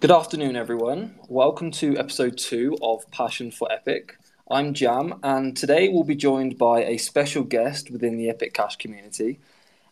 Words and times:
Good 0.00 0.10
afternoon, 0.10 0.56
everyone. 0.56 1.16
Welcome 1.28 1.70
to 1.72 1.98
episode 1.98 2.38
two 2.38 2.78
of 2.80 3.10
Passion 3.10 3.50
for 3.50 3.70
Epic. 3.70 4.16
I'm 4.50 4.72
Jam, 4.72 5.20
and 5.22 5.54
today 5.54 5.90
we'll 5.90 6.04
be 6.04 6.16
joined 6.16 6.56
by 6.56 6.84
a 6.84 6.96
special 6.96 7.42
guest 7.42 7.90
within 7.90 8.16
the 8.16 8.30
Epic 8.30 8.54
Cash 8.54 8.76
community. 8.76 9.40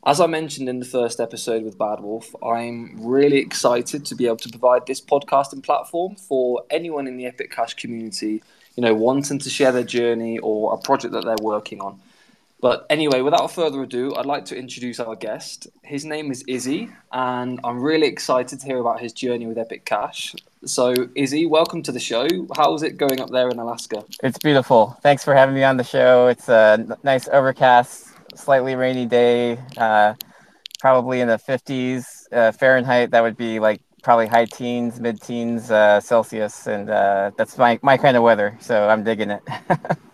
As 0.07 0.19
I 0.19 0.27
mentioned 0.27 0.67
in 0.67 0.79
the 0.79 0.87
first 0.87 1.21
episode 1.21 1.63
with 1.63 1.77
Bad 1.77 2.01
Wolf, 2.01 2.35
I'm 2.43 3.07
really 3.07 3.37
excited 3.37 4.07
to 4.07 4.15
be 4.15 4.25
able 4.25 4.39
to 4.39 4.49
provide 4.49 4.87
this 4.87 5.03
podcasting 5.03 5.63
platform 5.63 6.17
for 6.17 6.65
anyone 6.71 7.07
in 7.07 7.19
the 7.19 7.27
Epic 7.27 7.51
Cash 7.51 7.75
community, 7.75 8.43
you 8.77 8.81
know, 8.81 8.95
wanting 8.95 9.39
to 9.41 9.51
share 9.51 9.73
their 9.73 9.85
journey 9.85 10.39
or 10.39 10.73
a 10.73 10.79
project 10.79 11.13
that 11.13 11.27
they're 11.27 11.37
working 11.43 11.83
on. 11.83 12.01
But 12.61 12.87
anyway, 12.91 13.21
without 13.21 13.53
further 13.53 13.83
ado, 13.83 14.15
I'd 14.17 14.27
like 14.27 14.45
to 14.47 14.57
introduce 14.57 14.99
our 14.99 15.15
guest. 15.15 15.69
His 15.83 16.05
name 16.05 16.33
is 16.33 16.43
Izzy, 16.49 16.91
and 17.13 17.61
I'm 17.63 17.81
really 17.81 18.09
excited 18.09 18.59
to 18.59 18.67
hear 18.67 18.79
about 18.79 19.01
his 19.01 19.13
journey 19.13 19.47
with 19.47 19.59
Epic 19.59 19.85
Cash. 19.85 20.35
So, 20.65 20.93
Izzy, 21.15 21.47
welcome 21.47 21.85
to 21.85 21.93
the 21.93 22.01
show. 22.01 22.27
How's 22.57 22.83
it 22.83 22.97
going 22.97 23.21
up 23.21 23.31
there 23.31 23.49
in 23.49 23.61
Alaska? 23.61 24.05
It's 24.25 24.39
beautiful. 24.39 24.99
Thanks 25.03 25.23
for 25.23 25.35
having 25.35 25.55
me 25.55 25.63
on 25.63 25.77
the 25.77 25.85
show. 25.85 26.27
It's 26.27 26.49
a 26.49 26.99
nice 27.05 27.29
overcast, 27.29 28.09
slightly 28.35 28.75
rainy 28.75 29.07
day, 29.07 29.59
uh, 29.77 30.15
probably 30.81 31.21
in 31.21 31.29
the 31.29 31.39
50s 31.39 32.27
uh, 32.33 32.51
Fahrenheit. 32.51 33.13
That 33.13 33.23
would 33.23 33.37
be 33.37 33.61
like 33.61 33.83
probably 34.03 34.27
high 34.27 34.47
teens, 34.47 34.99
mid 34.99 35.23
teens 35.23 35.71
uh, 35.71 36.01
Celsius, 36.01 36.67
and 36.67 36.91
uh, 36.91 37.31
that's 37.39 37.57
my, 37.57 37.79
my 37.83 37.97
kind 37.97 38.17
of 38.17 38.25
weather. 38.25 38.59
So, 38.61 38.89
I'm 38.89 39.05
digging 39.05 39.31
it. 39.31 39.43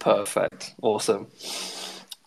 Perfect. 0.00 0.74
Awesome. 0.82 1.28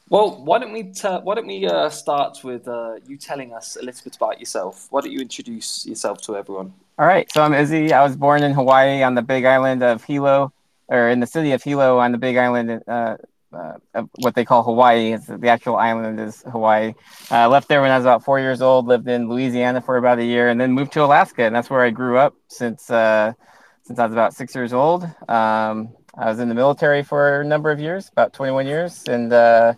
Well, 0.09 0.44
why 0.44 0.59
don't 0.59 0.73
we 0.73 0.84
t- 0.84 1.08
why 1.08 1.34
don't 1.36 1.48
we 1.48 1.66
uh, 1.66 1.90
start 1.90 2.44
with 2.44 2.68
uh, 2.68 2.96
you 3.08 3.18
telling 3.18 3.52
us 3.52 3.77
a 3.77 3.84
little 3.84 4.02
bit 4.04 4.16
about 4.16 4.40
yourself? 4.40 4.88
Why 4.91 5.02
don't 5.02 5.12
you 5.12 5.20
introduce 5.20 5.86
yourself 5.88 6.22
to 6.22 6.38
everyone? 6.38 6.72
All 6.99 7.08
right. 7.08 7.30
So 7.32 7.41
I'm 7.41 7.54
Izzy. 7.55 7.91
I 7.91 8.04
was 8.04 8.16
born 8.16 8.44
in 8.44 8.54
Hawaii 8.54 9.02
on 9.02 9.16
the 9.16 9.23
Big 9.23 9.44
Island 9.44 9.82
of 9.82 10.04
Hilo, 10.04 10.54
or 10.88 11.10
in 11.10 11.20
the 11.20 11.26
city 11.26 11.52
of 11.54 11.63
Hilo 11.63 11.98
on 11.98 12.12
the 12.12 12.20
Big 12.20 12.38
Island, 12.38 12.84
uh, 12.88 13.18
uh 13.54 13.74
of 13.96 14.10
what 14.20 14.35
they 14.35 14.46
call 14.46 14.62
Hawaii. 14.62 15.13
It's, 15.13 15.26
the 15.26 15.49
actual 15.49 15.77
island 15.77 16.20
is 16.20 16.43
Hawaii. 16.43 16.93
I 17.32 17.48
left 17.48 17.68
there 17.68 17.82
when 17.82 17.90
I 17.90 17.98
was 17.98 18.05
about 18.05 18.24
four 18.24 18.40
years 18.40 18.62
old. 18.62 18.85
Lived 18.85 19.08
in 19.08 19.27
Louisiana 19.27 19.82
for 19.82 19.98
about 19.98 20.20
a 20.20 20.26
year, 20.26 20.49
and 20.49 20.62
then 20.62 20.74
moved 20.74 20.91
to 20.93 21.04
Alaska, 21.04 21.43
and 21.43 21.55
that's 21.55 21.71
where 21.71 21.82
I 21.82 21.90
grew 21.90 22.20
up 22.20 22.35
since 22.49 22.91
uh, 22.91 23.34
since 23.82 23.98
I 23.98 24.05
was 24.05 24.13
about 24.13 24.35
six 24.35 24.54
years 24.54 24.74
old. 24.74 25.10
Um, 25.27 25.90
I 26.15 26.25
was 26.29 26.39
in 26.39 26.47
the 26.47 26.55
military 26.55 27.01
for 27.03 27.41
a 27.41 27.45
number 27.45 27.71
of 27.71 27.79
years, 27.79 28.09
about 28.09 28.33
21 28.33 28.67
years, 28.67 29.03
and 29.07 29.33
uh, 29.33 29.73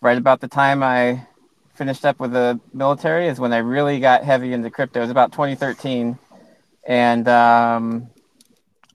right 0.00 0.18
about 0.18 0.40
the 0.40 0.48
time 0.48 0.82
I 0.82 1.26
finished 1.74 2.04
up 2.04 2.18
with 2.18 2.32
the 2.32 2.58
military 2.72 3.28
is 3.28 3.38
when 3.38 3.52
I 3.52 3.58
really 3.58 4.00
got 4.00 4.24
heavy 4.24 4.52
into 4.52 4.70
crypto. 4.70 4.98
It 4.98 5.02
was 5.02 5.10
about 5.10 5.30
2013, 5.30 6.18
and 6.86 7.28
um, 7.28 8.08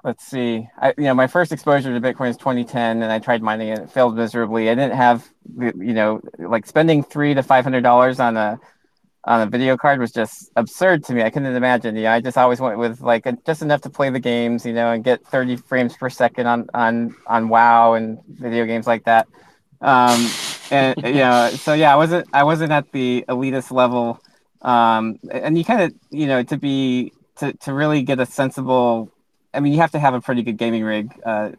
let's 0.03 0.25
see, 0.25 0.67
I, 0.77 0.93
you 0.97 1.05
know, 1.05 1.13
my 1.13 1.27
first 1.27 1.53
exposure 1.53 1.97
to 1.97 2.01
Bitcoin 2.01 2.29
is 2.29 2.37
2010, 2.37 3.01
and 3.01 3.11
I 3.11 3.19
tried 3.19 3.41
mining 3.41 3.69
it. 3.69 3.79
It 3.79 3.89
failed 3.89 4.17
miserably. 4.17 4.69
I 4.69 4.75
didn't 4.75 4.95
have, 4.95 5.29
you 5.57 5.93
know, 5.93 6.19
like 6.37 6.65
spending 6.65 7.01
three 7.01 7.33
to 7.33 7.43
five 7.43 7.63
hundred 7.63 7.83
dollars 7.83 8.19
on 8.19 8.35
a 8.35 8.59
on 9.25 9.41
a 9.41 9.45
video 9.45 9.77
card 9.77 9.99
was 9.99 10.11
just 10.11 10.52
absurd 10.55 11.03
to 11.05 11.13
me. 11.13 11.23
I 11.23 11.29
couldn't 11.29 11.55
imagine. 11.55 11.95
Yeah, 11.95 12.13
I 12.13 12.19
just 12.19 12.38
always 12.38 12.59
went 12.59 12.77
with 12.77 12.99
like 13.02 13.25
a, 13.25 13.33
just 13.45 13.61
enough 13.61 13.81
to 13.81 13.89
play 13.89 14.09
the 14.09 14.19
games, 14.19 14.66
you 14.66 14.73
know, 14.73 14.91
and 14.91 15.03
get 15.03 15.25
30 15.25 15.57
frames 15.57 15.95
per 15.95 16.09
second 16.09 16.47
on 16.47 16.67
on 16.73 17.16
on 17.27 17.47
WoW 17.47 17.94
and 17.94 18.19
video 18.27 18.66
games 18.66 18.85
like 18.85 19.05
that. 19.05 19.27
Um, 19.79 20.29
and 20.71 20.95
you 21.03 21.13
know, 21.13 21.49
so 21.55 21.73
yeah, 21.73 21.94
I 21.94 21.95
wasn't 21.95 22.27
I 22.33 22.44
wasn't 22.44 22.71
at 22.71 22.91
the 22.91 23.23
elitist 23.29 23.71
level. 23.71 24.19
Um, 24.61 25.19
and 25.31 25.57
you 25.57 25.63
kind 25.63 25.81
of 25.81 25.94
you 26.09 26.27
know 26.27 26.44
to 26.44 26.57
be 26.57 27.13
to 27.38 27.53
to 27.53 27.73
really 27.73 28.03
get 28.03 28.19
a 28.19 28.25
sensible. 28.25 29.09
I 29.53 29.59
mean, 29.59 29.71
you 29.71 29.79
have 29.79 29.91
to 29.91 29.99
have 29.99 30.13
a 30.16 30.21
pretty 30.21 30.44
good 30.44 30.57
gaming 30.57 30.83
rig. 30.83 31.13
Uh, 31.25 31.51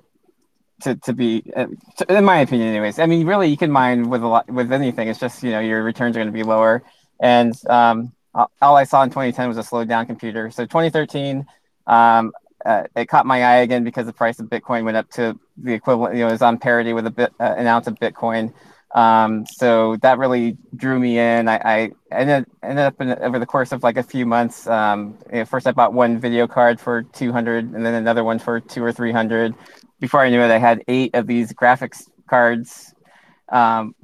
to, 0.81 0.97
to 0.97 1.13
be 1.13 1.43
uh, 1.57 1.67
to, 1.97 2.17
in 2.17 2.25
my 2.25 2.39
opinion 2.39 2.69
anyways 2.69 2.99
i 2.99 3.07
mean 3.07 3.25
really 3.27 3.49
you 3.49 3.57
can 3.57 3.71
mine 3.71 4.11
with 4.11 4.23
a 4.23 4.27
lot 4.27 4.51
with 4.51 4.73
anything 4.73 5.09
it's 5.09 5.21
just 5.21 5.43
you 5.43 5.53
know 5.53 5.61
your 5.61 5.83
returns 5.83 6.17
are 6.17 6.19
going 6.19 6.27
to 6.27 6.33
be 6.33 6.43
lower 6.43 6.83
and 7.21 7.55
um, 7.69 8.13
all 8.61 8.77
I 8.77 8.85
saw 8.85 9.03
in 9.03 9.11
2010 9.11 9.49
was 9.49 9.59
a 9.59 9.63
slowed 9.63 9.89
down 9.89 10.07
computer. 10.07 10.51
So 10.51 10.65
2013, 10.65 11.47
um, 11.87 12.33
uh, 12.65 12.85
it 12.97 13.07
caught 13.07 13.27
my 13.27 13.45
eye 13.45 13.57
again 13.57 13.85
because 13.85 14.07
the 14.07 14.13
price 14.13 14.41
of 14.41 14.47
Bitcoin 14.47 14.85
went 14.85 14.97
up 14.97 15.11
to 15.13 15.39
the 15.57 15.73
equivalent, 15.73 16.15
you 16.15 16.21
know, 16.21 16.29
it 16.29 16.33
was 16.33 16.43
on 16.43 16.59
parity 16.59 16.93
with 16.93 17.07
a 17.07 17.11
bit 17.11 17.33
uh, 17.39 17.55
an 17.57 17.67
ounce 17.67 17.87
of 17.87 17.95
Bitcoin. 17.97 18.53
Um, 18.95 19.45
so 19.47 19.97
that 19.97 20.19
really 20.19 20.57
drew 20.77 20.99
me 20.99 21.19
in. 21.19 21.49
I, 21.49 21.57
I 21.57 21.91
ended, 22.13 22.47
ended 22.63 22.85
up 22.85 23.01
in, 23.01 23.11
over 23.19 23.39
the 23.39 23.47
course 23.47 23.73
of 23.73 23.83
like 23.83 23.97
a 23.97 24.03
few 24.03 24.25
months. 24.25 24.67
Um, 24.69 25.19
you 25.33 25.41
know, 25.41 25.45
first, 25.45 25.67
I 25.67 25.73
bought 25.73 25.93
one 25.93 26.19
video 26.19 26.47
card 26.47 26.81
for 26.81 27.03
200, 27.03 27.73
and 27.73 27.85
then 27.85 27.95
another 27.95 28.23
one 28.23 28.39
for 28.39 28.61
two 28.61 28.85
or 28.85 28.93
300. 28.93 29.53
Before 29.99 30.21
I 30.21 30.31
knew 30.31 30.41
it, 30.41 30.51
I 30.51 30.59
had 30.59 30.83
eight 30.87 31.15
of 31.15 31.27
these 31.27 31.53
graphics 31.53 32.09
cards 32.29 32.95
um, 33.49 33.95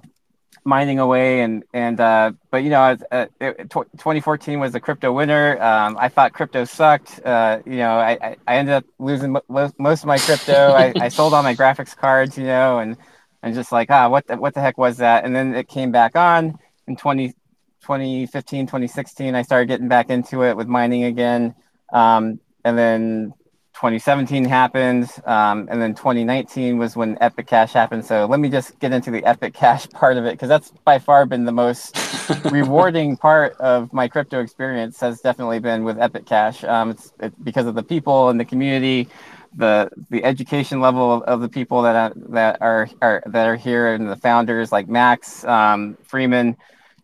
mining 0.65 0.99
away 0.99 1.41
and 1.41 1.65
and 1.73 2.01
uh, 2.01 2.33
but 2.51 2.59
you 2.59 2.71
know 2.71 2.97
uh, 3.11 3.27
it, 3.41 3.71
2014 3.71 4.61
was 4.61 4.73
the 4.73 4.81
crypto 4.81 5.13
winter. 5.13 5.61
Um, 5.63 5.97
i 5.99 6.09
thought 6.09 6.33
crypto 6.33 6.65
sucked. 6.65 7.21
Uh, 7.25 7.61
you 7.65 7.77
know 7.77 7.99
I, 7.99 8.37
I 8.47 8.57
ended 8.57 8.75
up 8.75 8.85
losing 8.99 9.33
mo- 9.33 9.73
most 9.79 10.03
of 10.03 10.07
my 10.07 10.19
crypto. 10.19 10.73
I, 10.77 10.93
I 11.01 11.09
sold 11.09 11.35
all 11.35 11.43
my 11.43 11.55
graphics 11.55 11.97
cards 11.97 12.37
you 12.37 12.45
know 12.45 12.79
and 12.79 12.97
and 13.43 13.55
just 13.55 13.73
like 13.73 13.91
ah 13.91 14.09
what 14.09 14.27
the, 14.27 14.37
what 14.37 14.55
the 14.55 14.61
heck 14.61 14.79
was 14.79 14.99
that? 14.99 15.25
And 15.25 15.35
then 15.35 15.55
it 15.55 15.69
came 15.69 15.93
back 15.93 16.17
on 16.17 16.59
in 16.87 16.97
20 16.97 17.35
2015 17.83 18.67
2016 18.67 19.35
i 19.35 19.41
started 19.41 19.67
getting 19.67 19.89
back 19.89 20.11
into 20.11 20.43
it 20.43 20.57
with 20.57 20.67
mining 20.69 21.05
again. 21.05 21.55
Um, 21.93 22.41
and 22.65 22.79
then 22.79 23.33
2017 23.81 24.45
happened, 24.45 25.11
um, 25.25 25.67
and 25.71 25.81
then 25.81 25.95
2019 25.95 26.77
was 26.77 26.97
when 26.97 27.17
Epic 27.23 27.47
Cash 27.47 27.73
happened. 27.73 28.05
So 28.05 28.27
let 28.27 28.39
me 28.39 28.51
just 28.51 28.79
get 28.79 28.93
into 28.93 29.11
the 29.11 29.25
Epic 29.25 29.55
Cash 29.55 29.89
part 29.95 30.19
of 30.19 30.27
it 30.27 30.33
because 30.33 30.51
that's 30.51 30.71
by 30.85 30.99
far 30.99 31.25
been 31.25 31.47
the 31.47 31.53
most 31.53 31.97
rewarding 32.53 33.17
part 33.17 33.55
of 33.55 33.91
my 33.95 34.07
crypto 34.07 34.43
experience. 34.43 35.01
Has 35.01 35.23
definitely 35.23 35.61
been 35.61 35.83
with 35.83 35.99
Epic 35.99 36.27
Cash. 36.27 36.63
Um, 36.63 36.91
it's, 36.91 37.15
it's 37.21 37.35
because 37.43 37.65
of 37.65 37.75
the 37.75 37.83
people 37.83 38.29
and 38.29 38.39
the 38.39 38.45
community, 38.45 39.09
the 39.57 39.89
the 40.11 40.25
education 40.25 40.83
level 40.83 41.11
of, 41.11 41.23
of 41.23 41.41
the 41.41 41.49
people 41.49 41.81
that 41.81 41.97
are, 41.97 42.13
that 42.29 42.59
are, 42.61 42.87
are 43.01 43.23
that 43.25 43.47
are 43.47 43.57
here, 43.57 43.95
and 43.95 44.11
the 44.11 44.17
founders 44.17 44.71
like 44.71 44.89
Max 44.89 45.43
um, 45.45 45.97
Freeman. 46.03 46.55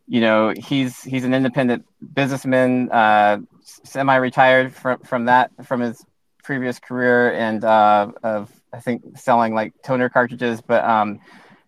You 0.08 0.20
know, 0.20 0.52
he's 0.54 1.02
he's 1.02 1.24
an 1.24 1.32
independent 1.32 1.86
businessman, 2.12 2.90
uh, 2.92 3.38
semi-retired 3.64 4.74
from 4.74 4.98
from 4.98 5.24
that 5.24 5.52
from 5.64 5.80
his 5.80 6.04
previous 6.46 6.78
career 6.78 7.32
and 7.32 7.64
uh, 7.64 8.12
of 8.22 8.50
I 8.72 8.78
think 8.78 9.18
selling 9.18 9.52
like 9.52 9.74
toner 9.82 10.08
cartridges, 10.08 10.60
but 10.60 10.84
um, 10.84 11.18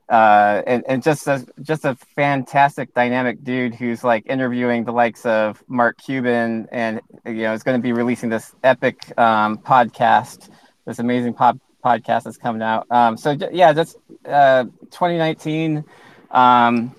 uh, 0.08 0.62
and, 0.66 0.84
and 0.86 1.02
just 1.02 1.26
a 1.26 1.44
just 1.62 1.84
a 1.84 1.96
fantastic 2.14 2.94
dynamic 2.94 3.42
dude 3.42 3.74
who's 3.74 4.04
like 4.04 4.24
interviewing 4.26 4.84
the 4.84 4.92
likes 4.92 5.26
of 5.26 5.62
Mark 5.66 5.98
Cuban 5.98 6.68
and 6.70 7.00
you 7.26 7.42
know 7.42 7.52
is 7.52 7.64
going 7.64 7.76
to 7.76 7.82
be 7.82 7.92
releasing 7.92 8.30
this 8.30 8.54
epic 8.62 9.12
um, 9.18 9.58
podcast, 9.58 10.48
this 10.86 11.00
amazing 11.00 11.34
pop 11.34 11.58
podcast 11.84 12.22
that's 12.22 12.38
coming 12.38 12.62
out. 12.62 12.86
Um, 12.90 13.16
so 13.16 13.36
yeah, 13.50 13.72
that's 13.72 13.96
uh, 14.24 14.62
2019. 14.92 15.84
Um, 16.30 16.94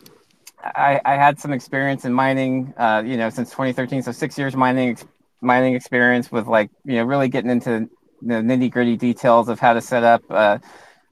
I, 0.62 1.00
I 1.06 1.16
had 1.16 1.39
some 1.39 1.53
experience 1.53 2.03
in 2.03 2.12
mining, 2.12 2.73
uh, 2.75 3.01
you 3.06 3.16
know, 3.16 3.29
since 3.29 3.50
2013. 3.51 4.03
So 4.03 4.12
six 4.12 4.38
years 4.38 4.53
mining 4.57 4.97
mining 5.41 5.75
experience 5.75 6.31
with 6.31 6.47
like 6.47 6.69
you 6.85 6.95
know 6.95 7.03
really 7.03 7.29
getting 7.29 7.51
into 7.51 7.89
the 8.22 8.35
nitty 8.35 8.72
gritty 8.72 8.97
details 8.97 9.50
of 9.50 9.59
how 9.59 9.73
to 9.73 9.81
set 9.81 10.03
up 10.03 10.23
uh, 10.29 10.57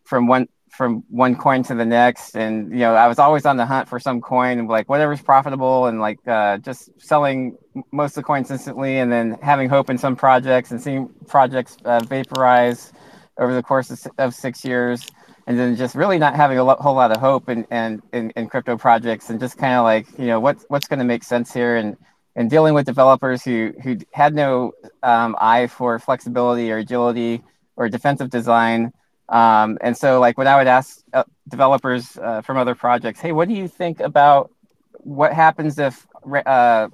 from 0.03 0.27
one 0.27 0.47
from 0.69 1.03
one 1.09 1.35
coin 1.35 1.63
to 1.63 1.73
the 1.73 1.85
next. 1.85 2.35
And 2.35 2.71
you 2.71 2.79
know 2.79 2.93
i 2.95 3.07
was 3.07 3.19
always 3.19 3.45
on 3.45 3.57
the 3.57 3.65
hunt 3.65 3.87
for 3.87 3.99
some 3.99 4.21
coin 4.21 4.59
and 4.59 4.67
like 4.67 4.89
whatever's 4.89 5.21
profitable 5.21 5.87
and 5.87 5.99
like 5.99 6.19
uh, 6.27 6.57
just 6.57 6.89
selling 7.01 7.57
most 7.91 8.11
of 8.11 8.15
the 8.15 8.23
coins 8.23 8.51
instantly 8.51 8.99
and 8.99 9.11
then 9.11 9.37
having 9.41 9.69
hope 9.69 9.89
in 9.89 9.97
some 9.97 10.15
projects 10.15 10.71
and 10.71 10.81
seeing 10.81 11.09
projects 11.27 11.77
uh, 11.85 11.99
vaporize 12.07 12.93
over 13.39 13.53
the 13.53 13.63
course 13.63 13.89
of, 13.91 14.11
of, 14.17 14.33
six 14.33 14.65
years. 14.65 15.05
And 15.45 15.57
then 15.57 15.75
just 15.75 15.95
really 15.95 16.17
not 16.17 16.35
having 16.35 16.57
a 16.57 16.63
lo- 16.63 16.75
whole 16.79 16.95
lot 16.95 17.11
of 17.11 17.17
hope 17.17 17.47
in, 17.47 17.63
in, 17.71 18.01
in, 18.11 18.31
in 18.31 18.47
crypto 18.47 18.77
projects 18.77 19.29
and 19.29 19.39
just 19.39 19.57
kind 19.57 19.75
of 19.75 19.83
like 19.83 20.05
you 20.19 20.25
know 20.25 20.41
what's 20.41 20.65
what's 20.67 20.87
going 20.87 20.99
to 20.99 21.05
make 21.05 21.23
sense 21.23 21.53
here 21.53 21.77
and 21.77 21.95
and 22.37 22.51
dealing 22.51 22.75
with 22.75 22.85
developers 22.85 23.43
who 23.43 23.73
who 23.83 23.97
had 24.13 24.33
no 24.33 24.71
um, 25.03 25.35
eye 25.41 25.67
for 25.67 25.99
flexibility 25.99 26.71
or 26.71 26.77
agility 26.77 27.43
or 27.75 27.89
defensive 27.89 28.29
design. 28.29 28.93
Um, 29.27 29.77
and 29.81 29.97
so, 29.97 30.21
like 30.21 30.37
when 30.37 30.47
I 30.47 30.55
would 30.55 30.67
ask 30.67 31.03
uh, 31.11 31.23
developers 31.49 32.17
uh, 32.17 32.41
from 32.41 32.57
other 32.57 32.75
projects, 32.75 33.19
"Hey, 33.19 33.33
what 33.33 33.49
do 33.49 33.55
you 33.55 33.67
think 33.67 33.99
about 33.99 34.51
what 34.99 35.33
happens 35.33 35.79
if 35.79 36.07
uh, 36.45 36.87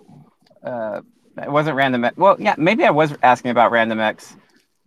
uh 0.63 1.01
it 1.37 1.51
wasn't 1.51 1.75
random?" 1.75 2.05
X? 2.05 2.17
Well, 2.17 2.37
yeah, 2.39 2.55
maybe 2.57 2.85
I 2.85 2.91
was 2.91 3.13
asking 3.21 3.51
about 3.51 3.71
RandomX, 3.71 4.37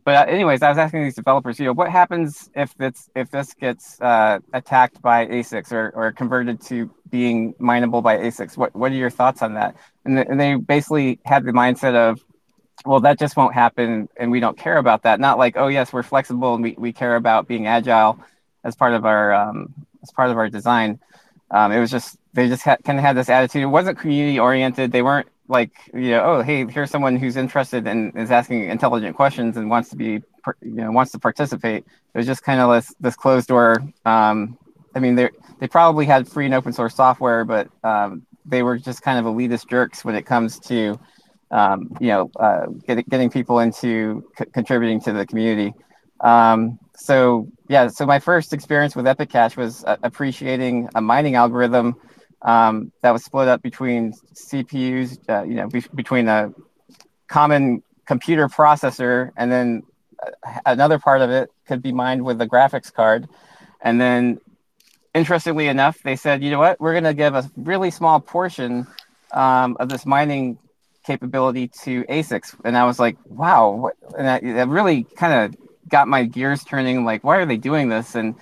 but 0.06 0.14
uh, 0.14 0.25
anyways, 0.31 0.62
I 0.62 0.70
was 0.70 0.79
asking 0.79 1.03
these 1.03 1.17
developers, 1.17 1.58
you 1.58 1.67
know, 1.67 1.73
what 1.73 1.91
happens 1.91 2.49
if 2.55 2.75
this 2.79 3.11
if 3.14 3.31
this 3.31 3.53
gets 3.55 4.00
uh, 4.00 4.38
attacked 4.55 5.03
by 5.03 5.26
ASICs 5.26 5.70
or, 5.70 5.93
or 5.94 6.12
converted 6.12 6.62
to 6.62 6.91
being 7.11 7.55
mineable 7.58 8.00
by 8.03 8.17
ASICs? 8.17 8.56
What 8.56 8.75
what 8.75 8.91
are 8.91 8.94
your 8.94 9.11
thoughts 9.11 9.43
on 9.43 9.55
that? 9.55 9.76
And, 10.06 10.19
and 10.19 10.41
they 10.41 10.55
basically 10.55 11.19
had 11.25 11.44
the 11.44 11.53
mindset 11.53 11.94
of 11.94 12.20
well, 12.85 13.00
that 13.00 13.19
just 13.19 13.37
won't 13.37 13.55
happen, 13.55 14.08
and 14.17 14.31
we 14.31 14.38
don't 14.38 14.56
care 14.56 14.76
about 14.76 15.03
that. 15.03 15.19
Not 15.19 15.38
like, 15.38 15.56
oh 15.56 15.69
yes, 15.69 15.93
we're 15.93 16.03
flexible 16.03 16.55
and 16.55 16.62
we, 16.62 16.75
we 16.79 16.93
care 16.93 17.17
about 17.17 17.49
being 17.49 17.67
agile 17.67 18.19
as 18.64 18.76
part 18.76 18.93
of 18.93 19.06
our 19.06 19.32
um, 19.32 19.75
as 20.03 20.11
part 20.11 20.31
of 20.31 20.37
our 20.37 20.49
design. 20.49 21.00
Um, 21.50 21.73
it 21.73 21.81
was 21.81 21.91
just 21.91 22.19
they 22.32 22.49
just 22.49 22.62
had, 22.62 22.82
kind 22.85 22.99
of 22.99 23.05
had 23.05 23.17
this 23.17 23.29
attitude. 23.29 23.62
It 23.62 23.67
wasn't 23.67 23.99
community 23.99 24.38
oriented. 24.38 24.93
They 24.93 25.03
weren't 25.03 25.29
like 25.49 25.73
you 25.94 26.11
know, 26.11 26.23
oh 26.25 26.43
hey, 26.43 26.67
here's 26.67 26.91
someone 26.91 27.17
who's 27.17 27.37
interested 27.37 27.87
and 27.87 28.17
is 28.17 28.31
asking 28.31 28.69
intelligent 28.69 29.17
questions 29.17 29.56
and 29.56 29.70
wants 29.70 29.88
to 29.91 29.97
be 29.97 30.05
you 30.05 30.23
know 30.62 30.91
wants 30.91 31.12
to 31.12 31.19
participate. 31.19 31.85
It 32.14 32.19
was 32.19 32.26
just 32.26 32.43
kind 32.43 32.61
of 32.61 32.70
this 32.70 32.94
this 33.00 33.17
closed 33.17 33.49
door. 33.49 33.82
Um, 34.05 34.58
I 34.94 34.99
mean, 34.99 35.14
they 35.14 35.31
they 35.58 35.69
probably 35.69 36.06
had 36.06 36.29
free 36.29 36.47
and 36.47 36.55
open 36.55 36.73
source 36.73 36.94
software, 36.94 37.44
but 37.44 37.69
um, 37.82 38.26
they 38.46 38.62
were 38.62 38.78
just 38.78 39.02
kind 39.02 39.19
of 39.19 39.32
elitist 39.32 39.69
jerks 39.69 40.04
when 40.04 40.14
it 40.14 40.26
comes 40.26 40.58
to 40.60 40.98
um, 41.50 41.90
you 42.00 42.08
know 42.08 42.31
uh, 42.38 42.66
get, 42.87 43.08
getting 43.08 43.31
people 43.31 43.58
into 43.60 44.25
c- 44.38 44.46
contributing 44.52 45.00
to 45.02 45.12
the 45.12 45.26
community. 45.26 45.75
Um, 46.20 46.78
so 46.96 47.48
yeah, 47.69 47.88
so 47.88 48.06
my 48.06 48.19
first 48.19 48.52
experience 48.52 48.96
with 48.96 49.06
Epic 49.06 49.31
Cash 49.31 49.56
was 49.56 49.84
uh, 49.84 49.96
appreciating 50.02 50.88
a 50.94 51.00
mining 51.00 51.34
algorithm 51.34 51.96
um, 52.43 52.93
that 53.02 53.10
was 53.10 53.25
split 53.25 53.48
up 53.48 53.62
between 53.62 54.12
CPUs, 54.34 55.19
uh, 55.28 55.44
you 55.44 55.54
know, 55.54 55.69
be- 55.69 55.84
between 55.94 56.28
a 56.28 56.52
common 57.28 57.82
computer 58.06 58.48
processor, 58.48 59.31
and 59.37 59.50
then 59.50 59.82
uh, 60.25 60.31
another 60.64 60.98
part 60.98 61.20
of 61.20 61.31
it 61.31 61.50
could 61.66 61.82
be 61.82 61.93
mined 61.93 62.25
with 62.25 62.40
a 62.40 62.46
graphics 62.46 62.93
card, 62.93 63.28
and 63.81 64.00
then 64.00 64.38
interestingly 65.16 65.66
enough, 65.68 66.02
they 66.02 66.14
said, 66.14 66.44
you 66.44 66.50
know 66.50 66.58
what, 66.58 66.78
we're 66.78 66.92
going 66.92 67.04
to 67.04 67.14
give 67.14 67.34
a 67.34 67.50
really 67.56 67.90
small 67.90 68.20
portion 68.20 68.86
um, 69.32 69.76
of 69.80 69.88
this 69.88 70.04
mining 70.04 70.58
capability 71.06 71.68
to 71.68 72.04
ASICs. 72.04 72.54
And 72.64 72.76
I 72.76 72.84
was 72.84 72.98
like, 72.98 73.16
wow. 73.24 73.70
What? 73.70 73.94
And 74.16 74.26
that, 74.26 74.42
that 74.42 74.68
really 74.68 75.04
kind 75.04 75.32
of 75.32 75.60
got 75.88 76.06
my 76.06 76.24
gears 76.24 76.64
turning. 76.64 77.04
Like, 77.04 77.24
why 77.24 77.36
are 77.38 77.46
they 77.46 77.56
doing 77.56 77.88
this? 77.88 78.14
And 78.14 78.34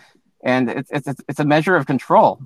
and 0.42 0.68
it's 0.68 0.90
it's 0.90 1.08
it's 1.28 1.40
a 1.40 1.44
measure 1.44 1.74
of 1.74 1.86
control, 1.86 2.38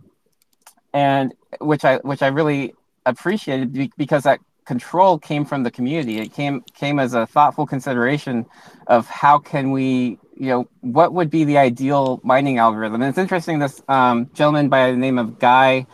and 0.93 1.35
which 1.61 1.85
I 1.85 1.97
which 1.97 2.23
I 2.23 2.29
really 2.29 2.75
appreciated 3.05 3.93
because 3.97 4.23
that 4.23 4.39
control 4.67 5.19
came 5.19 5.45
from 5.45 5.65
the 5.65 5.71
community. 5.71 6.19
It 6.19 6.33
came 6.33 6.63
came 6.75 7.01
as 7.01 7.15
a 7.15 7.27
thoughtful 7.27 7.67
consideration 7.67 8.47
of 8.87 9.09
how 9.09 9.39
can 9.39 9.73
we 9.73 10.19
you 10.39 10.47
know, 10.47 10.69
what 10.81 11.13
would 11.13 11.31
be 11.31 11.45
the 11.45 11.59
ideal 11.59 12.21
mining 12.23 12.59
algorithm? 12.59 13.03
And 13.03 13.11
it's 13.11 13.19
interesting. 13.19 13.59
This 13.59 13.83
um, 13.89 14.31
gentleman 14.35 14.69
by 14.69 14.93
the 14.93 14.97
name 14.97 15.19
of 15.19 15.39
Guy, 15.39 15.87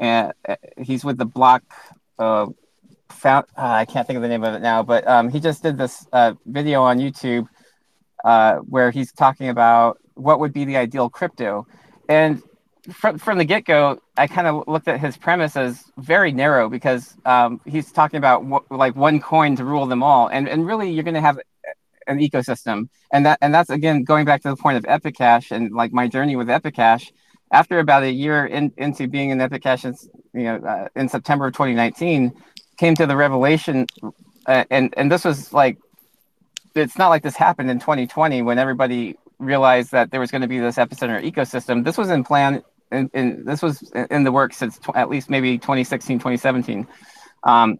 uh, 0.00 0.32
he's 0.80 1.04
with 1.04 1.18
the 1.18 1.26
block. 1.26 1.64
Uh, 2.18 2.46
found, 3.08 3.46
uh, 3.56 3.62
I 3.62 3.84
can't 3.84 4.06
think 4.06 4.16
of 4.16 4.22
the 4.22 4.28
name 4.28 4.44
of 4.44 4.54
it 4.54 4.60
now, 4.60 4.82
but 4.82 5.06
um, 5.08 5.28
he 5.30 5.40
just 5.40 5.62
did 5.62 5.76
this 5.76 6.06
uh, 6.12 6.34
video 6.46 6.82
on 6.82 6.98
YouTube 6.98 7.48
uh, 8.24 8.56
where 8.58 8.90
he's 8.90 9.10
talking 9.12 9.48
about 9.48 9.98
what 10.14 10.38
would 10.38 10.52
be 10.52 10.64
the 10.64 10.76
ideal 10.76 11.08
crypto. 11.08 11.66
And 12.08 12.42
from, 12.92 13.18
from 13.18 13.38
the 13.38 13.44
get 13.44 13.64
go, 13.64 14.00
I 14.16 14.28
kind 14.28 14.46
of 14.46 14.68
looked 14.68 14.86
at 14.86 15.00
his 15.00 15.16
premise 15.16 15.56
as 15.56 15.82
very 15.96 16.30
narrow 16.30 16.68
because 16.68 17.16
um, 17.24 17.60
he's 17.66 17.90
talking 17.90 18.18
about 18.18 18.44
what, 18.44 18.70
like 18.70 18.94
one 18.94 19.20
coin 19.20 19.56
to 19.56 19.64
rule 19.64 19.86
them 19.86 20.02
all. 20.02 20.28
And, 20.28 20.48
and 20.48 20.66
really, 20.66 20.90
you're 20.90 21.04
going 21.04 21.14
to 21.14 21.20
have 21.20 21.40
an 22.08 22.18
ecosystem. 22.18 22.88
And 23.12 23.26
that 23.26 23.38
and 23.40 23.54
that's 23.54 23.70
again 23.70 24.04
going 24.04 24.24
back 24.24 24.42
to 24.42 24.48
the 24.48 24.56
point 24.56 24.76
of 24.78 24.84
Epic 24.88 25.16
Cash 25.16 25.50
and 25.50 25.72
like 25.72 25.92
my 25.92 26.08
journey 26.08 26.36
with 26.36 26.50
Epic 26.50 26.74
Cash. 26.74 27.12
After 27.50 27.78
about 27.78 28.02
a 28.02 28.10
year 28.10 28.44
in, 28.44 28.72
into 28.76 29.08
being 29.08 29.30
in 29.30 29.40
Epic 29.40 29.62
Cash, 29.62 29.86
in, 29.86 29.94
you 30.34 30.42
know, 30.42 30.56
uh, 30.56 30.88
in 30.94 31.08
September 31.08 31.46
of 31.46 31.54
2019, 31.54 32.34
came 32.76 32.94
to 32.96 33.06
the 33.06 33.16
revelation, 33.16 33.86
uh, 34.46 34.64
and 34.70 34.92
and 34.98 35.10
this 35.10 35.24
was 35.24 35.50
like, 35.50 35.78
it's 36.74 36.98
not 36.98 37.08
like 37.08 37.22
this 37.22 37.36
happened 37.36 37.70
in 37.70 37.78
2020 37.78 38.42
when 38.42 38.58
everybody 38.58 39.16
realized 39.38 39.92
that 39.92 40.10
there 40.10 40.20
was 40.20 40.30
going 40.30 40.42
to 40.42 40.48
be 40.48 40.58
this 40.58 40.76
epicenter 40.76 41.22
ecosystem. 41.24 41.84
This 41.84 41.96
was 41.96 42.10
in 42.10 42.22
plan, 42.22 42.62
and 42.90 43.46
this 43.46 43.62
was 43.62 43.90
in 44.10 44.24
the 44.24 44.32
works 44.32 44.58
since 44.58 44.78
tw- 44.78 44.94
at 44.94 45.08
least 45.08 45.30
maybe 45.30 45.56
2016, 45.56 46.18
2017. 46.18 46.86
Um, 47.44 47.78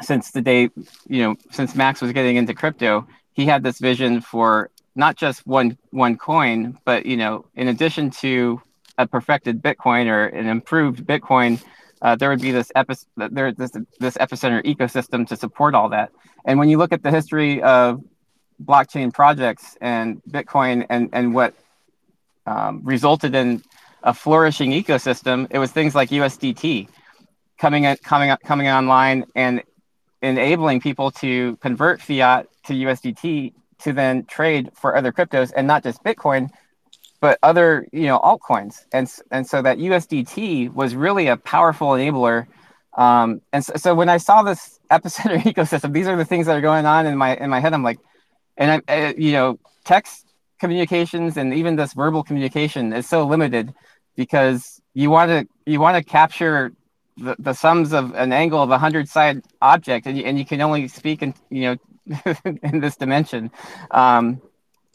since 0.00 0.30
the 0.30 0.40
day, 0.40 0.70
you 1.06 1.22
know, 1.22 1.36
since 1.50 1.74
Max 1.74 2.00
was 2.00 2.12
getting 2.12 2.36
into 2.36 2.54
crypto, 2.54 3.06
he 3.32 3.46
had 3.46 3.62
this 3.62 3.78
vision 3.78 4.20
for 4.20 4.70
not 4.94 5.16
just 5.16 5.46
one 5.46 5.78
one 5.90 6.16
coin, 6.16 6.78
but 6.84 7.06
you 7.06 7.16
know, 7.16 7.46
in 7.54 7.68
addition 7.68 8.10
to 8.10 8.60
a 8.98 9.06
perfected 9.06 9.62
Bitcoin 9.62 10.06
or 10.06 10.26
an 10.26 10.46
improved 10.48 11.04
Bitcoin, 11.06 11.62
uh, 12.02 12.14
there 12.16 12.28
would 12.28 12.42
be 12.42 12.50
this 12.50 12.70
epi- 12.74 12.94
there 13.16 13.52
this 13.52 13.72
this 13.98 14.16
epicenter 14.18 14.62
ecosystem 14.64 15.26
to 15.28 15.36
support 15.36 15.74
all 15.74 15.88
that. 15.88 16.12
And 16.44 16.58
when 16.58 16.68
you 16.68 16.78
look 16.78 16.92
at 16.92 17.02
the 17.02 17.10
history 17.10 17.62
of 17.62 18.02
blockchain 18.62 19.12
projects 19.12 19.76
and 19.80 20.22
Bitcoin 20.28 20.86
and 20.90 21.08
and 21.12 21.34
what 21.34 21.54
um, 22.46 22.80
resulted 22.84 23.34
in 23.34 23.62
a 24.02 24.12
flourishing 24.12 24.72
ecosystem, 24.72 25.46
it 25.50 25.58
was 25.58 25.70
things 25.70 25.94
like 25.94 26.10
USDT 26.10 26.88
coming 27.58 27.84
in, 27.84 27.96
coming 27.98 28.36
coming 28.44 28.68
online 28.68 29.24
and 29.34 29.62
enabling 30.22 30.80
people 30.80 31.10
to 31.10 31.56
convert 31.56 32.00
fiat 32.00 32.46
to 32.64 32.72
USDT 32.72 33.52
to 33.80 33.92
then 33.92 34.24
trade 34.24 34.70
for 34.74 34.96
other 34.96 35.12
cryptos 35.12 35.52
and 35.56 35.66
not 35.66 35.82
just 35.82 36.02
Bitcoin, 36.04 36.50
but 37.20 37.38
other 37.42 37.86
you 37.92 38.06
know 38.06 38.18
altcoins. 38.18 38.84
And 38.92 39.12
and 39.30 39.46
so 39.46 39.62
that 39.62 39.78
USDT 39.78 40.72
was 40.72 40.94
really 40.94 41.26
a 41.26 41.36
powerful 41.36 41.88
enabler. 41.88 42.46
Um, 42.96 43.40
and 43.52 43.64
so, 43.64 43.72
so 43.76 43.94
when 43.94 44.08
I 44.08 44.18
saw 44.18 44.42
this 44.42 44.78
epicenter 44.90 45.38
ecosystem, 45.52 45.92
these 45.92 46.06
are 46.06 46.16
the 46.16 46.24
things 46.24 46.46
that 46.46 46.56
are 46.56 46.60
going 46.60 46.86
on 46.86 47.06
in 47.06 47.16
my 47.16 47.36
in 47.36 47.50
my 47.50 47.60
head. 47.60 47.74
I'm 47.74 47.82
like, 47.82 47.98
and 48.56 48.82
I, 48.88 48.92
I 48.92 49.14
you 49.18 49.32
know 49.32 49.58
text 49.84 50.26
communications 50.60 51.36
and 51.36 51.52
even 51.52 51.74
this 51.74 51.92
verbal 51.92 52.22
communication 52.22 52.92
is 52.92 53.08
so 53.08 53.26
limited 53.26 53.74
because 54.14 54.80
you 54.94 55.10
want 55.10 55.28
to 55.30 55.48
you 55.70 55.80
want 55.80 55.96
to 55.96 56.08
capture 56.08 56.72
the, 57.22 57.36
the 57.38 57.52
sums 57.52 57.92
of 57.92 58.14
an 58.14 58.32
angle 58.32 58.62
of 58.62 58.70
a 58.70 58.78
hundred 58.78 59.08
side 59.08 59.42
object 59.60 60.06
and 60.06 60.18
you, 60.18 60.24
and 60.24 60.38
you 60.38 60.44
can 60.44 60.60
only 60.60 60.88
speak 60.88 61.22
in 61.22 61.34
you 61.50 61.62
know 61.62 61.76
in 62.62 62.80
this 62.80 62.96
dimension. 62.96 63.50
Um, 63.90 64.42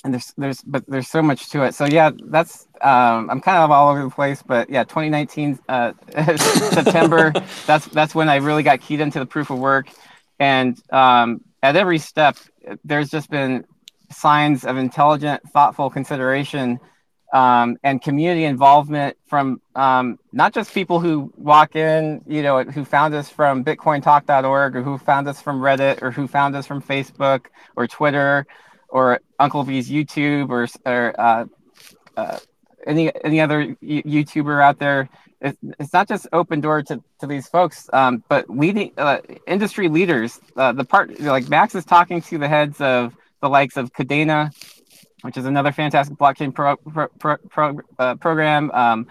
and 0.03 0.13
there's 0.13 0.33
there's 0.37 0.61
but 0.61 0.83
there's 0.87 1.07
so 1.07 1.21
much 1.21 1.49
to 1.49 1.63
it. 1.63 1.73
So 1.73 1.85
yeah, 1.85 2.11
that's 2.25 2.67
um, 2.81 3.29
I'm 3.29 3.41
kind 3.41 3.57
of 3.57 3.71
all 3.71 3.89
over 3.89 4.03
the 4.03 4.09
place, 4.09 4.43
but 4.43 4.69
yeah, 4.69 4.83
2019 4.83 5.59
uh, 5.67 5.93
September. 6.37 7.33
that's 7.65 7.87
that's 7.87 8.13
when 8.13 8.29
I 8.29 8.35
really 8.37 8.63
got 8.63 8.81
keyed 8.81 8.99
into 8.99 9.19
the 9.19 9.25
proof 9.25 9.49
of 9.49 9.59
work, 9.59 9.89
and 10.39 10.79
um, 10.91 11.41
at 11.63 11.75
every 11.75 11.97
step, 11.97 12.37
there's 12.83 13.09
just 13.09 13.29
been 13.29 13.65
signs 14.11 14.63
of 14.63 14.77
intelligent, 14.77 15.41
thoughtful 15.51 15.89
consideration 15.89 16.79
um, 17.33 17.77
and 17.83 18.01
community 18.01 18.45
involvement 18.45 19.17
from 19.25 19.61
um, 19.75 20.17
not 20.31 20.53
just 20.53 20.73
people 20.73 20.99
who 20.99 21.31
walk 21.35 21.75
in, 21.75 22.21
you 22.25 22.41
know, 22.41 22.63
who 22.63 22.85
found 22.85 23.13
us 23.13 23.29
from 23.29 23.63
bitcointalk.org 23.65 24.75
or 24.75 24.81
who 24.81 24.97
found 24.97 25.27
us 25.27 25.41
from 25.41 25.59
Reddit 25.59 26.01
or 26.01 26.11
who 26.11 26.27
found 26.27 26.55
us 26.55 26.65
from 26.65 26.81
Facebook 26.81 27.47
or 27.75 27.87
Twitter 27.87 28.45
or 28.89 29.19
Uncle 29.39 29.63
V's 29.63 29.89
YouTube 29.89 30.49
or, 30.49 30.67
or 30.89 31.19
uh, 31.19 31.45
uh, 32.15 32.39
any 32.85 33.11
any 33.23 33.41
other 33.41 33.75
YouTuber 33.83 34.63
out 34.63 34.79
there. 34.79 35.09
It's, 35.39 35.93
not 35.93 36.07
just 36.07 36.27
open 36.33 36.61
door 36.61 36.81
to, 36.83 37.03
to 37.19 37.27
these 37.27 37.47
folks, 37.47 37.87
um, 37.93 38.23
but 38.27 38.49
leading 38.49 38.91
uh, 38.97 39.19
industry 39.45 39.87
leaders. 39.87 40.39
Uh, 40.55 40.71
the 40.71 40.83
part 40.83 41.19
like 41.19 41.47
Max 41.47 41.75
is 41.75 41.85
talking 41.85 42.21
to 42.23 42.39
the 42.39 42.47
heads 42.47 42.81
of 42.81 43.13
the 43.41 43.49
likes 43.49 43.77
of 43.77 43.93
Kadena, 43.93 44.51
which 45.21 45.37
is 45.37 45.45
another 45.45 45.71
fantastic 45.71 46.17
blockchain 46.17 46.53
pro, 46.53 46.77
pro, 46.77 47.37
pro, 47.49 47.79
uh, 47.99 48.15
program. 48.15 48.71
Um, 48.71 49.07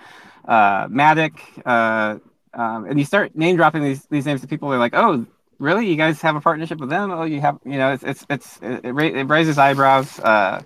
uh, 0.47 0.87
Matic, 0.89 1.41
uh, 1.65 2.19
um, 2.55 2.87
and 2.87 2.99
you 2.99 3.05
start 3.05 3.35
name 3.35 3.57
dropping 3.57 3.83
these 3.83 4.07
these 4.07 4.25
names 4.27 4.41
to 4.41 4.47
people. 4.47 4.71
They're 4.71 4.79
like, 4.79 4.95
oh, 4.95 5.27
really? 5.59 5.89
You 5.89 5.97
guys 5.97 6.21
have 6.23 6.37
a 6.37 6.41
partnership 6.41 6.79
with 6.79 6.89
them? 6.89 7.11
Oh, 7.11 7.25
you 7.25 7.41
have, 7.41 7.59
you 7.65 7.79
know, 7.79 7.93
it's 7.93 8.05
it's 8.05 8.27
it's 8.31 8.59
it, 8.63 8.85
it 8.85 9.29
raises 9.29 9.59
eyebrows. 9.59 10.19
Uh, 10.21 10.63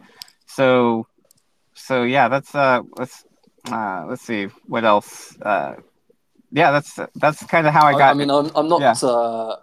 so 0.47 1.07
so 1.75 2.03
yeah, 2.03 2.29
that's 2.29 2.55
uh, 2.55 2.83
let's 2.97 3.25
uh, 3.71 4.05
let's 4.09 4.23
see 4.23 4.45
what 4.67 4.85
else. 4.85 5.37
Uh, 5.41 5.77
yeah, 6.53 6.71
that's 6.73 6.99
that's 7.15 7.45
kind 7.47 7.67
of 7.67 7.73
how 7.73 7.87
I 7.87 7.93
got. 7.93 8.09
I, 8.09 8.11
I 8.11 8.15
mean, 8.15 8.31
I'm 8.31 8.51
I'm 8.55 8.69
not. 8.69 8.81
Yeah. 8.81 9.55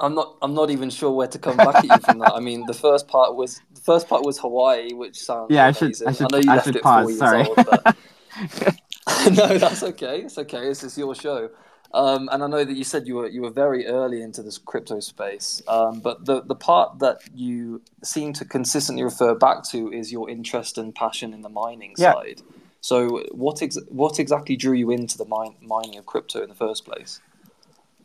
I'm 0.00 0.14
not. 0.14 0.36
I'm 0.42 0.54
not 0.54 0.70
even 0.70 0.90
sure 0.90 1.12
where 1.12 1.28
to 1.28 1.38
come 1.38 1.56
back 1.56 1.76
at 1.76 1.84
you 1.84 1.98
from 1.98 2.18
that. 2.18 2.32
I 2.34 2.40
mean, 2.40 2.66
the 2.66 2.74
first 2.74 3.06
part 3.06 3.36
was 3.36 3.60
the 3.74 3.80
first 3.80 4.08
part 4.08 4.24
was 4.24 4.38
Hawaii, 4.38 4.92
which 4.92 5.20
sounds 5.20 5.50
yeah. 5.50 5.66
I 5.66 5.72
should. 5.72 5.94
I, 6.06 6.12
should, 6.12 6.32
I 6.32 6.36
know 6.36 6.42
you 6.42 6.50
I 6.50 6.56
left 6.56 6.66
it 6.68 6.82
pause, 6.82 7.04
four 7.04 7.10
years 7.10 7.18
sorry. 7.18 7.46
old, 7.46 7.56
but 7.56 7.96
no, 9.36 9.58
that's 9.58 9.82
okay. 9.82 10.22
It's 10.22 10.38
okay. 10.38 10.60
This 10.60 10.82
is 10.82 10.98
your 10.98 11.14
show, 11.14 11.50
um, 11.92 12.28
and 12.32 12.42
I 12.42 12.48
know 12.48 12.64
that 12.64 12.76
you 12.76 12.82
said 12.82 13.06
you 13.06 13.14
were 13.16 13.28
you 13.28 13.42
were 13.42 13.50
very 13.50 13.86
early 13.86 14.20
into 14.20 14.42
this 14.42 14.58
crypto 14.58 14.98
space. 14.98 15.62
Um, 15.68 16.00
but 16.00 16.24
the 16.24 16.42
the 16.42 16.56
part 16.56 16.98
that 16.98 17.20
you 17.32 17.80
seem 18.02 18.32
to 18.34 18.44
consistently 18.44 19.04
refer 19.04 19.36
back 19.36 19.62
to 19.70 19.92
is 19.92 20.10
your 20.10 20.28
interest 20.28 20.76
and 20.76 20.92
passion 20.92 21.32
in 21.32 21.42
the 21.42 21.48
mining 21.48 21.94
yeah. 21.96 22.14
side. 22.14 22.42
So, 22.80 23.24
what 23.30 23.62
ex- 23.62 23.78
what 23.88 24.18
exactly 24.18 24.56
drew 24.56 24.74
you 24.74 24.90
into 24.90 25.16
the 25.16 25.24
mine- 25.24 25.56
mining 25.62 25.96
of 25.96 26.04
crypto 26.04 26.42
in 26.42 26.48
the 26.48 26.54
first 26.54 26.84
place? 26.84 27.20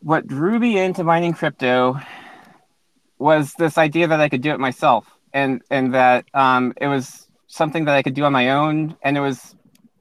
What 0.00 0.26
drew 0.26 0.58
me 0.58 0.78
into 0.78 1.04
mining 1.04 1.32
crypto 1.32 1.98
was 3.18 3.52
this 3.58 3.76
idea 3.78 4.08
that 4.08 4.20
I 4.20 4.28
could 4.28 4.40
do 4.40 4.50
it 4.50 4.60
myself, 4.60 5.06
and 5.32 5.62
and 5.70 5.94
that 5.94 6.24
um, 6.34 6.72
it 6.76 6.86
was 6.86 7.28
something 7.46 7.84
that 7.84 7.94
I 7.94 8.02
could 8.02 8.14
do 8.14 8.24
on 8.24 8.32
my 8.32 8.50
own, 8.50 8.96
and 9.02 9.16
it 9.16 9.20
was, 9.20 9.54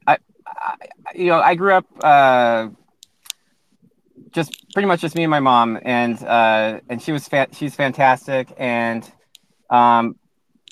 I, 0.08 0.18
I 0.46 0.76
you 1.16 1.28
know, 1.28 1.42
I 1.42 1.56
grew 1.56 1.74
up 1.74 1.86
uh, 2.02 2.70
just 4.32 4.66
pretty 4.74 4.88
much 4.88 5.02
just 5.02 5.16
me 5.16 5.24
and 5.24 5.32
my 5.32 5.40
mom, 5.40 5.80
and 5.82 6.24
uh, 6.24 6.80
and 6.90 7.02
she 7.02 7.12
was 7.12 7.28
fa- 7.28 7.50
she's 7.52 7.76
fantastic, 7.76 8.54
and 8.58 9.10
um, 9.70 10.16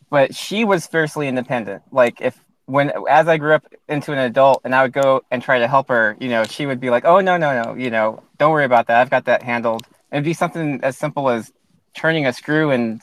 but 0.09 0.33
she 0.33 0.63
was 0.63 0.87
fiercely 0.87 1.27
independent. 1.27 1.83
Like 1.91 2.21
if 2.21 2.39
when 2.67 2.91
as 3.09 3.27
I 3.27 3.37
grew 3.37 3.53
up 3.53 3.65
into 3.87 4.11
an 4.11 4.19
adult 4.19 4.61
and 4.63 4.75
I 4.75 4.83
would 4.83 4.93
go 4.93 5.23
and 5.31 5.41
try 5.41 5.59
to 5.59 5.67
help 5.67 5.87
her, 5.87 6.17
you 6.19 6.27
know, 6.27 6.43
she 6.43 6.65
would 6.65 6.79
be 6.79 6.89
like, 6.89 7.05
"Oh 7.05 7.21
no, 7.21 7.37
no, 7.37 7.63
no, 7.63 7.75
you 7.75 7.89
know, 7.89 8.21
don't 8.37 8.51
worry 8.51 8.65
about 8.65 8.87
that. 8.87 9.01
I've 9.01 9.09
got 9.09 9.25
that 9.25 9.41
handled." 9.41 9.87
It'd 10.11 10.25
be 10.25 10.33
something 10.33 10.81
as 10.83 10.97
simple 10.97 11.29
as 11.29 11.51
turning 11.95 12.27
a 12.27 12.33
screw 12.33 12.71
in 12.71 13.01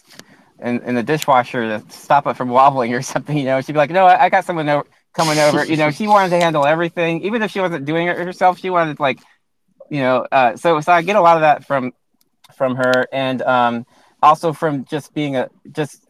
in, 0.61 0.81
in 0.83 0.95
the 0.95 1.03
dishwasher 1.03 1.63
to 1.63 1.91
stop 1.91 2.27
it 2.27 2.37
from 2.37 2.51
wobbling 2.51 2.93
or 2.95 3.03
something. 3.15 3.37
You 3.37 3.45
know, 3.47 3.61
she'd 3.63 3.73
be 3.73 3.79
like, 3.79 3.91
"No, 3.91 4.07
I, 4.07 4.25
I 4.27 4.29
got 4.29 4.45
someone 4.45 4.69
over, 4.69 4.87
coming 5.15 5.39
over." 5.39 5.65
You 5.65 5.79
know, 5.79 5.91
she 5.91 6.07
wanted 6.07 6.29
to 6.31 6.41
handle 6.41 6.67
everything, 6.67 7.23
even 7.23 7.43
if 7.43 7.51
she 7.51 7.61
wasn't 7.61 7.87
doing 7.87 8.07
it 8.09 8.19
herself. 8.19 8.59
She 8.59 8.69
wanted 8.69 9.01
like, 9.01 9.19
you 9.91 10.01
know, 10.01 10.27
uh, 10.31 10.57
so 10.57 10.81
so 10.83 10.93
I 10.93 11.01
get 11.01 11.17
a 11.17 11.23
lot 11.23 11.39
of 11.39 11.41
that 11.41 11.67
from 11.67 11.95
from 12.55 12.77
her, 12.77 13.07
and 13.11 13.41
um, 13.41 13.87
also 14.23 14.53
from 14.53 14.85
just 14.85 15.15
being 15.15 15.37
a 15.37 15.49
just 15.73 16.05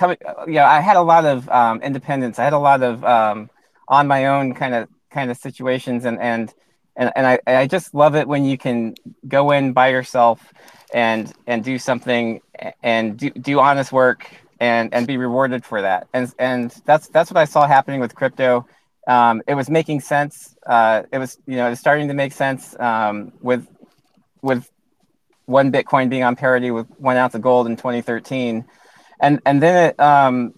coming, 0.00 0.16
yeah, 0.48 0.68
I 0.68 0.80
had 0.80 0.96
a 0.96 1.02
lot 1.02 1.26
of 1.26 1.48
um, 1.50 1.82
independence. 1.82 2.38
I 2.38 2.44
had 2.44 2.54
a 2.54 2.58
lot 2.58 2.82
of 2.82 3.04
um, 3.04 3.50
on 3.86 4.08
my 4.08 4.26
own 4.26 4.54
kind 4.54 4.74
of 4.74 4.88
kind 5.10 5.30
of 5.30 5.36
situations, 5.36 6.06
and 6.06 6.18
and 6.18 6.52
and 6.96 7.12
and 7.14 7.26
I 7.26 7.38
I 7.46 7.66
just 7.66 7.94
love 7.94 8.16
it 8.16 8.26
when 8.26 8.44
you 8.44 8.56
can 8.56 8.94
go 9.28 9.50
in 9.50 9.72
by 9.72 9.88
yourself 9.88 10.52
and 10.94 11.30
and 11.46 11.62
do 11.62 11.78
something 11.78 12.40
and 12.82 13.18
do, 13.18 13.30
do 13.30 13.60
honest 13.60 13.92
work 13.92 14.26
and 14.58 14.92
and 14.94 15.06
be 15.06 15.18
rewarded 15.18 15.64
for 15.64 15.82
that. 15.82 16.08
And 16.14 16.32
and 16.38 16.74
that's 16.86 17.08
that's 17.08 17.30
what 17.30 17.38
I 17.38 17.44
saw 17.44 17.66
happening 17.66 18.00
with 18.00 18.14
crypto. 18.14 18.66
Um, 19.06 19.42
it 19.46 19.54
was 19.54 19.68
making 19.68 20.00
sense. 20.00 20.56
Uh, 20.66 21.02
it 21.12 21.18
was 21.18 21.38
you 21.46 21.56
know 21.56 21.66
it 21.66 21.70
was 21.70 21.80
starting 21.80 22.08
to 22.08 22.14
make 22.14 22.32
sense 22.32 22.74
um, 22.80 23.32
with 23.42 23.68
with 24.40 24.70
one 25.44 25.70
Bitcoin 25.70 26.08
being 26.08 26.22
on 26.22 26.36
parity 26.36 26.70
with 26.70 26.86
one 26.98 27.16
ounce 27.18 27.34
of 27.34 27.42
gold 27.42 27.66
in 27.66 27.76
2013 27.76 28.64
and 29.20 29.40
and 29.46 29.62
then 29.62 29.90
it 29.90 30.00
um 30.00 30.54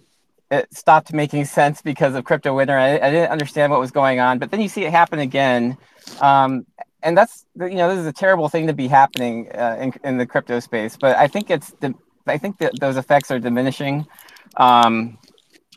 it 0.51 0.73
stopped 0.75 1.13
making 1.13 1.47
sense 1.47 1.81
because 1.81 2.15
of 2.15 2.25
crypto 2.25 2.55
winter. 2.55 2.77
I, 2.77 2.97
I 2.97 3.11
didn't 3.11 3.31
understand 3.31 3.73
what 3.73 3.81
was 3.81 3.91
going 3.91 4.21
on, 4.21 4.39
but 4.39 4.51
then 4.51 4.61
you 4.61 4.69
see 4.69 4.85
it 4.85 4.91
happen 4.91 5.19
again, 5.19 5.79
um, 6.21 6.67
and 7.03 7.17
that's 7.17 7.47
you 7.59 7.75
know 7.75 7.89
this 7.89 7.99
is 7.99 8.07
a 8.07 8.13
terrible 8.13 8.49
thing 8.49 8.67
to 8.67 8.75
be 8.75 8.87
happening 8.87 9.51
uh, 9.55 9.77
in 9.81 9.93
in 10.05 10.19
the 10.19 10.27
crypto 10.27 10.61
space. 10.61 10.97
But 10.97 11.17
I 11.17 11.27
think 11.27 11.51
it's 11.51 11.71
the 11.81 11.95
I 12.27 12.39
think 12.39 12.59
that 12.59 12.79
those 12.81 12.97
effects 12.97 13.31
are 13.31 13.39
diminishing. 13.39 14.07
Um, 14.57 15.19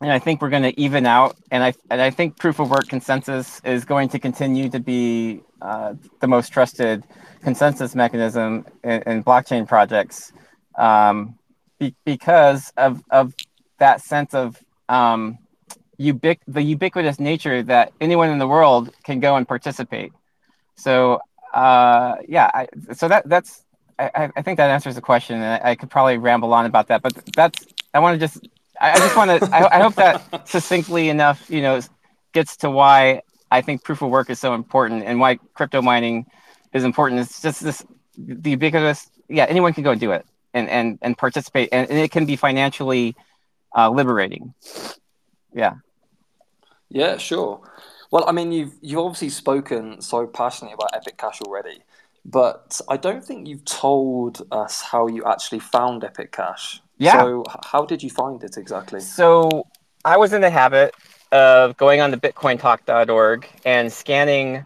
and 0.01 0.11
I 0.11 0.19
think 0.19 0.41
we're 0.41 0.49
going 0.49 0.63
to 0.63 0.79
even 0.79 1.05
out, 1.05 1.37
and 1.51 1.63
I 1.63 1.73
and 1.89 2.01
I 2.01 2.09
think 2.09 2.37
proof 2.37 2.59
of 2.59 2.69
work 2.69 2.87
consensus 2.87 3.61
is 3.63 3.85
going 3.85 4.09
to 4.09 4.19
continue 4.19 4.69
to 4.69 4.79
be 4.79 5.41
uh, 5.61 5.93
the 6.19 6.27
most 6.27 6.49
trusted 6.51 7.05
consensus 7.41 7.95
mechanism 7.95 8.65
in, 8.83 9.01
in 9.03 9.23
blockchain 9.23 9.67
projects. 9.67 10.33
Um, 10.77 11.35
be- 11.79 11.95
because 12.05 12.71
of 12.77 13.01
of 13.09 13.33
that 13.79 14.01
sense 14.01 14.33
of 14.33 14.61
um, 14.89 15.37
ubic- 15.99 16.39
the 16.47 16.61
ubiquitous 16.61 17.19
nature 17.19 17.63
that 17.63 17.91
anyone 17.99 18.29
in 18.29 18.39
the 18.39 18.47
world 18.47 18.91
can 19.03 19.19
go 19.19 19.35
and 19.35 19.47
participate. 19.47 20.11
So 20.75 21.19
uh, 21.53 22.15
yeah, 22.27 22.49
I, 22.53 22.67
so 22.93 23.07
that 23.07 23.27
that's 23.27 23.63
I, 23.97 24.29
I 24.35 24.41
think 24.41 24.57
that 24.57 24.69
answers 24.69 24.95
the 24.95 25.01
question, 25.01 25.41
and 25.41 25.45
I, 25.63 25.71
I 25.71 25.75
could 25.75 25.89
probably 25.89 26.17
ramble 26.17 26.53
on 26.53 26.65
about 26.65 26.87
that, 26.87 27.01
but 27.01 27.13
that's 27.35 27.65
I 27.93 27.99
want 27.99 28.19
to 28.19 28.27
just 28.27 28.47
I, 28.79 28.91
I 28.91 28.97
just 28.97 29.15
want 29.15 29.31
to 29.31 29.55
I, 29.55 29.79
I 29.79 29.81
hope 29.81 29.95
that 29.95 30.47
succinctly 30.47 31.09
enough 31.09 31.49
you 31.49 31.61
know 31.61 31.81
gets 32.33 32.57
to 32.57 32.69
why 32.69 33.21
I 33.51 33.61
think 33.61 33.83
proof 33.83 34.01
of 34.01 34.09
work 34.09 34.29
is 34.29 34.39
so 34.39 34.53
important 34.53 35.03
and 35.03 35.19
why 35.19 35.35
crypto 35.53 35.81
mining 35.81 36.25
is 36.73 36.83
important. 36.83 37.21
It's 37.21 37.41
just 37.41 37.63
this 37.63 37.85
the 38.17 38.51
ubiquitous 38.51 39.09
yeah 39.29 39.45
anyone 39.45 39.73
can 39.73 39.83
go 39.83 39.91
and 39.91 39.99
do 39.99 40.11
it 40.11 40.25
and 40.55 40.69
and 40.69 40.97
and 41.03 41.17
participate 41.17 41.69
and, 41.71 41.87
and 41.89 41.99
it 41.99 42.09
can 42.09 42.25
be 42.25 42.35
financially 42.35 43.15
uh, 43.75 43.89
liberating. 43.89 44.53
Yeah. 45.53 45.75
Yeah 46.89 47.17
sure. 47.17 47.61
Well 48.11 48.23
i 48.27 48.31
mean 48.31 48.51
you've 48.51 48.73
you've 48.81 48.99
obviously 48.99 49.29
spoken 49.29 50.01
so 50.01 50.25
passionately 50.25 50.73
about 50.73 50.95
epic 50.95 51.17
cash 51.17 51.41
already 51.41 51.79
but 52.23 52.79
i 52.87 52.95
don't 52.95 53.23
think 53.23 53.47
you've 53.47 53.65
told 53.65 54.47
us 54.51 54.81
how 54.81 55.07
you 55.07 55.23
actually 55.25 55.59
found 55.59 56.03
epic 56.03 56.31
cash. 56.31 56.81
Yeah. 56.97 57.19
So 57.19 57.43
how 57.71 57.85
did 57.85 58.01
you 58.01 58.09
find 58.09 58.41
it 58.43 58.57
exactly? 58.57 59.01
So 59.01 59.67
i 60.05 60.15
was 60.17 60.33
in 60.33 60.41
the 60.41 60.49
habit 60.49 60.95
of 61.31 61.75
going 61.77 61.99
on 61.99 62.11
to 62.11 62.17
bitcointalk.org 62.17 63.49
and 63.65 63.91
scanning 63.91 64.63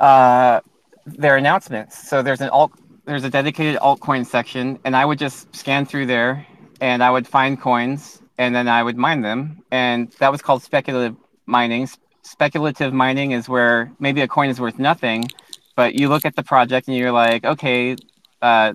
uh, 0.00 0.60
their 1.06 1.36
announcements. 1.36 2.08
So 2.08 2.22
there's 2.22 2.40
an 2.40 2.50
alt 2.50 2.72
there's 3.06 3.24
a 3.24 3.30
dedicated 3.30 3.80
altcoin 3.80 4.26
section, 4.26 4.78
and 4.84 4.96
I 4.96 5.04
would 5.04 5.18
just 5.18 5.54
scan 5.54 5.86
through 5.86 6.06
there, 6.06 6.44
and 6.80 7.02
I 7.02 7.10
would 7.10 7.26
find 7.26 7.58
coins, 7.58 8.20
and 8.36 8.54
then 8.54 8.68
I 8.68 8.82
would 8.82 8.96
mine 8.96 9.22
them, 9.22 9.62
and 9.70 10.10
that 10.18 10.32
was 10.32 10.42
called 10.42 10.62
speculative 10.62 11.16
mining. 11.46 11.88
Speculative 12.22 12.92
mining 12.92 13.30
is 13.30 13.48
where 13.48 13.92
maybe 14.00 14.20
a 14.22 14.28
coin 14.28 14.50
is 14.50 14.60
worth 14.60 14.80
nothing, 14.80 15.30
but 15.76 15.94
you 15.94 16.08
look 16.08 16.24
at 16.24 16.34
the 16.34 16.42
project 16.42 16.88
and 16.88 16.96
you're 16.96 17.12
like, 17.12 17.44
okay, 17.44 17.94
uh, 18.42 18.72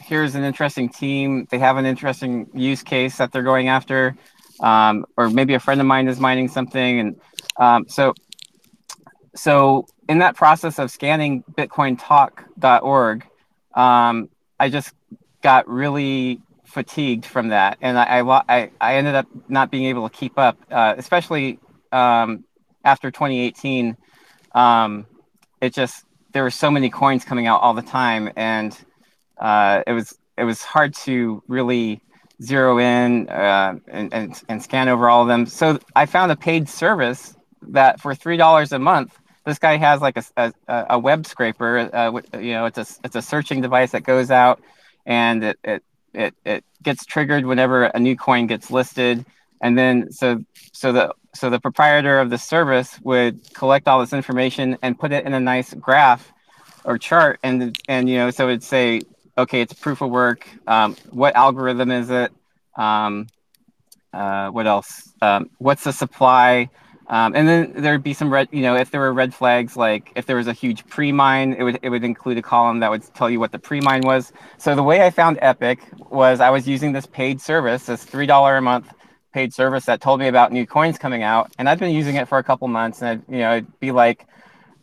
here's 0.00 0.34
an 0.34 0.44
interesting 0.44 0.88
team. 0.88 1.46
They 1.50 1.58
have 1.58 1.76
an 1.76 1.84
interesting 1.84 2.48
use 2.54 2.82
case 2.82 3.18
that 3.18 3.32
they're 3.32 3.42
going 3.42 3.68
after, 3.68 4.16
um, 4.60 5.04
or 5.18 5.28
maybe 5.28 5.52
a 5.52 5.60
friend 5.60 5.78
of 5.78 5.86
mine 5.86 6.08
is 6.08 6.18
mining 6.18 6.48
something, 6.48 7.00
and 7.00 7.20
um, 7.58 7.84
so 7.86 8.14
so 9.34 9.86
in 10.08 10.18
that 10.18 10.36
process 10.36 10.78
of 10.78 10.90
scanning 10.90 11.42
bitcointalk.org 11.52 13.26
um, 13.74 14.28
I 14.58 14.68
just 14.68 14.94
got 15.42 15.68
really 15.68 16.40
fatigued 16.64 17.26
from 17.26 17.48
that, 17.48 17.78
and 17.80 17.98
I, 17.98 18.20
I, 18.48 18.70
I 18.80 18.96
ended 18.96 19.14
up 19.14 19.26
not 19.48 19.70
being 19.70 19.84
able 19.84 20.08
to 20.08 20.16
keep 20.16 20.38
up, 20.38 20.58
uh, 20.70 20.94
especially 20.96 21.58
um, 21.90 22.44
after 22.84 23.10
2018. 23.10 23.96
Um, 24.54 25.06
it 25.60 25.74
just 25.74 26.04
there 26.32 26.42
were 26.42 26.50
so 26.50 26.70
many 26.70 26.90
coins 26.90 27.24
coming 27.24 27.46
out 27.46 27.60
all 27.60 27.74
the 27.74 27.82
time, 27.82 28.30
and 28.36 28.76
uh, 29.38 29.82
it 29.86 29.92
was 29.92 30.18
it 30.36 30.44
was 30.44 30.62
hard 30.62 30.94
to 30.94 31.42
really 31.46 32.00
zero 32.42 32.78
in 32.78 33.28
uh, 33.28 33.74
and, 33.88 34.12
and, 34.12 34.42
and 34.48 34.62
scan 34.62 34.88
over 34.88 35.08
all 35.08 35.22
of 35.22 35.28
them. 35.28 35.46
So 35.46 35.78
I 35.94 36.06
found 36.06 36.32
a 36.32 36.36
paid 36.36 36.68
service 36.68 37.36
that 37.68 38.00
for 38.00 38.14
three 38.14 38.36
dollars 38.36 38.72
a 38.72 38.78
month 38.78 39.18
this 39.44 39.58
guy 39.58 39.76
has 39.76 40.00
like 40.00 40.16
a, 40.16 40.52
a, 40.68 40.86
a 40.90 40.98
web 40.98 41.26
scraper. 41.26 41.90
Uh, 41.92 42.20
you 42.38 42.52
know, 42.52 42.66
it's 42.66 42.78
a 42.78 42.86
it's 43.04 43.16
a 43.16 43.22
searching 43.22 43.60
device 43.60 43.92
that 43.92 44.04
goes 44.04 44.30
out 44.30 44.60
and 45.06 45.44
it, 45.44 45.58
it 45.64 45.82
it 46.14 46.34
it 46.44 46.64
gets 46.82 47.04
triggered 47.04 47.44
whenever 47.44 47.84
a 47.84 47.98
new 47.98 48.16
coin 48.16 48.46
gets 48.46 48.70
listed, 48.70 49.24
and 49.60 49.76
then 49.76 50.12
so 50.12 50.44
so 50.72 50.92
the 50.92 51.14
so 51.34 51.50
the 51.50 51.60
proprietor 51.60 52.18
of 52.18 52.30
the 52.30 52.38
service 52.38 52.98
would 53.02 53.52
collect 53.54 53.88
all 53.88 54.00
this 54.00 54.12
information 54.12 54.76
and 54.82 54.98
put 54.98 55.12
it 55.12 55.24
in 55.24 55.32
a 55.32 55.40
nice 55.40 55.72
graph 55.74 56.32
or 56.84 56.98
chart, 56.98 57.40
and 57.42 57.76
and 57.88 58.08
you 58.08 58.16
know 58.16 58.30
so 58.30 58.48
it'd 58.48 58.62
say 58.62 59.02
okay, 59.36 59.62
it's 59.62 59.72
proof 59.72 60.02
of 60.02 60.10
work. 60.10 60.46
Um, 60.66 60.96
what 61.10 61.34
algorithm 61.34 61.90
is 61.90 62.10
it? 62.10 62.32
Um, 62.76 63.28
uh, 64.12 64.50
what 64.50 64.66
else? 64.66 65.10
Um, 65.22 65.50
what's 65.58 65.84
the 65.84 65.92
supply? 65.92 66.68
Um, 67.12 67.34
and 67.36 67.46
then 67.46 67.72
there'd 67.76 68.02
be 68.02 68.14
some 68.14 68.32
red, 68.32 68.48
you 68.52 68.62
know, 68.62 68.74
if 68.74 68.90
there 68.90 69.02
were 69.02 69.12
red 69.12 69.34
flags, 69.34 69.76
like 69.76 70.10
if 70.16 70.24
there 70.24 70.36
was 70.36 70.46
a 70.46 70.54
huge 70.54 70.86
pre-mine, 70.86 71.52
it 71.52 71.62
would 71.62 71.78
it 71.82 71.90
would 71.90 72.04
include 72.04 72.38
a 72.38 72.42
column 72.42 72.80
that 72.80 72.90
would 72.90 73.02
tell 73.14 73.28
you 73.28 73.38
what 73.38 73.52
the 73.52 73.58
pre-mine 73.58 74.00
was. 74.00 74.32
So 74.56 74.74
the 74.74 74.82
way 74.82 75.04
I 75.04 75.10
found 75.10 75.38
Epic 75.42 75.80
was 76.10 76.40
I 76.40 76.48
was 76.48 76.66
using 76.66 76.92
this 76.92 77.04
paid 77.04 77.38
service, 77.38 77.84
this 77.84 78.02
three 78.02 78.24
dollar 78.24 78.56
a 78.56 78.62
month 78.62 78.94
paid 79.34 79.52
service 79.52 79.84
that 79.84 80.00
told 80.00 80.20
me 80.20 80.28
about 80.28 80.52
new 80.52 80.66
coins 80.66 80.96
coming 80.96 81.22
out, 81.22 81.52
and 81.58 81.68
I've 81.68 81.78
been 81.78 81.94
using 81.94 82.16
it 82.16 82.28
for 82.28 82.38
a 82.38 82.42
couple 82.42 82.66
months, 82.68 83.02
and 83.02 83.10
I'd, 83.10 83.22
you 83.28 83.40
know, 83.40 83.56
it'd 83.56 83.78
be 83.78 83.92
like, 83.92 84.26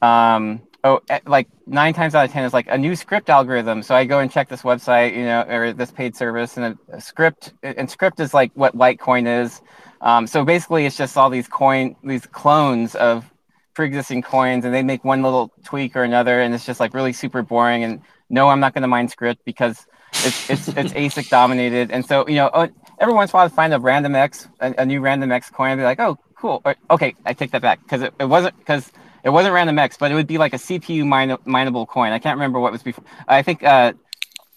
um, 0.03 0.61
oh, 0.83 1.01
eh, 1.09 1.21
like 1.25 1.47
nine 1.65 1.95
times 1.95 2.13
out 2.13 2.25
of 2.25 2.31
ten 2.31 2.43
is 2.43 2.53
like 2.53 2.67
a 2.69 2.77
new 2.77 2.91
scrypt 2.91 3.29
algorithm. 3.29 3.81
So 3.81 3.95
I 3.95 4.05
go 4.05 4.19
and 4.19 4.29
check 4.29 4.49
this 4.49 4.61
website, 4.61 5.15
you 5.15 5.23
know, 5.23 5.41
or 5.49 5.73
this 5.73 5.89
paid 5.89 6.15
service, 6.15 6.57
and 6.57 6.77
a 6.89 6.97
scrypt, 6.97 7.53
and 7.63 7.89
scrypt 7.89 8.19
is 8.19 8.35
like 8.35 8.51
what 8.53 8.77
Litecoin 8.77 9.25
is. 9.41 9.63
Um, 10.01 10.27
so 10.27 10.45
basically, 10.45 10.85
it's 10.85 10.97
just 10.97 11.17
all 11.17 11.29
these 11.29 11.47
coin, 11.47 11.95
these 12.03 12.25
clones 12.25 12.95
of 12.95 13.29
pre-existing 13.73 14.21
coins, 14.21 14.65
and 14.65 14.73
they 14.73 14.83
make 14.83 15.03
one 15.03 15.21
little 15.21 15.51
tweak 15.63 15.95
or 15.95 16.03
another, 16.03 16.41
and 16.41 16.53
it's 16.53 16.65
just 16.65 16.79
like 16.79 16.93
really 16.93 17.13
super 17.13 17.41
boring. 17.41 17.83
And 17.83 18.01
no, 18.29 18.49
I'm 18.49 18.59
not 18.59 18.73
going 18.73 18.81
to 18.83 18.87
mine 18.87 19.07
scrypt 19.07 19.37
because 19.45 19.85
it's 20.13 20.49
it's 20.49 20.67
it's 20.69 20.93
ASIC 20.93 21.29
dominated. 21.29 21.91
And 21.91 22.05
so 22.05 22.27
you 22.27 22.35
know, 22.35 22.47
uh, 22.47 22.67
every 22.99 23.13
once 23.13 23.31
in 23.31 23.35
a 23.35 23.37
while, 23.37 23.45
I 23.45 23.49
find 23.49 23.73
a 23.73 23.77
RandomX, 23.77 24.47
a, 24.59 24.73
a 24.79 24.85
new 24.85 25.01
RandomX 25.01 25.51
coin, 25.51 25.71
and 25.71 25.79
be 25.79 25.83
like, 25.83 25.99
oh, 25.99 26.17
cool. 26.35 26.61
Or, 26.65 26.75
okay, 26.91 27.15
I 27.25 27.33
take 27.33 27.51
that 27.51 27.61
back 27.61 27.81
because 27.83 28.01
it, 28.01 28.13
it 28.19 28.25
wasn't 28.25 28.57
because 28.57 28.91
it 29.23 29.29
wasn't 29.29 29.53
RandomX, 29.53 29.99
but 29.99 30.11
it 30.11 30.15
would 30.15 30.27
be 30.27 30.37
like 30.37 30.53
a 30.53 30.57
CPU 30.57 31.05
mine, 31.05 31.35
mineable 31.45 31.85
coin. 31.85 32.11
I 32.11 32.19
can't 32.19 32.37
remember 32.37 32.59
what 32.59 32.71
was 32.71 32.83
before. 32.83 33.03
I 33.27 33.41
think 33.41 33.63
uh, 33.63 33.93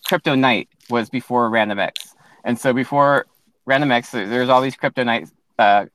CryptoNight 0.09 0.69
was 0.91 1.11
before 1.11 1.51
RandomX, 1.51 2.15
and 2.45 2.59
so 2.59 2.73
before 2.73 3.27
RandomX, 3.69 4.11
there's 4.11 4.49
all 4.49 4.61
these 4.61 4.77
CryptoNight 4.77 5.31
uh, 5.59 5.87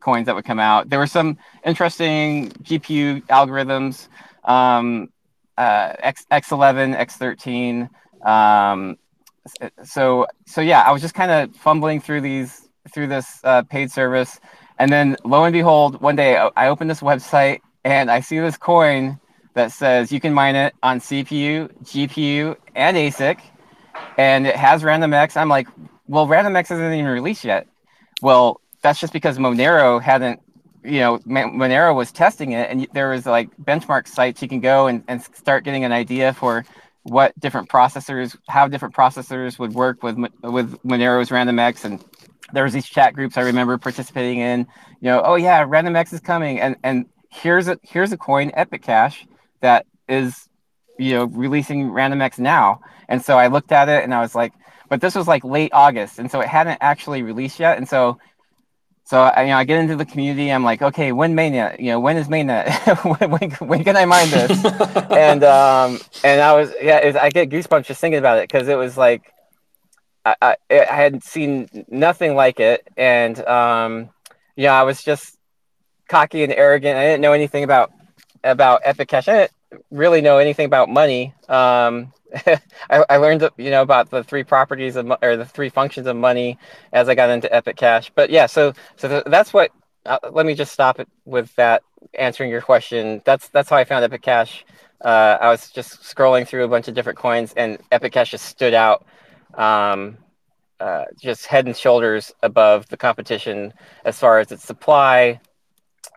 coins 0.00 0.26
that 0.26 0.34
would 0.34 0.44
come 0.44 0.60
out. 0.60 0.88
There 0.88 0.98
were 0.98 1.06
some 1.06 1.38
interesting 1.64 2.50
GPU 2.62 3.22
algorithms, 3.26 4.08
um, 4.44 5.08
uh, 5.58 5.94
X 5.98 6.26
X11, 6.30 6.96
X13. 6.96 7.88
Um, 8.26 8.96
so 9.84 10.26
so 10.46 10.60
yeah, 10.60 10.82
I 10.82 10.92
was 10.92 11.02
just 11.02 11.14
kind 11.14 11.30
of 11.30 11.54
fumbling 11.56 12.00
through 12.00 12.20
these 12.20 12.68
through 12.92 13.08
this 13.08 13.40
uh, 13.44 13.62
paid 13.62 13.90
service, 13.90 14.40
and 14.78 14.92
then 14.92 15.16
lo 15.24 15.44
and 15.44 15.52
behold, 15.52 16.00
one 16.00 16.16
day 16.16 16.36
I 16.56 16.68
opened 16.68 16.90
this 16.90 17.00
website 17.00 17.60
and 17.84 18.10
I 18.10 18.20
see 18.20 18.38
this 18.38 18.56
coin 18.56 19.20
that 19.54 19.72
says 19.72 20.12
you 20.12 20.20
can 20.20 20.34
mine 20.34 20.56
it 20.56 20.74
on 20.82 21.00
CPU, 21.00 21.72
GPU, 21.82 22.56
and 22.74 22.96
ASIC, 22.96 23.38
and 24.18 24.46
it 24.46 24.56
has 24.56 24.82
RandomX. 24.82 25.36
I'm 25.36 25.48
like, 25.48 25.68
well, 26.08 26.26
RandomX 26.26 26.64
isn't 26.64 26.92
even 26.92 27.06
released 27.06 27.44
yet. 27.44 27.66
Well, 28.22 28.60
that's 28.82 29.00
just 29.00 29.12
because 29.12 29.38
Monero 29.38 30.00
hadn't, 30.00 30.40
you 30.84 31.00
know, 31.00 31.18
Monero 31.18 31.94
was 31.94 32.12
testing 32.12 32.52
it, 32.52 32.70
and 32.70 32.86
there 32.94 33.10
was 33.10 33.26
like 33.26 33.54
benchmark 33.56 34.06
sites 34.06 34.40
you 34.40 34.48
can 34.48 34.60
go 34.60 34.86
and, 34.86 35.02
and 35.08 35.22
start 35.22 35.64
getting 35.64 35.84
an 35.84 35.92
idea 35.92 36.32
for 36.32 36.64
what 37.02 37.38
different 37.38 37.68
processors, 37.68 38.36
how 38.48 38.68
different 38.68 38.94
processors 38.94 39.58
would 39.58 39.74
work 39.74 40.02
with 40.02 40.16
with 40.42 40.80
Monero's 40.82 41.30
RandomX, 41.30 41.84
and 41.84 42.04
there 42.52 42.64
was 42.64 42.72
these 42.72 42.86
chat 42.86 43.14
groups 43.14 43.36
I 43.36 43.42
remember 43.42 43.78
participating 43.78 44.38
in. 44.38 44.60
You 45.00 45.10
know, 45.10 45.22
oh 45.24 45.34
yeah, 45.34 45.64
RandomX 45.64 46.12
is 46.12 46.20
coming, 46.20 46.60
and 46.60 46.76
and 46.82 47.06
here's 47.30 47.68
a 47.68 47.78
here's 47.82 48.12
a 48.12 48.16
coin, 48.16 48.50
Epic 48.54 48.82
Cash, 48.82 49.26
that 49.60 49.86
is, 50.08 50.48
you 50.98 51.14
know, 51.14 51.24
releasing 51.24 51.90
RandomX 51.90 52.38
now. 52.38 52.80
And 53.08 53.22
so 53.22 53.38
I 53.38 53.48
looked 53.48 53.72
at 53.72 53.88
it 53.88 54.04
and 54.04 54.14
I 54.14 54.20
was 54.20 54.34
like, 54.34 54.52
but 54.88 55.00
this 55.00 55.14
was 55.14 55.26
like 55.26 55.44
late 55.44 55.72
August, 55.72 56.18
and 56.18 56.30
so 56.30 56.40
it 56.40 56.48
hadn't 56.48 56.78
actually 56.80 57.22
released 57.22 57.58
yet. 57.58 57.76
And 57.78 57.88
so, 57.88 58.18
so 59.04 59.20
I, 59.20 59.42
you 59.42 59.48
know, 59.48 59.56
I 59.56 59.64
get 59.64 59.80
into 59.80 59.96
the 59.96 60.04
community. 60.04 60.50
I'm 60.50 60.64
like, 60.64 60.82
okay, 60.82 61.12
when 61.12 61.34
mainnet? 61.34 61.80
You 61.80 61.92
know, 61.92 62.00
when 62.00 62.16
is 62.16 62.28
mainnet? 62.28 62.68
when, 63.20 63.30
when, 63.30 63.50
when, 63.68 63.84
can 63.84 63.96
I 63.96 64.04
mine 64.04 64.30
this? 64.30 64.64
and 65.10 65.44
um, 65.44 65.98
and 66.24 66.40
I 66.40 66.54
was, 66.54 66.72
yeah, 66.80 67.04
was, 67.04 67.16
I 67.16 67.30
get 67.30 67.50
goosebumps 67.50 67.86
just 67.86 68.00
thinking 68.00 68.18
about 68.18 68.38
it 68.38 68.48
because 68.48 68.68
it 68.68 68.76
was 68.76 68.96
like, 68.96 69.32
I, 70.24 70.34
I, 70.42 70.56
I 70.70 70.96
had 70.96 71.22
seen 71.22 71.68
nothing 71.88 72.34
like 72.34 72.60
it, 72.60 72.86
and 72.96 73.38
um, 73.46 74.10
yeah, 74.56 74.78
I 74.78 74.84
was 74.84 75.02
just 75.02 75.36
cocky 76.08 76.42
and 76.42 76.52
arrogant. 76.52 76.96
I 76.96 77.04
didn't 77.04 77.22
know 77.22 77.32
anything 77.32 77.64
about 77.64 77.92
about 78.44 78.82
Epic 78.84 79.08
Cash. 79.08 79.28
I 79.28 79.32
didn't 79.32 79.84
really 79.90 80.20
know 80.20 80.38
anything 80.38 80.66
about 80.66 80.88
money. 80.88 81.34
Um, 81.48 82.12
I, 82.90 83.04
I, 83.08 83.16
learned, 83.16 83.48
you 83.56 83.70
know, 83.70 83.82
about 83.82 84.10
the 84.10 84.24
three 84.24 84.44
properties 84.44 84.96
of 84.96 85.10
or 85.22 85.36
the 85.36 85.44
three 85.44 85.68
functions 85.68 86.06
of 86.06 86.16
money 86.16 86.58
as 86.92 87.08
I 87.08 87.14
got 87.14 87.30
into 87.30 87.52
Epic 87.54 87.76
Cash. 87.76 88.10
But 88.14 88.30
yeah, 88.30 88.46
so 88.46 88.72
so 88.96 89.08
th- 89.08 89.24
that's 89.26 89.52
what. 89.52 89.70
Uh, 90.04 90.18
let 90.30 90.46
me 90.46 90.54
just 90.54 90.72
stop 90.72 91.00
it 91.00 91.08
with 91.24 91.52
that 91.56 91.82
answering 92.14 92.50
your 92.50 92.60
question. 92.60 93.22
That's 93.24 93.48
that's 93.48 93.68
how 93.68 93.76
I 93.76 93.84
found 93.84 94.04
Epic 94.04 94.22
Cash. 94.22 94.64
Uh, 95.00 95.36
I 95.40 95.48
was 95.48 95.70
just 95.70 96.02
scrolling 96.02 96.46
through 96.46 96.64
a 96.64 96.68
bunch 96.68 96.88
of 96.88 96.94
different 96.94 97.18
coins, 97.18 97.52
and 97.56 97.78
Epic 97.92 98.12
Cash 98.12 98.30
just 98.30 98.46
stood 98.46 98.74
out, 98.74 99.04
um, 99.54 100.16
uh, 100.80 101.04
just 101.20 101.46
head 101.46 101.66
and 101.66 101.76
shoulders 101.76 102.32
above 102.42 102.88
the 102.88 102.96
competition 102.96 103.72
as 104.04 104.18
far 104.18 104.38
as 104.38 104.52
its 104.52 104.64
supply. 104.64 105.40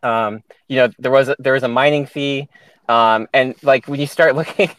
Um, 0.03 0.43
you 0.67 0.77
know, 0.77 0.89
there 0.99 1.11
was 1.11 1.29
a, 1.29 1.35
there 1.39 1.53
was 1.53 1.63
a 1.63 1.67
mining 1.67 2.05
fee 2.05 2.47
um, 2.89 3.29
and 3.33 3.55
like 3.61 3.87
when 3.87 3.99
you 3.99 4.07
start 4.07 4.35
looking, 4.39 4.69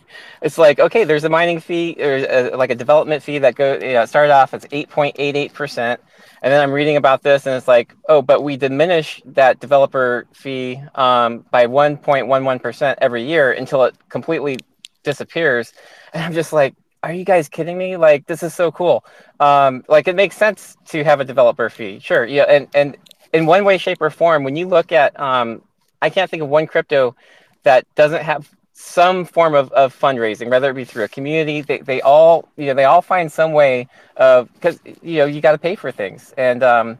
it's 0.42 0.58
like 0.58 0.78
okay, 0.80 1.04
there's 1.04 1.24
a 1.24 1.30
mining 1.30 1.60
fee 1.60 1.96
or 1.98 2.16
a, 2.16 2.56
like 2.56 2.70
a 2.70 2.74
development 2.74 3.22
fee 3.22 3.38
that 3.38 3.54
go 3.54 3.74
you 3.74 3.94
know, 3.94 4.04
started 4.04 4.32
off 4.32 4.52
as 4.52 4.66
eight 4.72 4.90
point 4.90 5.16
eight 5.18 5.36
eight 5.36 5.54
percent, 5.54 6.00
and 6.42 6.52
then 6.52 6.60
I'm 6.60 6.72
reading 6.72 6.96
about 6.96 7.22
this 7.22 7.46
and 7.46 7.54
it's 7.54 7.68
like 7.68 7.94
oh, 8.08 8.20
but 8.20 8.42
we 8.42 8.56
diminish 8.56 9.22
that 9.26 9.60
developer 9.60 10.26
fee 10.32 10.82
um, 10.96 11.44
by 11.50 11.66
one 11.66 11.96
point 11.96 12.26
one 12.26 12.44
one 12.44 12.58
percent 12.58 12.98
every 13.00 13.24
year 13.24 13.52
until 13.52 13.84
it 13.84 13.94
completely 14.08 14.58
disappears, 15.04 15.72
and 16.12 16.22
I'm 16.22 16.32
just 16.32 16.52
like, 16.52 16.74
are 17.04 17.12
you 17.12 17.24
guys 17.24 17.48
kidding 17.48 17.78
me? 17.78 17.96
Like 17.96 18.26
this 18.26 18.42
is 18.42 18.54
so 18.54 18.72
cool. 18.72 19.04
Um, 19.38 19.84
like 19.88 20.08
it 20.08 20.16
makes 20.16 20.36
sense 20.36 20.76
to 20.86 21.04
have 21.04 21.20
a 21.20 21.24
developer 21.24 21.70
fee, 21.70 22.00
sure, 22.00 22.26
yeah, 22.26 22.42
and 22.42 22.66
and 22.74 22.96
in 23.32 23.46
one 23.46 23.64
way, 23.64 23.78
shape, 23.78 24.02
or 24.02 24.10
form, 24.10 24.42
when 24.42 24.56
you 24.56 24.66
look 24.66 24.90
at 24.90 25.18
um, 25.20 25.62
I 26.02 26.10
can't 26.10 26.30
think 26.30 26.42
of 26.42 26.48
one 26.48 26.66
crypto 26.66 27.14
that 27.62 27.86
doesn't 27.94 28.22
have 28.22 28.48
some 28.72 29.24
form 29.24 29.54
of, 29.54 29.70
of 29.72 29.98
fundraising, 29.98 30.48
whether 30.48 30.70
it 30.70 30.74
be 30.74 30.84
through 30.84 31.04
a 31.04 31.08
community, 31.08 31.60
they, 31.60 31.78
they 31.78 32.00
all, 32.00 32.48
you 32.56 32.66
know, 32.66 32.74
they 32.74 32.84
all 32.84 33.02
find 33.02 33.30
some 33.30 33.52
way 33.52 33.86
of, 34.16 34.48
cause 34.60 34.80
you 35.02 35.18
know, 35.18 35.26
you 35.26 35.40
got 35.40 35.52
to 35.52 35.58
pay 35.58 35.76
for 35.76 35.92
things. 35.92 36.32
And, 36.38 36.62
um, 36.62 36.98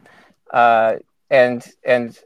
uh, 0.51 0.97
and, 1.29 1.65
and 1.83 2.17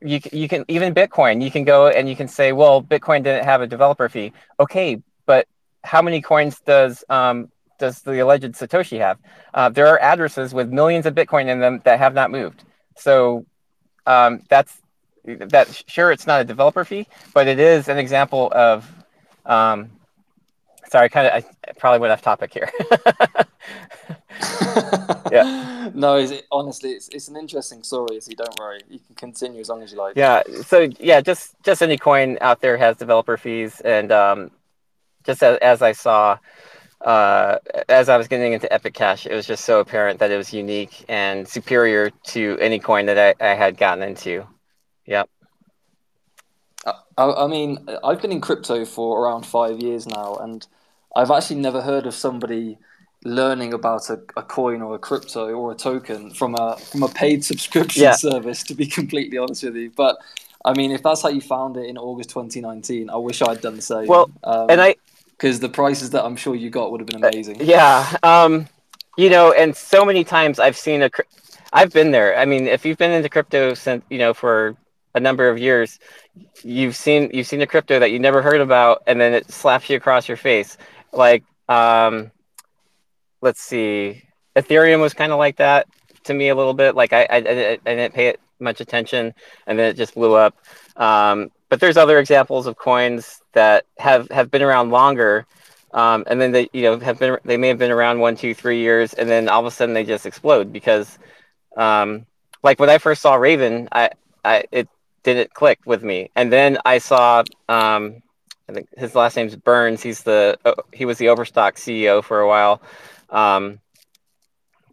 you, 0.00 0.18
you 0.32 0.48
can, 0.48 0.64
even 0.68 0.94
Bitcoin, 0.94 1.44
you 1.44 1.50
can 1.50 1.64
go 1.64 1.88
and 1.88 2.08
you 2.08 2.16
can 2.16 2.26
say, 2.26 2.52
well, 2.52 2.82
Bitcoin 2.82 3.22
didn't 3.22 3.44
have 3.44 3.60
a 3.60 3.66
developer 3.66 4.08
fee. 4.08 4.32
Okay. 4.58 5.02
But 5.26 5.46
how 5.84 6.00
many 6.00 6.20
coins 6.22 6.60
does, 6.60 7.04
um, 7.10 7.50
does 7.78 8.00
the 8.00 8.20
alleged 8.20 8.52
Satoshi 8.54 8.98
have? 8.98 9.18
Uh, 9.52 9.68
there 9.68 9.88
are 9.88 10.00
addresses 10.00 10.54
with 10.54 10.70
millions 10.70 11.04
of 11.04 11.14
Bitcoin 11.14 11.48
in 11.48 11.60
them 11.60 11.82
that 11.84 11.98
have 11.98 12.14
not 12.14 12.30
moved. 12.30 12.64
So 12.96 13.44
um, 14.06 14.40
that's 14.48 14.81
that 15.24 15.84
sure 15.86 16.10
it's 16.10 16.26
not 16.26 16.40
a 16.40 16.44
developer 16.44 16.84
fee, 16.84 17.06
but 17.34 17.46
it 17.46 17.58
is 17.58 17.88
an 17.88 17.98
example 17.98 18.50
of. 18.54 18.90
Um, 19.44 19.90
sorry, 20.90 21.08
kind 21.08 21.26
of 21.26 21.32
I 21.32 21.72
probably 21.78 22.00
went 22.00 22.12
off 22.12 22.22
topic 22.22 22.52
here. 22.52 22.70
yeah. 25.30 25.90
No, 25.94 26.16
it, 26.16 26.46
honestly, 26.50 26.90
it's 26.92 27.08
it's 27.08 27.28
an 27.28 27.36
interesting 27.36 27.82
story. 27.82 28.20
So 28.20 28.32
don't 28.32 28.58
worry, 28.58 28.80
you 28.88 28.98
can 28.98 29.14
continue 29.16 29.60
as 29.60 29.68
long 29.68 29.82
as 29.82 29.92
you 29.92 29.98
like. 29.98 30.16
Yeah. 30.16 30.42
So 30.64 30.88
yeah, 30.98 31.20
just 31.20 31.54
just 31.62 31.82
any 31.82 31.96
coin 31.96 32.38
out 32.40 32.60
there 32.60 32.76
has 32.76 32.96
developer 32.96 33.36
fees, 33.36 33.80
and 33.80 34.12
um, 34.12 34.50
just 35.24 35.42
as, 35.42 35.58
as 35.58 35.82
I 35.82 35.92
saw. 35.92 36.38
Uh, 37.00 37.58
as 37.88 38.08
I 38.08 38.16
was 38.16 38.28
getting 38.28 38.52
into 38.52 38.72
Epic 38.72 38.94
Cash, 38.94 39.26
it 39.26 39.34
was 39.34 39.44
just 39.44 39.64
so 39.64 39.80
apparent 39.80 40.20
that 40.20 40.30
it 40.30 40.36
was 40.36 40.52
unique 40.52 41.04
and 41.08 41.48
superior 41.48 42.10
to 42.28 42.56
any 42.60 42.78
coin 42.78 43.06
that 43.06 43.18
I, 43.18 43.44
I 43.44 43.54
had 43.54 43.76
gotten 43.76 44.04
into. 44.04 44.46
Yeah. 45.06 45.24
I, 46.86 46.92
I 47.16 47.46
mean, 47.46 47.86
I've 48.02 48.20
been 48.20 48.32
in 48.32 48.40
crypto 48.40 48.84
for 48.84 49.22
around 49.22 49.46
five 49.46 49.80
years 49.80 50.06
now, 50.06 50.36
and 50.36 50.66
I've 51.14 51.30
actually 51.30 51.60
never 51.60 51.82
heard 51.82 52.06
of 52.06 52.14
somebody 52.14 52.78
learning 53.24 53.72
about 53.72 54.10
a, 54.10 54.20
a 54.36 54.42
coin 54.42 54.82
or 54.82 54.96
a 54.96 54.98
crypto 54.98 55.50
or 55.50 55.72
a 55.72 55.74
token 55.76 56.32
from 56.32 56.56
a 56.56 56.76
from 56.76 57.02
a 57.02 57.08
paid 57.08 57.44
subscription 57.50 58.02
yeah. 58.02 58.12
service. 58.12 58.62
To 58.64 58.74
be 58.74 58.86
completely 58.86 59.38
honest 59.38 59.62
with 59.62 59.76
you, 59.76 59.92
but 59.94 60.18
I 60.64 60.74
mean, 60.74 60.90
if 60.90 61.02
that's 61.02 61.22
how 61.22 61.28
you 61.28 61.40
found 61.40 61.76
it 61.76 61.86
in 61.86 61.98
August 61.98 62.30
2019, 62.30 63.10
I 63.10 63.16
wish 63.16 63.42
I'd 63.42 63.60
done 63.60 63.76
the 63.76 63.82
same. 63.82 64.06
Well, 64.06 64.30
um, 64.44 64.70
and 64.70 64.80
I 64.80 64.96
because 65.32 65.60
the 65.60 65.68
prices 65.68 66.10
that 66.10 66.24
I'm 66.24 66.36
sure 66.36 66.54
you 66.54 66.70
got 66.70 66.92
would 66.92 67.00
have 67.00 67.08
been 67.08 67.22
amazing. 67.22 67.60
Uh, 67.60 67.64
yeah, 67.64 68.16
um, 68.22 68.68
you 69.16 69.28
know, 69.28 69.52
and 69.52 69.76
so 69.76 70.04
many 70.04 70.24
times 70.24 70.58
I've 70.58 70.76
seen 70.76 71.02
a. 71.02 71.10
I've 71.72 71.92
been 71.92 72.10
there. 72.10 72.36
I 72.36 72.44
mean, 72.44 72.66
if 72.66 72.84
you've 72.84 72.98
been 72.98 73.12
into 73.12 73.28
crypto 73.28 73.74
since 73.74 74.04
you 74.10 74.18
know 74.18 74.34
for 74.34 74.76
a 75.14 75.20
number 75.20 75.48
of 75.48 75.58
years, 75.58 75.98
you've 76.62 76.96
seen 76.96 77.30
you've 77.32 77.46
seen 77.46 77.62
a 77.62 77.66
crypto 77.66 77.98
that 77.98 78.10
you 78.10 78.18
never 78.18 78.42
heard 78.42 78.60
about, 78.60 79.02
and 79.06 79.20
then 79.20 79.34
it 79.34 79.50
slaps 79.50 79.88
you 79.90 79.96
across 79.96 80.28
your 80.28 80.36
face. 80.36 80.76
Like, 81.12 81.44
um, 81.68 82.30
let's 83.40 83.60
see, 83.60 84.22
Ethereum 84.56 85.00
was 85.00 85.14
kind 85.14 85.32
of 85.32 85.38
like 85.38 85.56
that 85.56 85.86
to 86.24 86.34
me 86.34 86.48
a 86.48 86.54
little 86.54 86.74
bit. 86.74 86.94
Like 86.94 87.12
I, 87.12 87.22
I, 87.22 87.36
I 87.36 87.40
didn't 87.84 88.14
pay 88.14 88.28
it 88.28 88.40
much 88.60 88.80
attention, 88.80 89.34
and 89.66 89.78
then 89.78 89.90
it 89.90 89.96
just 89.96 90.14
blew 90.14 90.34
up. 90.34 90.56
Um, 90.96 91.50
but 91.68 91.80
there's 91.80 91.96
other 91.96 92.18
examples 92.18 92.66
of 92.66 92.76
coins 92.76 93.40
that 93.52 93.86
have 93.98 94.30
have 94.30 94.50
been 94.50 94.62
around 94.62 94.90
longer. 94.90 95.46
Um, 95.94 96.24
and 96.26 96.40
then 96.40 96.52
they, 96.52 96.70
you 96.72 96.82
know, 96.82 96.98
have 97.00 97.18
been 97.18 97.38
they 97.44 97.58
may 97.58 97.68
have 97.68 97.78
been 97.78 97.90
around 97.90 98.18
one, 98.18 98.36
two, 98.36 98.54
three 98.54 98.80
years, 98.80 99.12
and 99.12 99.28
then 99.28 99.48
all 99.48 99.60
of 99.60 99.66
a 99.66 99.70
sudden 99.70 99.94
they 99.94 100.04
just 100.04 100.24
explode 100.24 100.72
because, 100.72 101.18
um, 101.76 102.24
like 102.62 102.80
when 102.80 102.88
I 102.88 102.98
first 102.98 103.20
saw 103.20 103.34
Raven, 103.34 103.88
I, 103.92 104.10
I 104.42 104.64
it 104.72 104.88
didn't 105.22 105.54
click 105.54 105.80
with 105.84 106.02
me. 106.02 106.30
And 106.36 106.52
then 106.52 106.78
I 106.84 106.98
saw, 106.98 107.44
um, 107.68 108.22
I 108.68 108.72
think 108.72 108.88
his 108.96 109.14
last 109.14 109.36
name's 109.36 109.56
Burns. 109.56 110.02
He's 110.02 110.22
the 110.22 110.58
he 110.92 111.04
was 111.04 111.18
the 111.18 111.28
Overstock 111.28 111.76
CEO 111.76 112.22
for 112.22 112.40
a 112.40 112.48
while. 112.48 112.82
Um, 113.30 113.80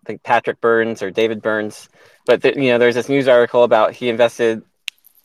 I 0.04 0.06
think 0.06 0.24
Patrick 0.24 0.60
Burns 0.62 1.02
or 1.02 1.12
David 1.12 1.42
Burns. 1.42 1.90
But 2.26 2.44
you 2.44 2.72
know, 2.72 2.78
there's 2.78 2.96
this 2.96 3.10
news 3.10 3.28
article 3.28 3.64
about 3.64 3.94
he 3.94 4.10
invested 4.10 4.64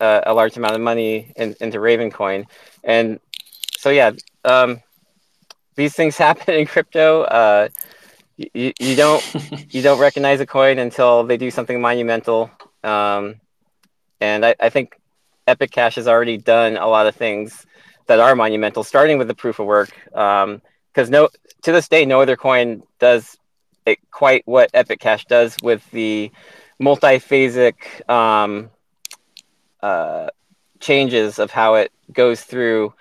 uh, 0.00 0.20
a 0.24 0.34
large 0.34 0.56
amount 0.56 0.74
of 0.74 0.80
money 0.80 1.32
in, 1.36 1.54
into 1.60 1.78
Ravencoin, 1.78 2.46
and 2.82 3.20
so 3.78 3.90
yeah, 3.90 4.12
um, 4.44 4.80
these 5.74 5.94
things 5.94 6.16
happen 6.26 6.54
in 6.54 6.66
crypto. 6.66 7.22
Uh, 7.22 7.68
you, 8.36 8.72
you 8.78 8.96
don't 8.96 9.22
you 9.72 9.82
don't 9.82 10.00
recognize 10.08 10.40
a 10.40 10.46
coin 10.46 10.78
until 10.78 11.24
they 11.24 11.36
do 11.36 11.50
something 11.50 11.80
monumental. 11.80 12.50
Um, 12.82 13.36
and 14.20 14.44
I, 14.44 14.54
I 14.60 14.68
think 14.70 14.98
Epic 15.46 15.70
Cash 15.70 15.96
has 15.96 16.08
already 16.08 16.36
done 16.36 16.76
a 16.76 16.86
lot 16.86 17.06
of 17.06 17.14
things 17.14 17.66
that 18.06 18.20
are 18.20 18.34
monumental, 18.34 18.84
starting 18.84 19.18
with 19.18 19.28
the 19.28 19.34
proof 19.34 19.58
of 19.58 19.66
work. 19.66 19.90
Because 20.10 20.44
um, 20.44 21.10
no, 21.10 21.28
to 21.62 21.72
this 21.72 21.88
day, 21.88 22.04
no 22.04 22.20
other 22.20 22.36
coin 22.36 22.82
does 22.98 23.36
it, 23.86 23.98
quite 24.10 24.42
what 24.46 24.70
Epic 24.74 25.00
Cash 25.00 25.24
does 25.26 25.56
with 25.62 25.88
the 25.90 26.30
multi-phasic 26.78 28.08
um, 28.08 28.70
uh, 29.82 30.28
changes 30.80 31.38
of 31.38 31.50
how 31.50 31.74
it 31.74 31.92
goes 32.12 32.42
through 32.42 32.92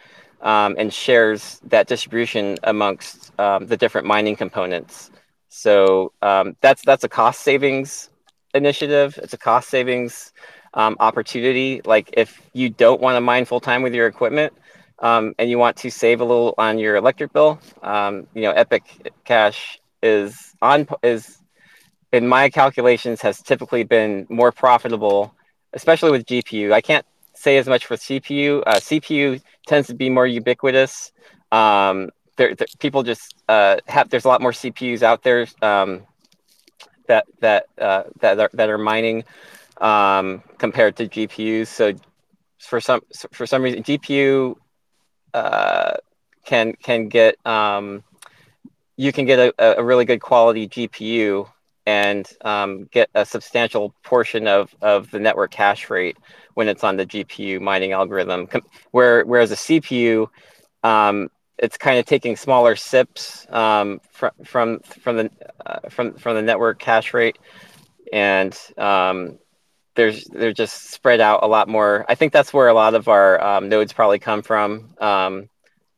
um, 0.41 0.76
and 0.78 0.93
shares 0.93 1.62
that 1.65 1.88
distribution 1.88 2.58
amongst 2.63 3.38
um, 3.39 3.65
the 3.67 3.78
different 3.78 4.06
mining 4.06 4.36
components. 4.36 5.10
So 5.49 6.12
um, 6.21 6.56
that's 6.62 6.84
that's 6.84 7.04
a 7.04 7.10
cost 7.10 7.41
savings 7.41 8.10
initiative. 8.54 9.17
It's 9.21 9.34
a 9.34 9.38
cost 9.38 9.69
savings 9.69 10.34
um, 10.74 10.98
opportunity. 11.00 11.82
Like 11.86 12.10
if 12.14 12.42
you 12.54 12.70
don't 12.70 13.02
want 13.02 13.16
to 13.16 13.22
mine 13.22 13.46
full 13.46 13.60
time 13.60 13.82
with 13.82 13.94
your 13.94 14.08
equipment 14.08 14.54
um, 15.00 15.36
and 15.38 15.50
you 15.50 15.58
want 15.58 15.78
to 15.78 15.90
save 15.90 16.22
a 16.22 16.26
little 16.26 16.54
on 16.58 16.80
your 16.80 16.96
electric 16.96 17.34
bill, 17.34 17.60
um, 17.82 18.28
you 18.34 18.42
know, 18.42 18.52
Epic 18.52 18.84
Cash 19.26 19.80
is 20.02 20.56
on 20.62 20.88
is 21.02 21.40
in 22.12 22.28
my 22.28 22.50
calculations 22.50 23.22
has 23.22 23.42
typically 23.42 23.84
been 23.84 24.28
more 24.30 24.52
profitable, 24.52 25.34
especially 25.74 26.12
with 26.12 26.26
GPU. 26.26 26.72
I 26.72 26.82
can't 26.82 27.06
say 27.34 27.58
as 27.58 27.68
much 27.68 27.86
for 27.86 27.96
CPU. 27.96 28.64
Uh, 28.66 28.76
CPU 28.76 29.42
tends 29.66 29.88
to 29.88 29.96
be 29.96 30.10
more 30.10 30.28
ubiquitous. 30.28 31.12
Um, 31.52 32.10
there, 32.38 32.56
there, 32.56 32.68
people 32.80 33.04
just 33.04 33.36
uh, 33.50 33.78
have. 33.88 34.10
There's 34.10 34.26
a 34.26 34.28
lot 34.28 34.42
more 34.42 34.52
CPUs 34.52 35.04
out 35.04 35.24
there 35.24 35.48
um, 35.62 36.04
that 37.08 37.26
that 37.40 37.68
uh, 37.78 38.04
that 38.22 38.40
are, 38.40 38.50
that 38.54 38.70
are 38.70 38.78
mining 38.78 39.24
um, 39.78 40.44
compared 40.58 40.96
to 40.98 41.08
GPUs. 41.08 41.68
So 41.68 41.94
for 42.60 42.80
some 42.80 43.02
for 43.32 43.46
some 43.46 43.62
reason, 43.62 43.84
GPU 43.84 44.56
uh, 45.34 45.94
can 46.46 46.74
can 46.74 47.08
get 47.08 47.36
um, 47.46 48.04
you 48.98 49.12
can 49.12 49.26
get 49.26 49.40
a, 49.40 49.80
a 49.80 49.84
really 49.84 50.06
good 50.06 50.22
quality 50.22 50.68
GPU 50.68 51.48
and 51.86 52.30
um, 52.42 52.86
get 52.92 53.10
a 53.14 53.26
substantial 53.26 53.94
portion 54.04 54.48
of, 54.48 54.74
of 54.82 55.12
the 55.12 55.20
network 55.20 55.54
hash 55.54 55.90
rate 55.90 56.18
when 56.54 56.68
it's 56.68 56.84
on 56.84 56.96
the 56.98 57.06
GPU 57.06 57.60
mining 57.60 57.92
algorithm. 57.92 58.48
Where, 58.92 59.26
whereas 59.26 59.52
a 59.52 59.56
CPU, 59.56 60.28
um, 60.84 61.30
it's 61.58 61.78
kind 61.78 62.00
of 62.00 62.06
taking 62.06 62.36
smaller 62.36 62.76
sips 62.76 63.46
um, 63.50 64.00
from 64.12 64.32
from 64.44 64.80
from 64.80 65.18
the 65.18 65.32
uh, 65.66 65.88
from 65.90 66.14
from 66.16 66.36
the 66.36 66.42
network 66.42 66.82
hash 66.82 67.14
rate, 67.14 67.38
and 68.12 68.58
um, 68.78 69.38
there's 69.96 70.26
they're 70.26 70.54
just 70.54 70.92
spread 70.92 71.22
out 71.22 71.44
a 71.44 71.48
lot 71.48 71.68
more. 71.68 72.06
I 72.10 72.16
think 72.16 72.34
that's 72.34 72.54
where 72.54 72.68
a 72.68 72.74
lot 72.74 72.96
of 72.96 73.08
our 73.08 73.42
um, 73.44 73.70
nodes 73.70 73.94
probably 73.94 74.20
come 74.20 74.42
from. 74.42 74.94
Um, 75.00 75.50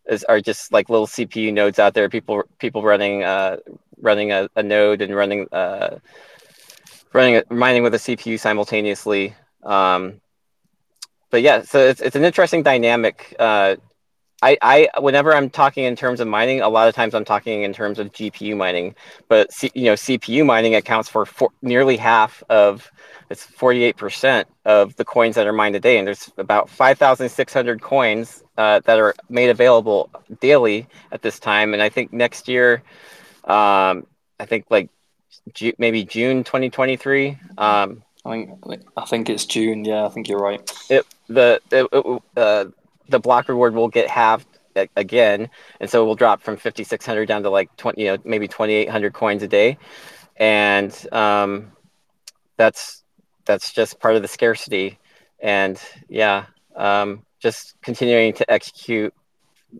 is 0.07 0.23
are 0.25 0.39
just 0.39 0.71
like 0.71 0.89
little 0.89 1.07
CPU 1.07 1.51
nodes 1.53 1.79
out 1.79 1.93
there. 1.93 2.09
People 2.09 2.43
people 2.59 2.83
running 2.83 3.23
uh, 3.23 3.57
running 4.01 4.31
a, 4.31 4.49
a 4.55 4.63
node 4.63 5.01
and 5.01 5.15
running 5.15 5.47
uh, 5.51 5.97
running 7.13 7.37
a, 7.37 7.53
mining 7.53 7.83
with 7.83 7.93
a 7.93 7.97
CPU 7.97 8.39
simultaneously. 8.39 9.35
Um, 9.63 10.21
but 11.31 11.41
yeah, 11.41 11.63
so 11.63 11.79
it's 11.79 12.01
it's 12.01 12.15
an 12.15 12.23
interesting 12.23 12.63
dynamic. 12.63 13.35
Uh, 13.39 13.77
I, 14.45 14.57
I 14.61 14.99
whenever 14.99 15.33
I'm 15.33 15.49
talking 15.49 15.85
in 15.85 15.95
terms 15.95 16.19
of 16.19 16.27
mining, 16.27 16.61
a 16.61 16.69
lot 16.69 16.87
of 16.87 16.93
times 16.93 17.15
I'm 17.15 17.25
talking 17.25 17.63
in 17.63 17.73
terms 17.73 17.97
of 17.97 18.11
GPU 18.11 18.55
mining. 18.55 18.95
But 19.27 19.51
C, 19.51 19.71
you 19.73 19.85
know, 19.85 19.93
CPU 19.93 20.45
mining 20.45 20.75
accounts 20.75 21.09
for, 21.09 21.25
for 21.25 21.49
nearly 21.63 21.97
half 21.97 22.43
of 22.49 22.91
it's 23.31 23.47
48% 23.47 24.45
of 24.65 24.95
the 24.97 25.05
coins 25.05 25.33
that 25.33 25.47
are 25.47 25.53
mined 25.53 25.73
today, 25.73 25.97
and 25.97 26.05
there's 26.05 26.31
about 26.37 26.69
5,600 26.69 27.81
coins 27.81 28.43
uh, 28.55 28.81
that 28.85 28.99
are 28.99 29.15
made 29.29 29.49
available 29.49 30.11
daily 30.39 30.87
at 31.11 31.23
this 31.23 31.39
time. 31.39 31.73
And 31.73 31.81
I 31.81 31.89
think 31.89 32.13
next 32.13 32.47
year, 32.47 32.83
um, 33.45 34.05
I 34.39 34.45
think 34.45 34.65
like 34.69 34.89
Ju- 35.55 35.73
maybe 35.79 36.03
June 36.03 36.43
2023. 36.43 37.37
Um, 37.57 38.03
I 38.23 38.29
think 38.31 38.49
I 38.95 39.05
think 39.05 39.29
it's 39.29 39.45
June. 39.45 39.85
Yeah, 39.85 40.05
I 40.05 40.09
think 40.09 40.27
you're 40.27 40.39
right. 40.39 40.61
It 40.89 41.05
the 41.27 41.61
it, 41.71 41.87
it, 41.91 42.21
uh, 42.37 42.65
the 43.09 43.19
block 43.19 43.49
reward 43.49 43.73
will 43.73 43.87
get 43.87 44.09
halved 44.09 44.47
again, 44.95 45.49
and 45.79 45.89
so 45.89 46.03
it 46.03 46.05
will 46.05 46.15
drop 46.15 46.41
from 46.41 46.57
5,600 46.57 47.27
down 47.27 47.43
to 47.43 47.49
like 47.49 47.75
20, 47.77 48.01
you 48.01 48.07
know, 48.11 48.17
maybe 48.23 48.47
2,800 48.47 49.13
coins 49.13 49.43
a 49.43 49.47
day, 49.47 49.77
and 50.37 51.07
um, 51.11 51.71
that's 52.57 53.03
that's 53.45 53.71
just 53.71 53.99
part 53.99 54.15
of 54.15 54.21
the 54.21 54.27
scarcity, 54.27 54.97
and 55.39 55.81
yeah, 56.09 56.45
um, 56.75 57.23
just 57.39 57.75
continuing 57.81 58.33
to 58.33 58.51
execute 58.51 59.13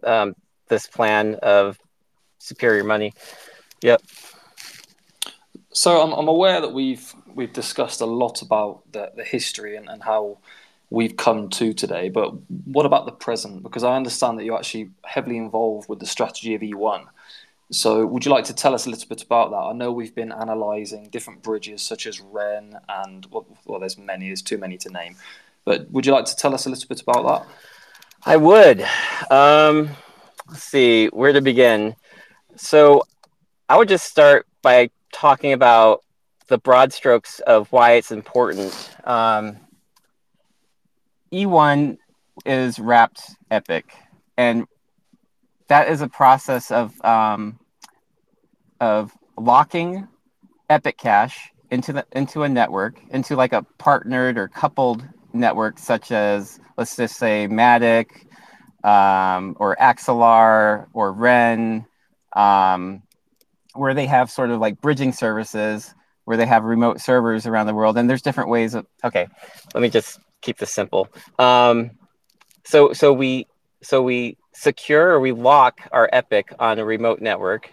um, 0.04 0.36
this 0.68 0.88
plan 0.88 1.36
of 1.36 1.78
superior 2.38 2.84
money. 2.84 3.14
Yep. 3.82 4.02
So 5.74 6.02
I'm, 6.02 6.14
I'm 6.14 6.28
aware 6.28 6.62
that 6.62 6.72
we've 6.74 7.14
we've 7.34 7.52
discussed 7.52 8.00
a 8.02 8.06
lot 8.06 8.42
about 8.42 8.84
the, 8.92 9.12
the 9.16 9.24
history 9.24 9.76
and, 9.76 9.90
and 9.90 10.02
how 10.02 10.38
we've 10.96 11.18
come 11.18 11.50
to 11.50 11.74
today, 11.74 12.08
but 12.08 12.34
what 12.66 12.86
about 12.86 13.06
the 13.06 13.12
present? 13.12 13.62
Because 13.64 13.84
I 13.84 13.98
understand 13.98 14.40
that 14.40 14.46
you're 14.46 14.58
actually 14.58 14.92
heavily 15.04 15.36
involved 15.36 15.90
with 15.90 16.00
the 16.00 16.06
strategy 16.06 16.56
of 16.56 16.62
E1. 16.62 17.04
So 17.70 18.06
would 18.06 18.26
you 18.26 18.32
like 18.32 18.46
to 18.46 18.56
tell 18.56 18.74
us 18.74 18.86
a 18.86 18.90
little 18.90 19.10
bit 19.10 19.22
about 19.22 19.52
that? 19.52 19.58
I 19.58 19.74
know 19.74 19.92
we've 19.92 20.16
been 20.16 20.32
analysing 20.32 21.10
different 21.10 21.44
bridges 21.44 21.82
such 21.82 22.08
as 22.08 22.22
Ren 22.22 22.78
and 22.88 23.28
well, 23.30 23.46
well, 23.66 23.82
there's 23.82 23.98
many, 23.98 24.28
there's 24.28 24.42
too 24.42 24.58
many 24.58 24.78
to 24.78 24.90
name. 24.90 25.18
But 25.66 25.92
would 25.92 26.06
you 26.06 26.14
like 26.14 26.26
to 26.26 26.36
tell 26.36 26.54
us 26.54 26.66
a 26.66 26.70
little 26.70 26.88
bit 26.88 27.02
about 27.02 27.26
that? 27.28 27.56
I 28.26 28.38
would. 28.38 28.82
Um, 29.30 29.90
let's 30.48 30.64
see 30.64 31.08
where 31.08 31.34
to 31.34 31.42
begin. 31.42 31.96
So 32.56 33.04
I 33.68 33.76
would 33.76 33.90
just 33.90 34.06
start 34.06 34.48
by 34.62 34.92
talking 35.12 35.52
about 35.52 36.04
the 36.48 36.58
broad 36.58 36.94
strokes 36.94 37.42
of 37.42 37.70
why 37.74 37.94
it's 37.94 38.12
important. 38.12 38.96
Um, 39.04 39.58
E1 41.32 41.98
is 42.46 42.80
wrapped 42.80 43.22
epic, 43.52 43.94
and 44.38 44.66
that 45.68 45.90
is 45.90 46.02
a 46.02 46.08
process 46.08 46.72
of 46.72 46.94
um, 47.04 47.60
of 48.80 49.12
locking 49.38 50.08
epic 50.70 50.98
cash 50.98 51.52
into 51.72 51.94
the 51.94 52.06
into 52.12 52.44
a 52.44 52.50
network, 52.50 53.00
into 53.10 53.36
like 53.36 53.54
a 53.54 53.64
partnered 53.78 54.38
or 54.38 54.48
coupled 54.48 55.08
network, 55.34 55.80
such 55.80 56.12
as 56.12 56.60
let's 56.78 56.96
just 56.96 57.18
say 57.18 57.48
Matic 57.50 58.08
um, 58.84 59.56
or 59.60 59.76
Axelar 59.78 60.88
or 60.94 61.12
Ren. 61.12 61.86
Um, 62.34 63.02
where 63.76 63.94
they 63.94 64.06
have 64.06 64.32
sort 64.32 64.50
of 64.50 64.60
like 64.60 64.82
bridging 64.82 65.12
services 65.12 65.94
where 66.24 66.38
they 66.38 66.46
have 66.46 66.64
remote 66.64 67.00
servers 67.00 67.46
around 67.46 67.68
the 67.68 67.74
world 67.74 67.98
and 67.98 68.10
there's 68.10 68.22
different 68.22 68.50
ways 68.50 68.74
of 68.74 68.86
okay 69.04 69.28
let 69.74 69.82
me 69.82 69.90
just 69.90 70.20
keep 70.46 70.58
this 70.58 70.72
simple 70.72 71.08
um, 71.40 71.92
so 72.64 72.94
so 72.94 73.12
we 73.12 73.48
so 73.82 74.02
we 74.02 74.38
secure 74.54 75.10
or 75.10 75.20
we 75.20 75.32
lock 75.32 75.82
our 75.92 76.10
epic 76.14 76.54
on 76.60 76.80
a 76.80 76.86
remote 76.86 77.20
network 77.22 77.72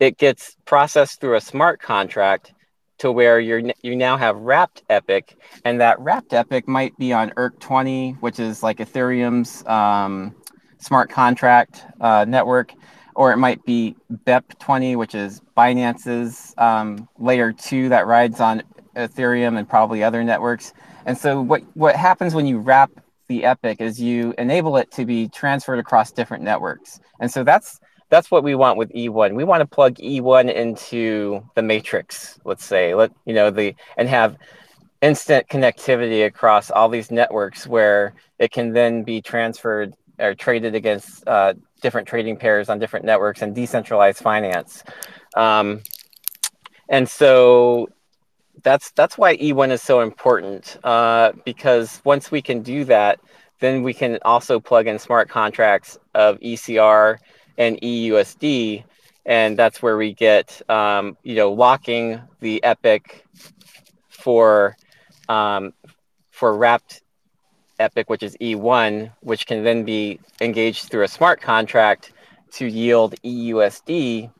it 0.00 0.18
gets 0.18 0.56
processed 0.64 1.20
through 1.20 1.36
a 1.36 1.40
smart 1.40 1.80
contract 1.80 2.52
to 2.98 3.10
where 3.10 3.40
you're 3.40 3.62
you 3.82 3.96
now 3.96 4.16
have 4.16 4.36
wrapped 4.36 4.82
epic 4.88 5.36
and 5.64 5.80
that 5.80 5.98
wrapped 5.98 6.32
epic 6.32 6.68
might 6.68 6.96
be 6.98 7.12
on 7.12 7.30
ERC20 7.30 8.20
which 8.20 8.38
is 8.38 8.62
like 8.62 8.78
ethereum's 8.78 9.66
um, 9.66 10.34
smart 10.78 11.10
contract 11.10 11.84
uh, 12.00 12.24
network 12.28 12.72
or 13.14 13.32
it 13.32 13.36
might 13.36 13.64
be 13.64 13.94
BEP20, 14.26 14.96
which 14.96 15.14
is 15.14 15.40
Binance's 15.56 16.54
um, 16.58 17.08
layer 17.18 17.52
two 17.52 17.88
that 17.88 18.06
rides 18.06 18.40
on 18.40 18.62
Ethereum 18.96 19.58
and 19.58 19.68
probably 19.68 20.02
other 20.02 20.24
networks. 20.24 20.72
And 21.06 21.16
so 21.16 21.40
what, 21.40 21.62
what 21.74 21.96
happens 21.96 22.34
when 22.34 22.46
you 22.46 22.58
wrap 22.58 22.90
the 23.28 23.44
epic 23.44 23.80
is 23.80 24.00
you 24.00 24.34
enable 24.38 24.76
it 24.76 24.90
to 24.92 25.04
be 25.04 25.28
transferred 25.28 25.78
across 25.78 26.12
different 26.12 26.42
networks. 26.42 27.00
And 27.20 27.30
so 27.30 27.44
that's 27.44 27.80
that's 28.10 28.30
what 28.30 28.44
we 28.44 28.54
want 28.54 28.78
with 28.78 28.92
E1. 28.92 29.34
We 29.34 29.44
want 29.44 29.60
to 29.62 29.66
plug 29.66 29.94
E1 29.96 30.52
into 30.52 31.42
the 31.54 31.62
matrix, 31.62 32.38
let's 32.44 32.64
say, 32.64 32.94
let 32.94 33.10
you 33.24 33.34
know 33.34 33.50
the 33.50 33.74
and 33.96 34.08
have 34.08 34.36
instant 35.00 35.48
connectivity 35.48 36.26
across 36.26 36.70
all 36.70 36.88
these 36.88 37.10
networks 37.10 37.66
where 37.66 38.14
it 38.38 38.52
can 38.52 38.72
then 38.72 39.02
be 39.02 39.20
transferred 39.20 39.94
or 40.18 40.34
traded 40.34 40.74
against 40.74 41.26
uh, 41.26 41.54
different 41.82 42.06
trading 42.06 42.36
pairs 42.36 42.68
on 42.68 42.78
different 42.78 43.04
networks 43.04 43.42
and 43.42 43.54
decentralized 43.54 44.18
finance. 44.18 44.84
Um, 45.36 45.82
and 46.88 47.08
so 47.08 47.88
that's 48.64 48.90
that's 48.92 49.16
why 49.16 49.36
E1 49.36 49.70
is 49.70 49.82
so 49.82 50.00
important 50.00 50.78
uh, 50.82 51.32
because 51.44 52.00
once 52.04 52.30
we 52.30 52.42
can 52.42 52.62
do 52.62 52.84
that, 52.86 53.20
then 53.60 53.82
we 53.82 53.94
can 53.94 54.18
also 54.24 54.58
plug 54.58 54.86
in 54.88 54.98
smart 54.98 55.28
contracts 55.28 55.98
of 56.14 56.40
ECR 56.40 57.18
and 57.56 57.80
EUSD, 57.80 58.82
and 59.26 59.56
that's 59.56 59.80
where 59.80 59.96
we 59.96 60.12
get 60.12 60.60
um, 60.68 61.16
you 61.22 61.36
know 61.36 61.52
locking 61.52 62.20
the 62.40 62.62
epic 62.64 63.24
for 64.08 64.76
um, 65.28 65.72
for 66.30 66.56
wrapped 66.56 67.02
Epic, 67.80 68.08
which 68.08 68.22
is 68.22 68.36
E1, 68.40 69.10
which 69.20 69.46
can 69.46 69.64
then 69.64 69.84
be 69.84 70.20
engaged 70.40 70.90
through 70.90 71.02
a 71.02 71.08
smart 71.08 71.40
contract 71.40 72.12
to 72.52 72.66
yield 72.66 73.16
EUSD, 73.24 74.30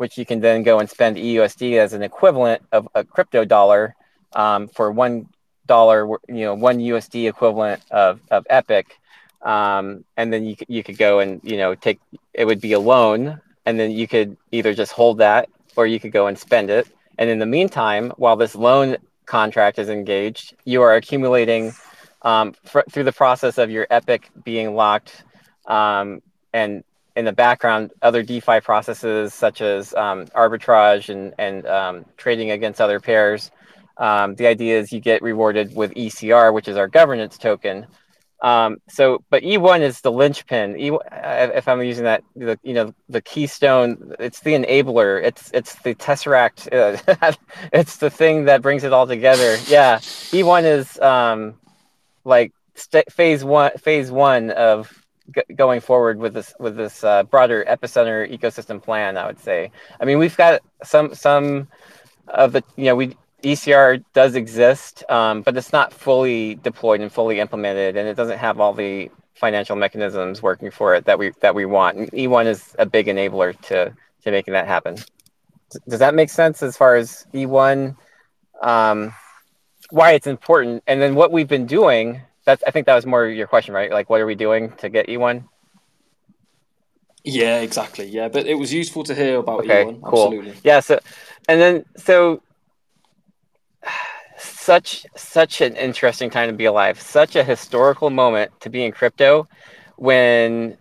which 0.00 0.16
you 0.16 0.24
can 0.24 0.40
then 0.40 0.62
go 0.62 0.78
and 0.78 0.88
spend 0.88 1.18
EUSD 1.18 1.76
as 1.76 1.92
an 1.92 2.02
equivalent 2.02 2.62
of 2.72 2.88
a 2.94 3.04
crypto 3.04 3.44
dollar 3.44 3.94
um, 4.32 4.66
for 4.66 4.90
one 4.90 5.28
dollar, 5.66 6.08
you 6.26 6.46
know, 6.46 6.54
one 6.54 6.78
USD 6.78 7.28
equivalent 7.28 7.82
of, 7.90 8.18
of 8.30 8.46
Epic. 8.48 8.98
Um, 9.42 10.06
and 10.16 10.32
then 10.32 10.46
you 10.46 10.56
you 10.68 10.82
could 10.82 10.96
go 10.96 11.20
and, 11.20 11.38
you 11.44 11.58
know, 11.58 11.74
take, 11.74 12.00
it 12.32 12.46
would 12.46 12.62
be 12.62 12.72
a 12.72 12.80
loan 12.80 13.42
and 13.66 13.78
then 13.78 13.90
you 13.90 14.08
could 14.08 14.38
either 14.52 14.72
just 14.72 14.92
hold 14.92 15.18
that 15.18 15.50
or 15.76 15.86
you 15.86 16.00
could 16.00 16.12
go 16.12 16.28
and 16.28 16.38
spend 16.38 16.70
it. 16.70 16.88
And 17.18 17.28
in 17.28 17.38
the 17.38 17.44
meantime, 17.44 18.10
while 18.16 18.36
this 18.36 18.54
loan 18.54 18.96
contract 19.26 19.78
is 19.78 19.90
engaged, 19.90 20.54
you 20.64 20.80
are 20.80 20.94
accumulating 20.94 21.74
um, 22.22 22.54
fr- 22.64 22.88
through 22.90 23.04
the 23.04 23.12
process 23.12 23.58
of 23.58 23.70
your 23.70 23.86
Epic 23.90 24.30
being 24.44 24.74
locked 24.74 25.24
um, 25.66 26.22
and 26.54 26.84
in 27.20 27.26
the 27.26 27.32
background, 27.32 27.92
other 28.02 28.22
DeFi 28.22 28.60
processes 28.60 29.32
such 29.32 29.60
as 29.60 29.94
um, 29.94 30.26
arbitrage 30.28 31.10
and, 31.10 31.34
and 31.38 31.66
um, 31.66 32.06
trading 32.16 32.50
against 32.50 32.80
other 32.80 32.98
pairs. 32.98 33.50
Um, 33.98 34.34
the 34.34 34.46
idea 34.46 34.80
is 34.80 34.90
you 34.90 35.00
get 35.00 35.22
rewarded 35.22 35.76
with 35.76 35.92
ECR, 35.94 36.52
which 36.52 36.66
is 36.66 36.76
our 36.76 36.88
governance 36.88 37.36
token. 37.36 37.86
Um, 38.42 38.78
so, 38.88 39.22
but 39.28 39.42
E1 39.42 39.80
is 39.82 40.00
the 40.00 40.10
linchpin. 40.10 40.80
E, 40.80 40.90
if 41.12 41.68
I'm 41.68 41.82
using 41.82 42.04
that, 42.04 42.24
the, 42.34 42.58
you 42.62 42.72
know, 42.72 42.94
the 43.10 43.20
keystone. 43.20 44.14
It's 44.18 44.40
the 44.40 44.54
enabler. 44.54 45.22
It's 45.22 45.50
it's 45.52 45.74
the 45.82 45.94
tesseract. 45.94 46.68
It's 47.74 47.98
the 47.98 48.08
thing 48.08 48.46
that 48.46 48.62
brings 48.62 48.82
it 48.84 48.94
all 48.94 49.06
together. 49.06 49.58
Yeah, 49.66 49.98
E1 49.98 50.64
is 50.64 50.98
um, 51.00 51.56
like 52.24 52.54
st- 52.74 53.12
phase 53.12 53.44
one. 53.44 53.72
Phase 53.76 54.10
one 54.10 54.50
of 54.52 54.90
g- 55.34 55.54
going 55.54 55.80
forward 55.80 56.18
with 56.18 56.34
this 56.34 56.54
with 56.58 56.76
this 56.76 57.04
uh, 57.04 57.22
broader 57.24 57.64
epicenter 57.68 58.30
ecosystem 58.30 58.82
plan. 58.82 59.16
I 59.16 59.26
would 59.26 59.40
say. 59.40 59.70
I 60.00 60.04
mean, 60.04 60.18
we've 60.18 60.36
got 60.36 60.62
some 60.82 61.14
some 61.14 61.68
of 62.28 62.52
the 62.52 62.62
you 62.76 62.86
know 62.86 62.96
we 62.96 63.16
ECR 63.42 64.04
does 64.12 64.34
exist, 64.34 65.04
um, 65.10 65.42
but 65.42 65.56
it's 65.56 65.72
not 65.72 65.92
fully 65.92 66.56
deployed 66.56 67.00
and 67.00 67.12
fully 67.12 67.40
implemented, 67.40 67.96
and 67.96 68.08
it 68.08 68.14
doesn't 68.14 68.38
have 68.38 68.60
all 68.60 68.74
the 68.74 69.10
financial 69.34 69.74
mechanisms 69.76 70.42
working 70.42 70.70
for 70.70 70.94
it 70.94 71.06
that 71.06 71.18
we 71.18 71.30
that 71.40 71.54
we 71.54 71.64
want. 71.64 71.96
And 71.96 72.12
E1 72.12 72.46
is 72.46 72.74
a 72.78 72.86
big 72.86 73.06
enabler 73.06 73.58
to 73.62 73.94
to 74.22 74.30
making 74.30 74.52
that 74.52 74.66
happen. 74.66 74.96
Does 75.88 76.00
that 76.00 76.14
make 76.14 76.30
sense 76.30 76.62
as 76.62 76.76
far 76.76 76.96
as 76.96 77.26
E1? 77.32 77.96
Um, 78.62 79.14
why 79.90 80.12
it's 80.12 80.26
important, 80.26 80.82
and 80.86 81.00
then 81.00 81.14
what 81.14 81.32
we've 81.32 81.48
been 81.48 81.66
doing. 81.66 82.20
That's 82.50 82.64
I 82.66 82.72
think 82.72 82.86
that 82.86 82.96
was 82.96 83.06
more 83.06 83.26
your 83.28 83.46
question, 83.46 83.72
right? 83.74 83.92
Like, 83.92 84.10
what 84.10 84.20
are 84.20 84.26
we 84.26 84.34
doing 84.34 84.72
to 84.78 84.88
get 84.88 85.06
E1? 85.06 85.44
Yeah, 87.22 87.60
exactly. 87.60 88.06
Yeah, 88.06 88.28
but 88.28 88.46
it 88.46 88.54
was 88.54 88.72
useful 88.72 89.04
to 89.04 89.14
hear 89.14 89.36
about 89.38 89.60
Okay, 89.60 89.84
E1. 89.84 90.02
cool. 90.02 90.26
Absolutely. 90.26 90.54
Yeah. 90.64 90.80
So, 90.80 90.98
and 91.48 91.60
then 91.60 91.84
so 91.96 92.42
such 94.36 95.06
such 95.14 95.60
an 95.60 95.76
interesting 95.76 96.28
time 96.28 96.48
to 96.48 96.56
be 96.56 96.64
alive. 96.64 97.00
Such 97.00 97.36
a 97.36 97.44
historical 97.44 98.10
moment 98.10 98.50
to 98.62 98.68
be 98.68 98.84
in 98.84 98.90
crypto 98.90 99.46
when 99.96 100.76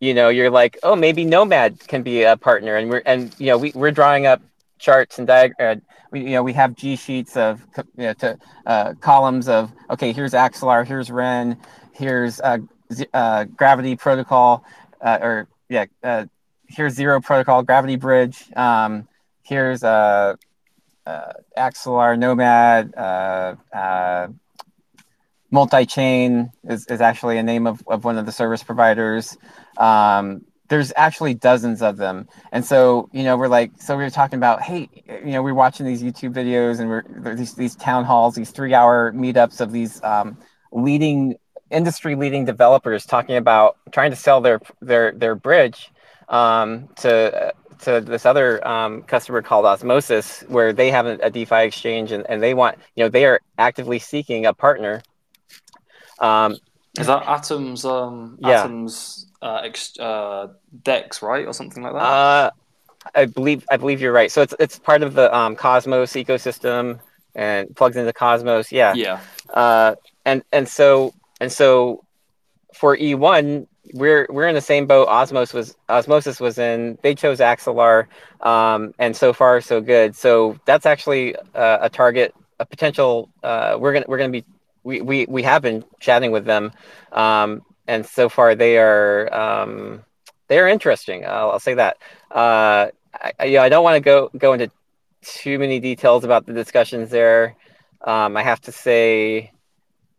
you 0.00 0.12
know 0.12 0.28
you're 0.28 0.50
like, 0.50 0.78
oh, 0.82 0.94
maybe 0.94 1.24
Nomad 1.24 1.80
can 1.88 2.02
be 2.02 2.22
a 2.24 2.36
partner, 2.36 2.76
and 2.76 2.90
we're 2.90 3.02
and 3.06 3.34
you 3.38 3.46
know 3.46 3.56
we 3.56 3.72
we're 3.74 3.92
drawing 3.92 4.26
up 4.26 4.42
charts 4.78 5.18
and 5.18 5.26
diagrams. 5.26 5.80
Uh, 5.80 5.84
We, 6.10 6.20
you 6.20 6.30
know, 6.30 6.42
we 6.42 6.52
have 6.54 6.74
G 6.74 6.96
sheets 6.96 7.36
of 7.36 7.64
you 7.96 8.04
know, 8.04 8.12
to 8.14 8.38
uh, 8.66 8.94
columns 9.00 9.48
of 9.48 9.72
okay, 9.90 10.12
here's 10.12 10.32
Axelar, 10.32 10.86
here's 10.86 11.10
Ren, 11.10 11.58
here's 11.92 12.40
uh, 12.40 12.58
uh, 13.12 13.44
Gravity 13.44 13.96
Protocol, 13.96 14.64
uh, 15.00 15.18
or 15.20 15.48
yeah, 15.68 15.86
uh, 16.02 16.26
here's 16.66 16.94
Zero 16.94 17.20
Protocol, 17.20 17.62
Gravity 17.62 17.96
Bridge. 17.96 18.44
Um, 18.56 19.06
here's 19.42 19.84
uh, 19.84 20.36
uh, 21.06 21.32
Axelar, 21.56 22.18
Nomad, 22.18 22.94
Multi-chain 25.50 26.52
is, 26.64 26.86
is 26.86 27.00
actually 27.00 27.38
a 27.38 27.42
name 27.42 27.66
of, 27.66 27.82
of 27.86 28.04
one 28.04 28.18
of 28.18 28.26
the 28.26 28.32
service 28.32 28.62
providers. 28.62 29.38
Um, 29.78 30.44
there's 30.68 30.92
actually 30.96 31.34
dozens 31.34 31.82
of 31.82 31.96
them. 31.96 32.28
And 32.52 32.64
so, 32.64 33.08
you 33.12 33.24
know, 33.24 33.36
we're 33.36 33.48
like, 33.48 33.72
so 33.80 33.96
we 33.96 34.04
were 34.04 34.10
talking 34.10 34.36
about, 34.36 34.62
hey, 34.62 34.88
you 35.08 35.32
know, 35.32 35.42
we're 35.42 35.54
watching 35.54 35.86
these 35.86 36.02
YouTube 36.02 36.34
videos 36.34 36.78
and 36.78 36.88
we're 36.88 37.34
these, 37.34 37.54
these 37.54 37.74
town 37.74 38.04
halls, 38.04 38.34
these 38.34 38.50
three 38.50 38.74
hour 38.74 39.12
meetups 39.12 39.60
of 39.60 39.72
these 39.72 40.02
um, 40.02 40.38
leading 40.72 41.36
industry 41.70 42.14
leading 42.14 42.44
developers 42.44 43.04
talking 43.04 43.36
about 43.36 43.76
trying 43.92 44.10
to 44.10 44.16
sell 44.16 44.40
their, 44.40 44.60
their, 44.80 45.12
their 45.12 45.34
bridge 45.34 45.90
um, 46.28 46.88
to, 46.96 47.52
to 47.80 48.00
this 48.00 48.26
other 48.26 48.66
um, 48.66 49.02
customer 49.02 49.42
called 49.42 49.64
Osmosis, 49.64 50.42
where 50.48 50.72
they 50.72 50.90
have 50.90 51.06
a, 51.06 51.18
a 51.22 51.30
DeFi 51.30 51.64
exchange 51.64 52.12
and, 52.12 52.28
and 52.28 52.42
they 52.42 52.54
want, 52.54 52.78
you 52.94 53.04
know, 53.04 53.08
they 53.08 53.24
are 53.26 53.40
actively 53.58 53.98
seeking 53.98 54.46
a 54.46 54.52
partner. 54.52 55.02
Um, 56.20 56.56
Is 56.98 57.06
that 57.06 57.22
Atom's 57.26 57.84
um 57.84 58.38
Yeah. 58.40 58.60
Atom's 58.62 59.26
uh, 59.40 59.60
ex- 59.64 59.98
uh 59.98 60.48
Dex, 60.82 61.22
right, 61.22 61.46
or 61.46 61.52
something 61.52 61.82
like 61.82 61.92
that? 61.92 62.02
uh, 62.02 62.50
I 63.14 63.26
believe 63.26 63.64
I 63.70 63.76
believe 63.76 64.00
you're 64.00 64.12
right. 64.12 64.30
So 64.30 64.42
it's 64.42 64.54
it's 64.58 64.78
part 64.78 65.02
of 65.02 65.14
the 65.14 65.34
um, 65.34 65.56
Cosmos 65.56 66.12
ecosystem 66.12 67.00
and 67.34 67.74
plugs 67.76 67.96
into 67.96 68.12
Cosmos. 68.12 68.72
Yeah. 68.72 68.94
yeah. 68.94 69.20
Uh, 69.52 69.94
and 70.24 70.42
and 70.52 70.68
so 70.68 71.14
and 71.40 71.50
so 71.52 72.04
for 72.74 72.96
E1, 72.96 73.66
we're 73.94 74.26
we're 74.28 74.48
in 74.48 74.54
the 74.54 74.60
same 74.60 74.86
boat. 74.86 75.08
Osmos 75.08 75.54
was 75.54 75.76
Osmosis 75.88 76.40
was 76.40 76.58
in. 76.58 76.98
They 77.02 77.14
chose 77.14 77.38
Axelar, 77.38 78.06
um, 78.40 78.92
and 78.98 79.16
so 79.16 79.32
far 79.32 79.60
so 79.60 79.80
good. 79.80 80.14
So 80.16 80.58
that's 80.66 80.84
actually 80.84 81.36
uh, 81.54 81.78
a 81.82 81.88
target, 81.88 82.34
a 82.58 82.66
potential. 82.66 83.30
Uh, 83.42 83.76
we're 83.78 83.92
gonna 83.92 84.06
we're 84.08 84.18
gonna 84.18 84.32
be. 84.32 84.44
We, 84.88 85.02
we, 85.02 85.26
we 85.28 85.42
have 85.42 85.60
been 85.60 85.84
chatting 86.00 86.30
with 86.32 86.46
them, 86.46 86.72
um, 87.12 87.60
and 87.86 88.06
so 88.06 88.30
far 88.30 88.54
they 88.54 88.78
are 88.78 89.28
um, 89.42 90.02
they 90.48 90.58
are 90.58 90.66
interesting. 90.66 91.26
I'll, 91.26 91.50
I'll 91.52 91.60
say 91.68 91.74
that. 91.74 91.98
Uh, 92.30 92.88
I, 93.26 93.32
I- 93.38 93.44
yeah, 93.52 93.62
I 93.62 93.68
don't 93.68 93.84
want 93.84 93.96
to 93.96 94.00
go 94.00 94.30
go 94.38 94.54
into 94.54 94.70
too 95.22 95.58
many 95.58 95.78
details 95.78 96.24
about 96.24 96.46
the 96.46 96.54
discussions 96.54 97.10
there. 97.10 97.54
Um, 98.00 98.34
I 98.34 98.42
have 98.42 98.62
to 98.62 98.72
say, 98.72 99.52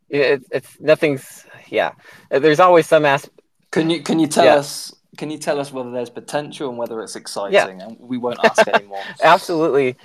it, 0.07 0.43
it's 0.51 0.79
nothing's. 0.79 1.47
Yeah, 1.69 1.93
there's 2.29 2.59
always 2.59 2.85
some 2.85 3.05
aspect. 3.05 3.41
Can 3.71 3.89
you 3.89 4.03
can 4.03 4.19
you 4.19 4.27
tell 4.27 4.45
Yeah. 4.45 4.55
us 4.61 4.93
can 5.17 5.31
you 5.31 5.37
tell 5.37 5.59
us 5.59 5.73
whether 5.73 5.91
there's 5.91 6.09
potential 6.11 6.69
and 6.69 6.77
whether 6.77 7.01
it's 7.01 7.15
exciting? 7.15 7.53
Yeah. 7.53 7.67
And 7.87 7.97
we 7.99 8.17
won't 8.17 8.39
ask 8.43 8.67
anymore. 8.67 9.01
Absolutely. 9.23 9.97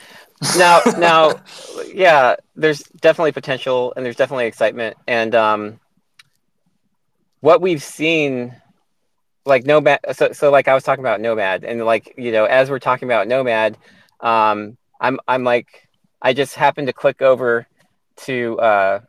Now, 0.57 0.81
now, 0.99 1.40
yeah, 1.92 2.37
there's 2.57 2.83
definitely 2.83 3.33
potential 3.33 3.92
and 3.97 4.05
there's 4.05 4.16
definitely 4.16 4.47
excitement. 4.47 4.97
And 5.07 5.35
um, 5.35 5.81
what 7.40 7.61
we've 7.61 7.83
seen, 7.83 8.55
like 9.44 9.64
Nomad, 9.64 10.01
so, 10.12 10.33
so 10.33 10.51
like 10.51 10.68
I 10.68 10.75
was 10.75 10.85
talking 10.85 11.05
about 11.05 11.20
Nomad, 11.20 11.64
and 11.64 11.85
like 11.85 12.14
you 12.16 12.33
know, 12.33 12.44
as 12.47 12.70
we're 12.70 12.79
talking 12.79 13.09
about 13.09 13.29
Nomad, 13.29 13.77
um, 14.20 14.77
I'm 15.01 15.18
I'm 15.29 15.44
like 15.44 15.88
I 16.23 16.33
just 16.33 16.55
happened 16.55 16.87
to 16.87 16.92
click 16.92 17.20
over 17.20 17.66
to 18.16 18.59
uh, 18.59 19.01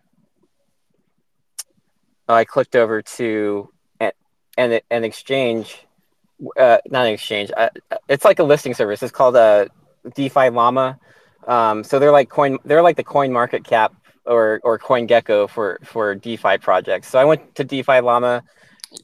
I 2.27 2.43
clicked 2.43 2.75
over 2.75 3.01
to 3.01 3.69
an 3.99 4.11
an, 4.57 4.79
an 4.89 5.03
exchange, 5.03 5.85
uh, 6.57 6.79
not 6.87 7.05
an 7.05 7.13
exchange. 7.13 7.51
Uh, 7.55 7.69
it's 8.09 8.25
like 8.25 8.39
a 8.39 8.43
listing 8.43 8.73
service. 8.73 9.01
It's 9.03 9.11
called 9.11 9.35
a 9.35 9.69
DeFi 10.13 10.49
Llama. 10.49 10.99
Um, 11.47 11.83
so 11.83 11.99
they're 11.99 12.11
like 12.11 12.29
coin. 12.29 12.57
They're 12.65 12.81
like 12.81 12.97
the 12.97 13.03
CoinMarketCap 13.03 13.91
or 14.25 14.59
or 14.63 14.79
CoinGecko 14.79 15.49
for 15.49 15.79
for 15.83 16.15
DeFi 16.15 16.57
projects. 16.57 17.07
So 17.07 17.19
I 17.19 17.25
went 17.25 17.55
to 17.55 17.63
DeFi 17.63 18.01
Llama, 18.01 18.43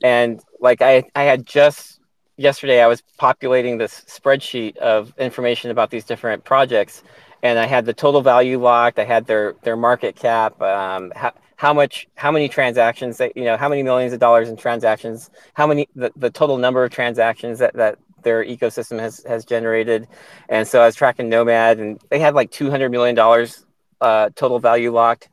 and 0.04 0.42
like 0.60 0.82
I 0.82 1.04
I 1.16 1.24
had 1.24 1.46
just 1.46 2.00
yesterday 2.38 2.82
I 2.82 2.88
was 2.88 3.02
populating 3.18 3.78
this 3.78 4.04
spreadsheet 4.08 4.78
of 4.78 5.14
information 5.18 5.72
about 5.72 5.92
these 5.92 6.04
different 6.04 6.44
projects, 6.44 7.04
and 7.44 7.60
I 7.60 7.66
had 7.66 7.86
the 7.86 7.94
total 7.94 8.22
value 8.22 8.60
locked. 8.60 9.00
I 9.00 9.06
had 9.06 9.26
their 9.28 9.56
their 9.64 9.78
market 9.78 10.16
cap. 10.16 10.60
Um, 10.62 11.12
how, 11.16 11.34
how 11.58 11.74
much 11.74 12.08
how 12.16 12.32
many 12.32 12.50
transactions 12.50 13.18
that 13.18 13.38
you 13.38 13.44
know 13.44 13.56
how 13.56 13.70
many 13.70 13.84
millions 13.84 14.14
of 14.14 14.20
dollars 14.20 14.50
in 14.50 14.58
transactions 14.58 15.30
how 15.54 15.68
many 15.68 15.88
the, 15.96 16.12
the 16.16 16.32
total 16.32 16.58
number 16.58 16.84
of 16.84 16.90
transactions 16.90 17.60
that, 17.60 17.72
that 17.76 18.00
their 18.24 18.44
ecosystem 18.46 19.00
has 19.00 19.24
has 19.28 19.46
generated 19.46 20.08
and 20.50 20.68
so 20.68 20.82
i 20.82 20.86
was 20.86 20.96
tracking 20.96 21.30
nomad 21.30 21.80
and 21.80 22.00
they 22.10 22.20
had 22.20 22.34
like 22.36 22.52
200 22.52 22.90
million 22.90 23.16
dollars 23.16 23.66
uh, 24.02 24.30
total 24.36 24.58
value 24.60 24.92
locked 24.92 25.30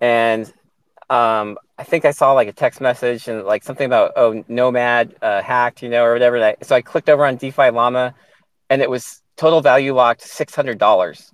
and 0.00 0.52
um, 1.08 1.56
i 1.78 1.82
think 1.84 2.04
i 2.04 2.10
saw 2.10 2.32
like 2.32 2.48
a 2.48 2.52
text 2.52 2.80
message 2.80 3.28
and 3.28 3.44
like 3.44 3.62
something 3.64 3.86
about 3.86 4.12
oh 4.16 4.44
nomad 4.48 5.14
uh, 5.22 5.40
hacked 5.42 5.82
you 5.82 5.88
know 5.88 6.04
or 6.04 6.12
whatever 6.12 6.38
that 6.40 6.64
so 6.66 6.76
i 6.76 6.82
clicked 6.82 7.08
over 7.08 7.24
on 7.24 7.36
defi 7.36 7.70
llama 7.70 8.14
and 8.68 8.82
it 8.82 8.90
was 8.90 9.22
total 9.36 9.60
value 9.62 9.94
locked 9.94 10.20
$600 10.20 11.32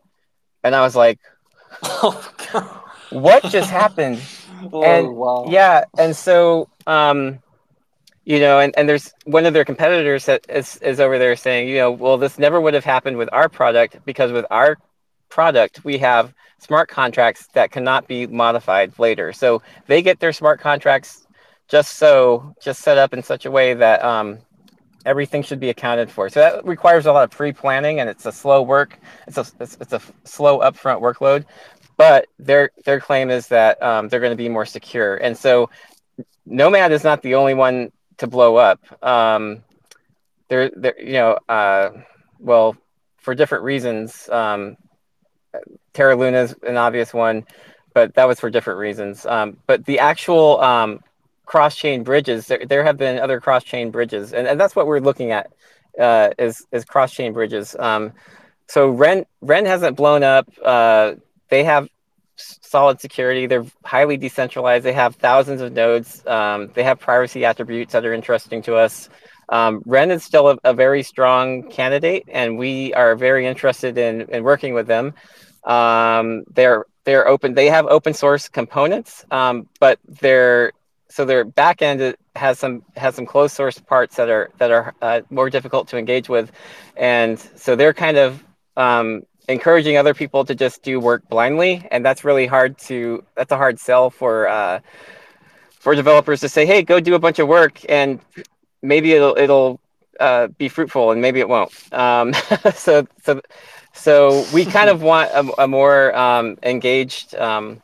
and 0.62 0.74
i 0.76 0.80
was 0.80 0.94
like 0.94 1.18
oh, 1.82 2.30
God. 2.52 2.64
what 3.10 3.42
just 3.44 3.70
happened 3.70 4.20
Oh, 4.72 4.82
And- 4.82 5.14
wow. 5.14 5.44
yeah 5.48 5.84
and 5.98 6.16
so 6.16 6.68
um 6.86 7.40
you 8.26 8.40
know, 8.40 8.58
and, 8.58 8.74
and 8.76 8.88
there's 8.88 9.14
one 9.24 9.46
of 9.46 9.54
their 9.54 9.64
competitors 9.64 10.26
that 10.26 10.44
is, 10.48 10.76
is 10.78 10.98
over 10.98 11.16
there 11.16 11.36
saying, 11.36 11.68
you 11.68 11.76
know, 11.76 11.92
well, 11.92 12.18
this 12.18 12.40
never 12.40 12.60
would 12.60 12.74
have 12.74 12.84
happened 12.84 13.16
with 13.16 13.28
our 13.32 13.48
product 13.48 14.04
because 14.04 14.32
with 14.32 14.44
our 14.50 14.76
product, 15.28 15.84
we 15.84 15.96
have 15.98 16.34
smart 16.58 16.88
contracts 16.88 17.46
that 17.52 17.70
cannot 17.70 18.08
be 18.08 18.26
modified 18.26 18.98
later. 18.98 19.32
So 19.32 19.62
they 19.86 20.02
get 20.02 20.18
their 20.18 20.32
smart 20.32 20.60
contracts 20.60 21.24
just 21.68 21.98
so, 21.98 22.52
just 22.60 22.82
set 22.82 22.98
up 22.98 23.14
in 23.14 23.22
such 23.22 23.46
a 23.46 23.50
way 23.50 23.74
that 23.74 24.04
um, 24.04 24.38
everything 25.04 25.44
should 25.44 25.60
be 25.60 25.70
accounted 25.70 26.10
for. 26.10 26.28
So 26.28 26.40
that 26.40 26.66
requires 26.66 27.06
a 27.06 27.12
lot 27.12 27.22
of 27.22 27.30
pre-planning 27.30 28.00
and 28.00 28.10
it's 28.10 28.26
a 28.26 28.32
slow 28.32 28.60
work. 28.60 28.98
It's 29.28 29.38
a, 29.38 29.46
it's, 29.60 29.78
it's 29.80 29.92
a 29.92 30.02
slow 30.24 30.58
upfront 30.58 31.00
workload, 31.00 31.44
but 31.96 32.26
their, 32.40 32.72
their 32.84 32.98
claim 32.98 33.30
is 33.30 33.46
that 33.48 33.80
um, 33.80 34.08
they're 34.08 34.18
going 34.20 34.32
to 34.32 34.36
be 34.36 34.48
more 34.48 34.66
secure. 34.66 35.14
And 35.14 35.38
so 35.38 35.70
Nomad 36.44 36.90
is 36.90 37.04
not 37.04 37.22
the 37.22 37.36
only 37.36 37.54
one 37.54 37.92
to 38.18 38.26
blow 38.26 38.56
up. 38.56 38.80
Um, 39.04 39.62
there, 40.48 40.70
there, 40.76 41.00
you 41.00 41.14
know, 41.14 41.38
uh, 41.48 41.90
well, 42.38 42.76
for 43.18 43.34
different 43.34 43.64
reasons. 43.64 44.28
Um, 44.28 44.76
Terra 45.92 46.14
Luna 46.14 46.42
is 46.42 46.54
an 46.62 46.76
obvious 46.76 47.12
one, 47.12 47.44
but 47.94 48.14
that 48.14 48.28
was 48.28 48.38
for 48.38 48.50
different 48.50 48.78
reasons. 48.78 49.26
Um, 49.26 49.56
but 49.66 49.84
the 49.84 49.98
actual 49.98 50.60
um, 50.60 51.00
cross-chain 51.44 52.04
bridges, 52.04 52.46
there, 52.46 52.64
there 52.66 52.84
have 52.84 52.96
been 52.96 53.18
other 53.18 53.40
cross-chain 53.40 53.90
bridges, 53.90 54.32
and, 54.32 54.46
and 54.46 54.60
that's 54.60 54.76
what 54.76 54.86
we're 54.86 55.00
looking 55.00 55.32
at 55.32 55.50
uh, 55.98 56.30
is 56.38 56.66
is 56.72 56.84
cross-chain 56.84 57.32
bridges. 57.32 57.74
Um, 57.78 58.12
so 58.68 58.90
Ren 58.90 59.24
Ren 59.40 59.64
hasn't 59.64 59.96
blown 59.96 60.22
up. 60.22 60.48
Uh, 60.62 61.14
they 61.48 61.64
have 61.64 61.88
solid 62.36 63.00
security. 63.00 63.46
They're 63.46 63.66
highly 63.84 64.16
decentralized. 64.16 64.84
They 64.84 64.92
have 64.92 65.16
thousands 65.16 65.60
of 65.60 65.72
nodes. 65.72 66.26
Um, 66.26 66.70
they 66.74 66.82
have 66.84 66.98
privacy 66.98 67.44
attributes 67.44 67.92
that 67.92 68.04
are 68.04 68.12
interesting 68.12 68.62
to 68.62 68.76
us. 68.76 69.08
Um, 69.48 69.82
Ren 69.86 70.10
is 70.10 70.24
still 70.24 70.50
a, 70.50 70.58
a, 70.64 70.74
very 70.74 71.02
strong 71.02 71.70
candidate, 71.70 72.24
and 72.28 72.58
we 72.58 72.92
are 72.94 73.14
very 73.14 73.46
interested 73.46 73.96
in, 73.96 74.22
in 74.22 74.42
working 74.42 74.74
with 74.74 74.88
them. 74.88 75.14
Um, 75.64 76.44
they're 76.52 76.84
they're 77.04 77.28
open. 77.28 77.54
They 77.54 77.66
have 77.66 77.86
open 77.86 78.12
source 78.12 78.48
components, 78.48 79.24
um, 79.30 79.68
but 79.78 80.00
their 80.04 80.72
so 81.08 81.24
their 81.24 81.44
backend 81.44 82.14
has 82.34 82.58
some 82.58 82.82
has 82.96 83.14
some 83.14 83.24
closed 83.24 83.54
source 83.54 83.78
parts 83.78 84.16
that 84.16 84.28
are 84.28 84.50
that 84.58 84.72
are 84.72 84.94
uh, 85.00 85.20
more 85.30 85.48
difficult 85.48 85.88
to 85.88 85.96
engage 85.96 86.28
with, 86.28 86.50
and 86.96 87.38
so 87.38 87.76
they're 87.76 87.94
kind 87.94 88.16
of 88.16 88.44
um, 88.76 89.22
encouraging 89.48 89.96
other 89.96 90.14
people 90.14 90.44
to 90.44 90.54
just 90.54 90.82
do 90.82 90.98
work 91.00 91.28
blindly, 91.28 91.86
and 91.90 92.04
that's 92.04 92.24
really 92.24 92.46
hard 92.46 92.78
to 92.78 93.24
that's 93.36 93.52
a 93.52 93.56
hard 93.56 93.78
sell 93.78 94.10
for 94.10 94.48
uh, 94.48 94.80
for 95.70 95.94
developers 95.94 96.40
to 96.40 96.48
say, 96.48 96.66
hey, 96.66 96.82
go 96.82 97.00
do 97.00 97.14
a 97.14 97.18
bunch 97.18 97.38
of 97.38 97.48
work, 97.48 97.80
and 97.88 98.20
maybe 98.82 99.12
it'll 99.12 99.36
it'll 99.36 99.80
uh, 100.20 100.48
be 100.48 100.68
fruitful, 100.68 101.10
and 101.12 101.20
maybe 101.20 101.40
it 101.40 101.48
won't. 101.48 101.72
Um, 101.92 102.32
so 102.74 103.06
so 103.22 103.40
so 103.92 104.44
we 104.52 104.64
kind 104.64 104.90
of 104.90 105.02
want 105.02 105.30
a, 105.30 105.62
a 105.62 105.68
more 105.68 106.16
um, 106.16 106.58
engaged. 106.62 107.34
Um, 107.34 107.82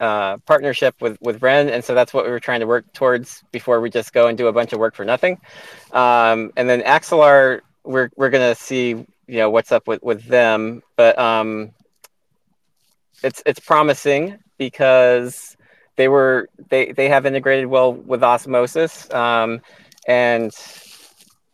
uh, 0.00 0.36
partnership 0.38 0.96
with 1.00 1.16
with 1.20 1.40
Ren, 1.40 1.68
and 1.68 1.84
so 1.84 1.94
that's 1.94 2.12
what 2.12 2.24
we 2.24 2.32
were 2.32 2.40
trying 2.40 2.58
to 2.58 2.66
work 2.66 2.92
towards 2.92 3.44
before 3.52 3.80
we 3.80 3.88
just 3.88 4.12
go 4.12 4.26
and 4.26 4.36
do 4.36 4.48
a 4.48 4.52
bunch 4.52 4.72
of 4.72 4.80
work 4.80 4.96
for 4.96 5.04
nothing. 5.04 5.38
Um, 5.92 6.52
and 6.56 6.68
then 6.68 6.82
Axelar, 6.82 7.60
we're 7.84 8.10
we're 8.16 8.30
gonna 8.30 8.54
see 8.54 8.90
you 8.90 9.06
know 9.38 9.50
what's 9.50 9.72
up 9.72 9.86
with 9.86 10.02
with 10.02 10.24
them 10.26 10.82
but 10.96 11.18
um 11.18 11.70
it's 13.22 13.42
it's 13.46 13.60
promising 13.60 14.38
because 14.58 15.56
they 15.96 16.08
were 16.08 16.48
they 16.70 16.92
they 16.92 17.08
have 17.08 17.26
integrated 17.26 17.66
well 17.66 17.92
with 17.92 18.22
osmosis 18.22 19.12
um 19.12 19.60
and 20.06 20.52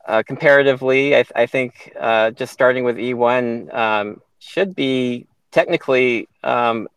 uh, 0.06 0.22
comparatively 0.26 1.16
i, 1.16 1.24
I 1.34 1.46
think 1.46 1.92
uh, 1.98 2.30
just 2.30 2.52
starting 2.52 2.84
with 2.84 2.96
e1 2.96 3.74
um, 3.74 4.20
should 4.38 4.74
be 4.74 5.26
technically 5.50 6.28
um, 6.42 6.88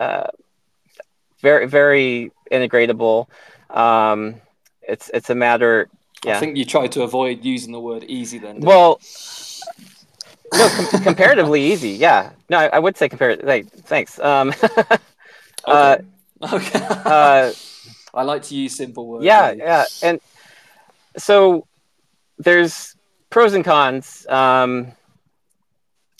uh, 0.00 0.28
very 1.40 1.66
very 1.66 2.32
integratable. 2.50 3.26
Um, 3.70 4.36
it's 4.82 5.10
it's 5.12 5.30
a 5.30 5.34
matter 5.34 5.88
yeah. 6.24 6.36
I 6.36 6.40
think 6.40 6.56
you 6.56 6.64
tried 6.64 6.92
to 6.92 7.02
avoid 7.02 7.44
using 7.44 7.72
the 7.72 7.80
word 7.80 8.04
easy 8.04 8.38
then. 8.38 8.60
Well, 8.60 9.00
no, 10.52 10.68
com- 10.68 11.02
comparatively 11.02 11.62
easy. 11.72 11.90
Yeah. 11.90 12.30
No, 12.48 12.58
I, 12.58 12.66
I 12.66 12.78
would 12.78 12.96
say 12.96 13.08
comparatively. 13.08 13.50
Hey, 13.50 13.62
thanks. 13.62 14.18
Um, 14.18 14.52
okay. 14.62 14.98
Uh, 15.64 15.96
okay. 16.52 16.80
uh, 17.04 17.52
I 18.14 18.22
like 18.22 18.42
to 18.44 18.54
use 18.54 18.76
simple 18.76 19.06
words. 19.06 19.24
Yeah, 19.24 19.52
yeah, 19.52 19.84
and 20.02 20.20
so 21.16 21.66
there's 22.38 22.96
pros 23.30 23.54
and 23.54 23.64
cons. 23.64 24.26
Um, 24.28 24.92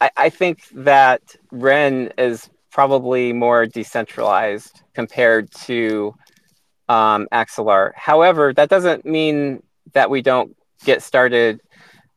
I, 0.01 0.11
I 0.17 0.29
think 0.31 0.67
that 0.73 1.23
Ren 1.51 2.13
is 2.19 2.49
probably 2.71 3.33
more 3.33 3.67
decentralized 3.67 4.83
compared 4.95 5.51
to 5.53 6.15
um, 6.89 7.29
Axelar. 7.33 7.93
However, 7.95 8.53
that 8.53 8.69
doesn't 8.69 9.05
mean 9.05 9.63
that 9.93 10.11
we 10.11 10.23
don't 10.23 10.57
get 10.85 11.03
started. 11.03 11.61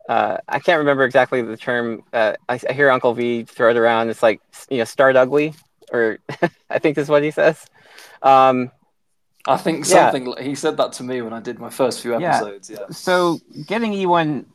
Uh, 0.08 0.38
I 0.48 0.60
can't 0.60 0.80
remember 0.80 1.04
exactly 1.04 1.42
the 1.42 1.58
term. 1.58 2.04
Uh, 2.14 2.34
I, 2.48 2.60
I, 2.70 2.74
hear 2.74 2.90
Uncle 2.90 3.14
V 3.14 3.44
throw 3.44 3.72
it 3.72 3.78
around. 3.78 4.10
It's 4.10 4.24
like 4.24 4.42
you 4.70 4.78
know, 4.78 4.86
start 4.86 5.16
ugly, 5.16 5.54
or 5.92 6.20
I 6.70 6.80
think 6.80 6.98
is 6.98 7.10
what 7.10 7.24
he 7.24 7.32
says. 7.32 7.66
Um, 8.22 8.72
I 9.46 9.58
think 9.58 9.86
something 9.86 10.28
yeah. 10.28 10.44
he 10.44 10.56
said 10.56 10.78
that 10.78 10.94
to 10.94 11.04
me 11.04 11.22
when 11.22 11.34
I 11.34 11.40
did 11.40 11.60
my 11.60 11.70
first 11.70 12.02
few 12.02 12.16
episodes. 12.16 12.70
Yeah. 12.70 12.78
yeah. 12.82 12.86
So 12.90 13.40
getting 13.66 13.94
E1 13.94 14.46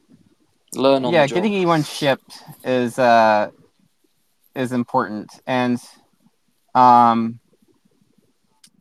learn 0.74 1.04
on 1.04 1.12
yeah, 1.12 1.26
getting 1.26 1.52
E1 1.52 1.86
shipped 1.86 2.42
is 2.64 2.98
uh 2.98 3.50
is 4.54 4.72
important 4.72 5.30
and 5.46 5.78
um 6.74 7.40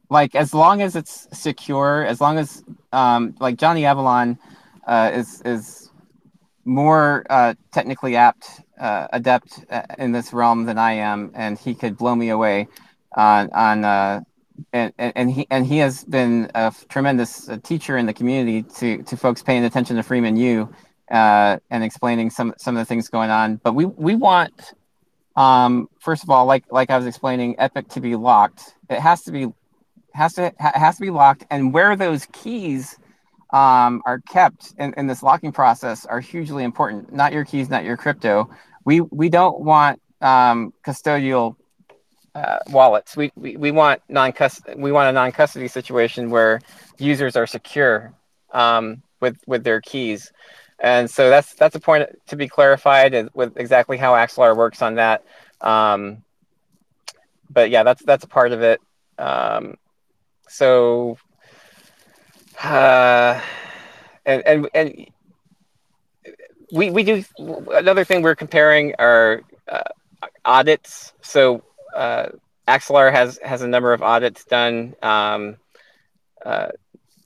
like 0.10 0.36
as 0.36 0.54
long 0.54 0.82
as 0.82 0.98
it's 0.98 1.28
secure, 1.32 2.06
as 2.06 2.20
long 2.20 2.38
as 2.38 2.64
um, 2.92 3.36
like 3.40 3.58
Johnny 3.58 3.86
Avalon 3.86 4.38
uh, 4.88 5.12
is 5.14 5.42
is 5.42 5.90
more 6.64 7.26
uh, 7.30 7.54
technically 7.72 8.16
apt, 8.16 8.62
uh, 8.80 9.08
adept 9.12 9.66
uh, 9.70 9.82
in 9.98 10.12
this 10.12 10.32
realm 10.34 10.66
than 10.66 10.78
I 10.78 10.94
am, 10.94 11.32
and 11.34 11.58
he 11.58 11.74
could 11.74 11.98
blow 11.98 12.16
me 12.16 12.30
away 12.30 12.68
on 13.16 13.50
on. 13.52 13.86
Uh, 13.86 14.22
and, 14.74 14.94
and 15.00 15.32
he 15.32 15.48
and 15.50 15.66
he 15.66 15.78
has 15.78 16.04
been 16.04 16.52
a 16.54 16.72
tremendous 16.88 17.50
uh, 17.50 17.58
teacher 17.64 17.98
in 17.98 18.06
the 18.06 18.14
community 18.14 18.62
to, 18.62 19.02
to 19.04 19.18
folks 19.18 19.42
paying 19.42 19.66
attention 19.66 19.96
to 19.96 20.04
Freeman 20.04 20.38
U 20.38 20.70
and 21.10 21.62
explaining 21.72 22.30
some 22.30 22.54
some 22.58 22.78
of 22.78 22.82
the 22.82 22.86
things 22.86 23.10
going 23.10 23.32
on. 23.32 23.56
But 23.56 23.74
we 23.74 23.86
we 23.86 24.14
want 24.14 24.74
um, 25.36 25.90
first 26.00 26.24
of 26.24 26.30
all, 26.30 26.46
like 26.46 26.66
like 26.72 26.90
I 26.90 26.98
was 26.98 27.06
explaining, 27.06 27.56
Epic 27.58 27.88
to 27.90 28.02
be 28.02 28.16
locked. 28.16 28.76
It 28.90 29.00
has 29.00 29.24
to 29.24 29.32
be 29.32 29.48
has 30.14 30.34
to 30.34 30.54
ha- 30.60 30.74
has 30.76 30.96
to 30.96 31.02
be 31.02 31.10
locked, 31.10 31.46
and 31.50 31.74
where 31.74 31.96
those 31.96 32.28
keys 32.32 32.98
um, 33.52 34.02
are 34.06 34.22
kept 34.30 34.74
in, 34.78 34.94
in 34.96 35.08
this 35.08 35.24
locking 35.24 35.52
process 35.52 36.06
are 36.06 36.20
hugely 36.20 36.64
important. 36.64 37.14
Not 37.14 37.34
your 37.34 37.46
keys, 37.46 37.70
not 37.70 37.84
your 37.84 37.98
crypto. 37.98 38.50
We 38.86 39.02
we 39.02 39.30
don't 39.30 39.60
want 39.60 40.02
um, 40.22 40.74
custodial 40.86 41.56
uh, 42.36 42.60
wallets. 42.70 43.18
We, 43.18 43.32
we 43.36 43.58
we 43.58 43.72
want 43.72 44.02
non 44.10 44.34
we 44.78 44.92
want 44.92 45.10
a 45.10 45.12
non 45.12 45.32
custody 45.32 45.68
situation 45.68 46.30
where 46.30 46.62
users 46.98 47.36
are 47.36 47.48
secure 47.48 48.14
um, 48.52 49.02
with 49.20 49.38
with 49.48 49.64
their 49.64 49.82
keys. 49.82 50.32
And 50.80 51.10
so 51.10 51.30
that's 51.30 51.54
that's 51.54 51.76
a 51.76 51.80
point 51.80 52.10
to 52.28 52.36
be 52.36 52.48
clarified 52.48 53.30
with 53.34 53.58
exactly 53.58 53.98
how 53.98 54.14
Axelar 54.14 54.58
works 54.58 54.82
on 54.82 54.96
that. 54.96 55.24
Um, 55.62 56.24
but 57.50 57.70
yeah, 57.70 57.84
that's 57.84 58.04
that's 58.04 58.24
a 58.24 58.28
part 58.28 58.52
of 58.52 58.62
it. 58.64 58.82
Um, 59.18 59.76
so 60.52 61.18
uh, 62.64 63.40
and 64.26 64.44
and 64.46 64.70
and 64.74 65.08
we 66.72 66.92
we 66.92 67.04
do 67.04 67.24
another 67.72 68.04
thing 68.04 68.22
we're 68.22 68.36
comparing 68.36 68.94
are 69.00 69.42
uh, 69.68 69.82
audits 70.46 71.14
so 71.22 71.64
uh, 71.96 72.28
Axelar 72.68 73.12
has 73.12 73.40
has 73.44 73.62
a 73.62 73.68
number 73.68 73.94
of 73.94 74.02
audits 74.02 74.46
done 74.46 74.94
um, 75.02 75.58
uh, 76.46 76.70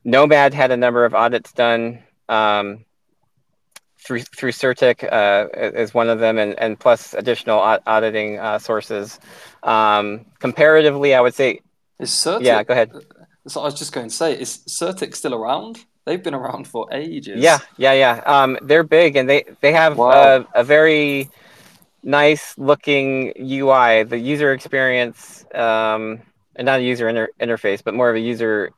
nomad 0.04 0.54
had 0.54 0.72
a 0.72 0.78
number 0.78 1.06
of 1.06 1.14
audits 1.14 1.52
done 1.52 2.00
um, 2.30 2.86
through 4.06 4.22
through 4.22 4.52
CertiK 4.52 5.12
uh, 5.12 5.48
is 5.76 5.94
one 5.94 6.10
of 6.10 6.20
them, 6.20 6.38
and, 6.38 6.58
and 6.60 6.80
plus 6.80 7.14
additional 7.14 7.60
auditing 7.60 8.40
uh, 8.40 8.60
sources. 8.60 9.20
Um, 9.64 10.26
comparatively, 10.40 11.16
I 11.16 11.22
would 11.22 11.34
say. 11.34 11.62
Is 12.00 12.12
CertiK? 12.12 12.44
Yeah, 12.44 12.64
go 12.64 12.74
ahead. 12.74 12.92
So 13.48 13.62
I 13.62 13.66
was 13.66 13.76
just 13.76 13.94
going 13.94 14.10
to 14.10 14.14
say, 14.14 14.40
is 14.40 14.60
CertiK 14.68 15.16
still 15.16 15.36
around? 15.36 15.86
They've 16.06 16.22
been 16.22 16.34
around 16.34 16.68
for 16.68 16.88
ages. 16.92 17.42
Yeah, 17.42 17.60
yeah, 17.78 17.94
yeah. 17.94 18.22
Um, 18.26 18.58
they're 18.62 18.84
big, 18.84 19.16
and 19.16 19.28
they 19.30 19.44
they 19.62 19.72
have 19.72 19.98
wow. 19.98 20.46
a, 20.54 20.62
a, 20.62 20.64
very 20.64 21.30
nice 22.04 22.56
looking 22.58 23.34
UI. 23.40 24.04
The 24.04 24.18
user 24.18 24.54
experience, 24.54 25.46
um, 25.56 26.22
and 26.56 26.66
not 26.66 26.80
a 26.80 26.84
user 26.84 27.10
inter- 27.10 27.30
interface, 27.40 27.84
but 27.84 27.96
more 27.96 28.10
of 28.10 28.16
a 28.16 28.20
user 28.20 28.72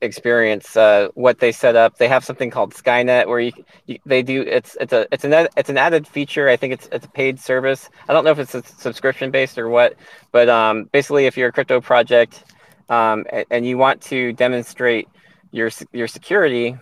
experience 0.00 0.76
uh, 0.76 1.08
what 1.14 1.38
they 1.38 1.52
set 1.52 1.76
up. 1.76 1.98
They 1.98 2.08
have 2.08 2.24
something 2.24 2.50
called 2.50 2.74
Skynet 2.74 3.28
where 3.28 3.40
you, 3.40 3.52
you, 3.86 3.98
they 4.06 4.22
do 4.22 4.42
it's 4.42 4.76
it's 4.80 4.92
a 4.92 5.06
it's 5.12 5.24
an 5.24 5.48
it's 5.56 5.68
an 5.68 5.78
added 5.78 6.06
feature. 6.06 6.48
I 6.48 6.56
think 6.56 6.72
it's 6.72 6.88
it's 6.90 7.06
a 7.06 7.10
paid 7.10 7.38
service. 7.38 7.88
I 8.08 8.12
don't 8.12 8.24
know 8.24 8.30
if 8.30 8.38
it's 8.38 8.54
a 8.54 8.62
subscription 8.62 9.30
based 9.30 9.58
or 9.58 9.68
what, 9.68 9.94
but 10.32 10.48
um, 10.48 10.84
basically, 10.92 11.26
if 11.26 11.36
you're 11.36 11.48
a 11.48 11.52
crypto 11.52 11.80
project 11.80 12.44
um, 12.88 13.24
and, 13.30 13.44
and, 13.50 13.66
you 13.66 13.78
want 13.78 14.00
to 14.02 14.32
demonstrate 14.32 15.08
your 15.50 15.70
your 15.92 16.08
security, 16.08 16.76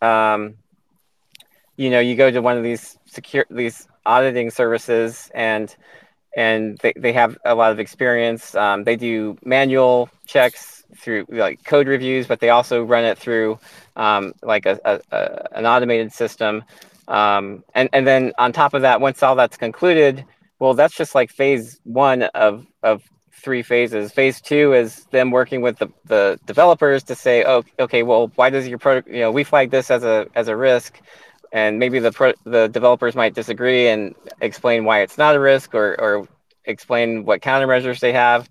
um, 0.00 0.54
you 1.76 1.90
know, 1.90 2.00
you 2.00 2.16
go 2.16 2.30
to 2.30 2.40
one 2.40 2.56
of 2.56 2.62
these 2.62 2.98
secure 3.06 3.46
these 3.50 3.88
auditing 4.04 4.50
services 4.50 5.30
and 5.34 5.74
and 6.36 6.78
they, 6.78 6.92
they 6.96 7.12
have 7.12 7.36
a 7.44 7.54
lot 7.54 7.72
of 7.72 7.80
experience. 7.80 8.54
Um, 8.54 8.84
they 8.84 8.96
do 8.96 9.36
manual 9.44 10.08
checks 10.26 10.84
through 10.96 11.26
like 11.28 11.64
code 11.64 11.88
reviews, 11.88 12.26
but 12.26 12.40
they 12.40 12.50
also 12.50 12.82
run 12.82 13.04
it 13.04 13.18
through 13.18 13.58
um, 13.96 14.32
like 14.42 14.66
a, 14.66 14.78
a, 14.84 15.00
a, 15.10 15.58
an 15.58 15.66
automated 15.66 16.12
system. 16.12 16.64
Um, 17.08 17.64
and, 17.74 17.88
and 17.92 18.06
then 18.06 18.32
on 18.38 18.52
top 18.52 18.74
of 18.74 18.82
that, 18.82 19.00
once 19.00 19.22
all 19.22 19.34
that's 19.34 19.56
concluded, 19.56 20.24
well, 20.58 20.74
that's 20.74 20.94
just 20.94 21.14
like 21.14 21.30
phase 21.30 21.80
one 21.84 22.22
of, 22.22 22.66
of 22.82 23.02
three 23.38 23.62
phases. 23.62 24.12
Phase 24.12 24.40
two 24.40 24.74
is 24.74 25.04
them 25.06 25.30
working 25.30 25.62
with 25.62 25.78
the, 25.78 25.88
the 26.04 26.38
developers 26.46 27.02
to 27.04 27.14
say, 27.14 27.44
oh, 27.44 27.64
okay, 27.78 28.02
well, 28.02 28.30
why 28.34 28.50
does 28.50 28.68
your 28.68 28.78
product, 28.78 29.08
you 29.08 29.20
know, 29.20 29.30
we 29.30 29.44
flag 29.44 29.70
this 29.70 29.90
as 29.90 30.04
a, 30.04 30.26
as 30.34 30.48
a 30.48 30.56
risk 30.56 31.00
and 31.52 31.78
maybe 31.78 31.98
the 31.98 32.12
pro- 32.12 32.34
the 32.44 32.68
developers 32.68 33.14
might 33.14 33.34
disagree 33.34 33.88
and 33.88 34.14
explain 34.40 34.84
why 34.84 35.00
it's 35.00 35.18
not 35.18 35.34
a 35.34 35.40
risk 35.40 35.74
or, 35.74 35.98
or 36.00 36.28
explain 36.64 37.24
what 37.24 37.40
countermeasures 37.40 38.00
they 38.00 38.12
have 38.12 38.48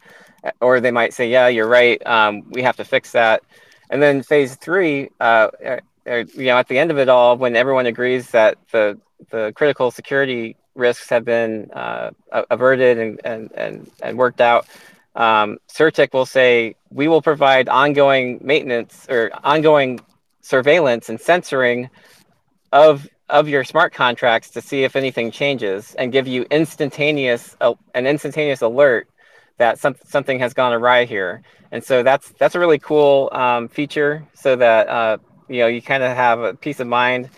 or 0.62 0.80
they 0.80 0.92
might 0.92 1.14
say 1.14 1.30
yeah 1.30 1.48
you're 1.48 1.68
right 1.68 2.06
um, 2.08 2.44
we 2.52 2.62
have 2.62 2.76
to 2.78 2.84
fix 2.84 3.12
that 3.12 3.44
and 3.90 4.02
then 4.02 4.24
phase 4.24 4.56
three 4.56 5.10
uh, 5.20 5.50
uh, 5.66 5.80
uh, 6.10 6.24
you 6.34 6.46
know 6.46 6.58
at 6.58 6.68
the 6.68 6.78
end 6.78 6.92
of 6.92 6.98
it 6.98 7.10
all 7.10 7.38
when 7.38 7.56
everyone 7.56 7.86
agrees 7.86 8.30
that 8.32 8.58
the 8.72 9.00
the 9.30 9.52
critical 9.56 9.92
security 9.92 10.56
risks 10.78 11.10
have 11.10 11.26
been 11.26 11.70
uh, 11.74 12.12
averted 12.32 12.98
and, 12.98 13.22
and, 13.26 13.52
and, 13.54 13.92
and 14.02 14.18
worked 14.18 14.42
out. 14.42 14.68
Um, 15.16 15.58
CertiK 15.68 16.14
will 16.14 16.26
say 16.28 16.76
we 16.92 17.08
will 17.08 17.22
provide 17.22 17.68
ongoing 17.70 18.40
maintenance 18.44 19.08
or 19.10 19.32
ongoing 19.44 20.00
surveillance 20.42 21.10
and 21.10 21.20
censoring 21.20 21.90
of 22.72 23.08
of 23.30 23.50
your 23.50 23.64
smart 23.64 23.94
contracts 23.94 24.52
to 24.52 24.62
see 24.62 24.84
if 24.84 24.96
anything 24.96 25.32
changes 25.32 25.94
and 25.96 26.12
give 26.12 26.28
you 26.28 26.46
instantaneous 26.50 27.58
uh, 27.60 27.74
an 27.94 28.08
instantaneous 28.08 28.62
alert 28.62 29.10
that 29.58 29.80
some, 29.80 29.96
something 30.06 30.40
has 30.40 30.54
gone 30.54 30.72
awry 30.72 31.06
here. 31.06 31.42
And 31.72 31.84
so 31.84 32.04
that's 32.04 32.30
that's 32.40 32.56
a 32.56 32.60
really 32.60 32.80
cool 32.80 33.30
um, 33.34 33.68
feature 33.68 34.26
so 34.34 34.56
that 34.56 34.88
uh, 34.88 35.18
you 35.50 35.60
know 35.60 35.68
you 35.68 35.82
kind 35.82 36.04
of 36.04 36.16
have 36.16 36.40
a 36.40 36.54
peace 36.54 36.80
of 36.80 36.88
mind 36.88 37.30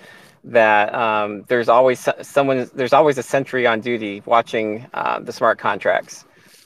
that 0.44 0.94
um, 0.94 1.44
there's 1.48 1.70
always 1.70 2.08
someone 2.22 2.70
there's 2.74 2.94
always 2.94 3.18
a 3.18 3.24
sentry 3.24 3.68
on 3.68 3.82
duty 3.82 4.22
watching 4.26 4.88
uh, 4.94 5.20
the 5.20 5.34
smart 5.34 5.58
contracts. 5.60 6.26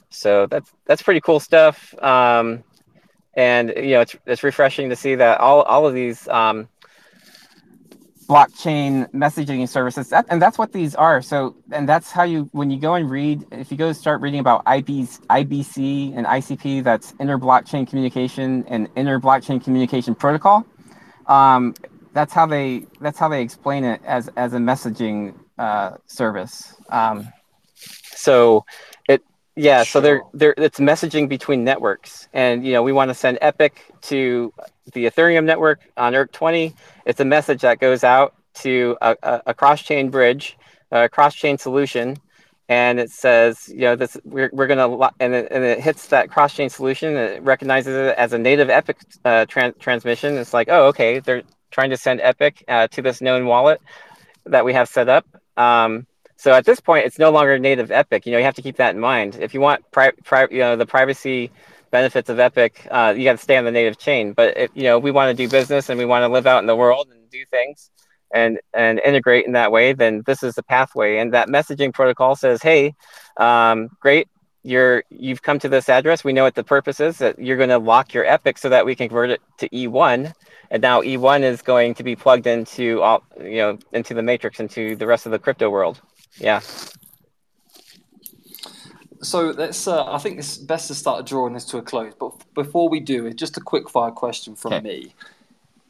So 0.09 0.45
that's 0.45 0.71
that's 0.85 1.01
pretty 1.01 1.21
cool 1.21 1.39
stuff. 1.39 1.93
Um, 2.03 2.63
and 3.35 3.73
you 3.75 3.91
know 3.91 4.01
it's, 4.01 4.15
it's 4.25 4.43
refreshing 4.43 4.89
to 4.89 4.95
see 4.95 5.15
that 5.15 5.39
all, 5.39 5.63
all 5.63 5.87
of 5.87 5.93
these 5.93 6.27
um, 6.27 6.67
blockchain 8.27 9.11
messaging 9.11 9.67
services 9.67 10.09
that, 10.09 10.25
and 10.29 10.41
that's 10.41 10.57
what 10.57 10.71
these 10.71 10.95
are. 10.95 11.21
So 11.21 11.55
and 11.71 11.89
that's 11.89 12.11
how 12.11 12.23
you 12.23 12.49
when 12.51 12.69
you 12.69 12.79
go 12.79 12.93
and 12.93 13.09
read 13.09 13.45
if 13.51 13.71
you 13.71 13.77
go 13.77 13.91
start 13.91 14.21
reading 14.21 14.39
about 14.39 14.63
IBC, 14.65 15.19
ibc 15.27 16.17
and 16.17 16.25
icp 16.25 16.83
that's 16.83 17.13
inter 17.19 17.37
blockchain 17.37 17.87
communication 17.87 18.65
and 18.67 18.87
inter 18.95 19.19
blockchain 19.19 19.63
communication 19.63 20.15
protocol 20.15 20.65
um, 21.27 21.73
that's 22.13 22.33
how 22.33 22.45
they 22.45 22.85
that's 23.01 23.19
how 23.19 23.27
they 23.27 23.41
explain 23.41 23.83
it 23.83 24.01
as 24.05 24.29
as 24.35 24.53
a 24.53 24.57
messaging 24.57 25.35
uh, 25.57 25.91
service 26.07 26.75
um, 26.89 27.27
so 28.15 28.65
it 29.09 29.23
yeah 29.55 29.83
so 29.83 29.99
they're 29.99 30.21
they're 30.33 30.53
it's 30.57 30.79
messaging 30.79 31.27
between 31.27 31.63
networks 31.63 32.27
and 32.33 32.65
you 32.65 32.73
know 32.73 32.83
we 32.83 32.91
want 32.91 33.09
to 33.09 33.15
send 33.15 33.37
epic 33.41 33.91
to 34.01 34.53
the 34.91 35.05
Ethereum 35.05 35.45
network 35.45 35.81
on 35.97 36.13
ERC20. 36.13 36.73
It's 37.05 37.19
a 37.19 37.25
message 37.25 37.61
that 37.61 37.79
goes 37.79 38.03
out 38.03 38.35
to 38.55 38.97
a, 39.01 39.15
a, 39.23 39.41
a 39.47 39.53
cross-chain 39.53 40.09
bridge, 40.09 40.57
a 40.91 41.09
cross-chain 41.09 41.57
solution, 41.57 42.17
and 42.69 42.99
it 42.99 43.09
says, 43.09 43.69
you 43.69 43.81
know, 43.81 43.95
this 43.95 44.17
we're, 44.23 44.49
we're 44.53 44.67
gonna 44.67 45.11
and 45.19 45.33
it, 45.33 45.47
and 45.51 45.63
it 45.63 45.79
hits 45.79 46.07
that 46.07 46.29
cross-chain 46.29 46.69
solution. 46.69 47.15
And 47.15 47.35
it 47.35 47.43
recognizes 47.43 47.95
it 47.95 48.15
as 48.17 48.33
a 48.33 48.37
native 48.37 48.69
Epic 48.69 48.97
uh, 49.25 49.45
tra- 49.45 49.73
transmission. 49.73 50.37
It's 50.37 50.53
like, 50.53 50.69
oh, 50.69 50.87
okay, 50.87 51.19
they're 51.19 51.43
trying 51.73 51.89
to 51.89 51.97
send 51.97 52.21
Epic 52.21 52.63
uh, 52.67 52.87
to 52.89 53.01
this 53.01 53.19
known 53.19 53.45
wallet 53.45 53.81
that 54.45 54.63
we 54.63 54.73
have 54.73 54.87
set 54.87 55.09
up. 55.09 55.25
Um, 55.57 56.07
so 56.37 56.53
at 56.53 56.65
this 56.65 56.79
point, 56.79 57.05
it's 57.05 57.19
no 57.19 57.31
longer 57.31 57.57
native 57.57 57.91
Epic. 57.91 58.25
You 58.25 58.31
know, 58.31 58.37
you 58.37 58.43
have 58.43 58.55
to 58.55 58.61
keep 58.61 58.77
that 58.77 58.95
in 58.95 59.01
mind. 59.01 59.37
If 59.39 59.53
you 59.53 59.61
want, 59.61 59.89
pri- 59.91 60.11
pri- 60.23 60.47
you 60.51 60.59
know, 60.59 60.75
the 60.75 60.85
privacy 60.85 61.51
benefits 61.91 62.29
of 62.29 62.39
Epic, 62.39 62.87
uh, 62.91 63.13
you 63.15 63.23
got 63.23 63.33
to 63.33 63.37
stay 63.37 63.57
on 63.57 63.65
the 63.65 63.71
native 63.71 63.97
chain. 63.97 64.33
But 64.33 64.57
if 64.57 64.71
you 64.73 64.83
know 64.83 64.99
we 64.99 65.11
want 65.11 65.35
to 65.35 65.43
do 65.43 65.49
business 65.49 65.89
and 65.89 65.97
we 65.97 66.05
want 66.05 66.23
to 66.23 66.27
live 66.27 66.47
out 66.47 66.59
in 66.59 66.65
the 66.67 66.75
world 66.75 67.07
and 67.11 67.29
do 67.29 67.45
things 67.49 67.89
and 68.33 68.59
and 68.73 68.99
integrate 68.99 69.45
in 69.45 69.53
that 69.53 69.71
way, 69.71 69.93
then 69.93 70.23
this 70.25 70.43
is 70.43 70.55
the 70.55 70.63
pathway. 70.63 71.17
And 71.17 71.33
that 71.33 71.47
messaging 71.47 71.93
protocol 71.93 72.35
says, 72.35 72.61
hey, 72.61 72.95
um, 73.37 73.89
great, 73.99 74.27
you're 74.63 75.03
you've 75.09 75.41
come 75.41 75.59
to 75.59 75.69
this 75.69 75.87
address. 75.87 76.23
We 76.23 76.33
know 76.33 76.43
what 76.43 76.55
the 76.55 76.63
purpose 76.63 76.99
is. 76.99 77.19
That 77.19 77.37
you're 77.39 77.57
going 77.57 77.69
to 77.69 77.77
lock 77.79 78.13
your 78.13 78.25
Epic 78.25 78.57
so 78.57 78.69
that 78.69 78.85
we 78.85 78.95
can 78.95 79.07
convert 79.07 79.29
it 79.29 79.41
to 79.59 79.69
E1. 79.69 80.33
And 80.73 80.81
now 80.81 81.01
E1 81.01 81.43
is 81.43 81.61
going 81.61 81.93
to 81.93 82.03
be 82.03 82.17
plugged 82.17 82.47
into 82.47 83.01
all 83.01 83.23
you 83.39 83.57
know 83.57 83.77
into 83.93 84.13
the 84.13 84.23
matrix 84.23 84.59
into 84.59 84.97
the 84.97 85.07
rest 85.07 85.25
of 85.25 85.31
the 85.31 85.39
crypto 85.39 85.69
world. 85.69 86.01
Yeah 86.37 86.59
so 89.23 89.51
let's. 89.51 89.87
Uh, 89.87 90.05
I 90.05 90.17
think 90.17 90.37
it's 90.37 90.57
best 90.57 90.87
to 90.89 90.95
start 90.95 91.25
drawing 91.25 91.53
this 91.53 91.65
to 91.65 91.77
a 91.77 91.81
close. 91.81 92.13
But 92.19 92.33
before 92.53 92.89
we 92.89 92.99
do, 92.99 93.31
just 93.33 93.57
a 93.57 93.61
quick 93.61 93.89
fire 93.89 94.11
question 94.11 94.55
from 94.55 94.73
okay. 94.73 94.83
me. 94.83 95.15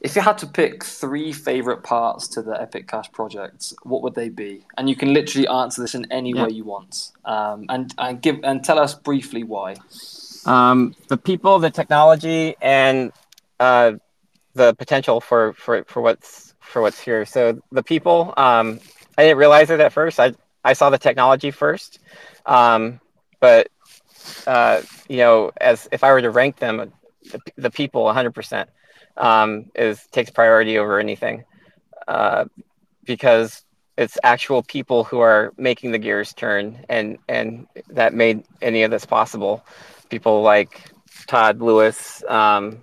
If 0.01 0.15
you 0.15 0.21
had 0.21 0.37
to 0.39 0.47
pick 0.47 0.83
three 0.83 1.31
favorite 1.31 1.83
parts 1.83 2.27
to 2.29 2.41
the 2.41 2.61
Epic 2.61 2.87
Cash 2.87 3.11
project, 3.13 3.73
what 3.83 4.01
would 4.01 4.15
they 4.15 4.27
be? 4.29 4.65
And 4.77 4.89
you 4.89 4.97
can 4.97 5.13
literally 5.13 5.47
answer 5.47 5.81
this 5.81 5.95
in 5.95 6.11
any 6.11 6.33
yeah. 6.33 6.43
way 6.43 6.49
you 6.49 6.65
want. 6.65 7.11
Um, 7.25 7.65
and 7.69 7.93
and 7.97 8.21
give 8.21 8.39
and 8.43 8.63
tell 8.63 8.79
us 8.79 8.93
briefly 8.93 9.43
why. 9.43 9.75
Um, 10.45 10.95
the 11.07 11.17
people, 11.17 11.57
the 11.59 11.71
technology, 11.71 12.55
and 12.61 13.13
uh, 13.59 13.93
the 14.53 14.73
potential 14.75 15.19
for, 15.19 15.53
for, 15.53 15.83
for 15.85 16.01
what's 16.01 16.53
for 16.59 16.81
what's 16.81 16.99
here. 16.99 17.25
So 17.25 17.61
the 17.71 17.83
people, 17.83 18.33
um, 18.37 18.79
I 19.17 19.23
didn't 19.23 19.37
realize 19.37 19.69
it 19.69 19.79
at 19.79 19.93
first. 19.93 20.19
I 20.19 20.33
I 20.63 20.73
saw 20.73 20.89
the 20.89 20.97
technology 20.97 21.51
first. 21.51 21.99
Um, 22.45 22.99
but 23.39 23.67
uh, 24.47 24.81
you 25.09 25.17
know, 25.17 25.51
as 25.59 25.87
if 25.91 26.03
I 26.03 26.11
were 26.11 26.21
to 26.21 26.29
rank 26.29 26.57
them, 26.57 26.91
the, 27.31 27.39
the 27.57 27.71
people 27.71 28.05
100% 28.05 28.67
um, 29.17 29.65
is 29.75 30.05
takes 30.07 30.31
priority 30.31 30.77
over 30.77 30.99
anything 30.99 31.43
uh, 32.07 32.45
because 33.03 33.63
it's 33.97 34.17
actual 34.23 34.63
people 34.63 35.03
who 35.03 35.19
are 35.19 35.53
making 35.57 35.91
the 35.91 35.99
gears 35.99 36.33
turn, 36.33 36.83
and 36.89 37.17
and 37.27 37.67
that 37.89 38.13
made 38.13 38.43
any 38.61 38.83
of 38.83 38.91
this 38.91 39.05
possible. 39.05 39.63
People 40.09 40.41
like 40.41 40.81
Todd 41.27 41.61
Lewis, 41.61 42.23
um, 42.27 42.81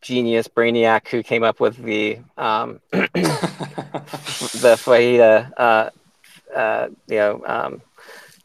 genius 0.00 0.48
brainiac, 0.48 1.08
who 1.08 1.22
came 1.22 1.42
up 1.42 1.60
with 1.60 1.76
the 1.76 2.18
um, 2.36 2.80
the 2.92 4.76
FAIDA, 4.78 5.52
uh, 5.56 5.90
uh, 6.54 6.88
you 7.08 7.16
know 7.16 7.42
um, 7.46 7.82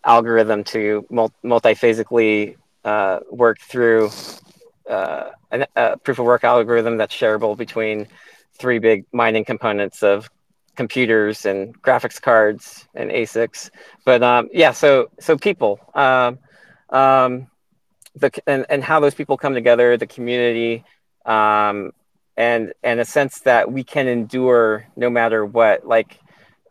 algorithm 0.04 0.64
to 0.64 1.06
multiphasically 1.12 2.56
uh, 2.84 3.20
work 3.32 3.60
through 3.60 4.10
uh, 4.90 5.32
a, 5.52 5.68
a 5.76 5.98
proof 5.98 6.20
of 6.20 6.26
work 6.26 6.44
algorithm 6.44 6.98
that's 6.98 7.16
shareable 7.16 7.58
between 7.58 8.08
three 8.58 8.80
big 8.80 9.06
mining 9.12 9.44
components 9.44 10.04
of 10.04 10.30
computers 10.76 11.46
and 11.46 11.82
graphics 11.82 12.22
cards 12.22 12.88
and 12.94 13.10
ASICs. 13.10 13.70
But 14.06 14.22
um, 14.24 14.50
yeah, 14.54 14.72
so 14.72 15.10
so 15.20 15.38
people, 15.38 15.80
um, 15.94 16.40
um, 16.90 17.48
the 18.16 18.32
and, 18.48 18.66
and 18.70 18.84
how 18.84 19.00
those 19.00 19.16
people 19.16 19.38
come 19.38 19.54
together, 19.54 19.98
the 19.98 20.08
community, 20.08 20.84
um, 21.26 21.92
and 22.38 22.74
and 22.84 23.00
a 23.00 23.06
sense 23.06 23.40
that 23.42 23.72
we 23.72 23.84
can 23.84 24.08
endure 24.08 24.88
no 24.96 25.10
matter 25.10 25.46
what. 25.46 25.86
Like 25.86 26.20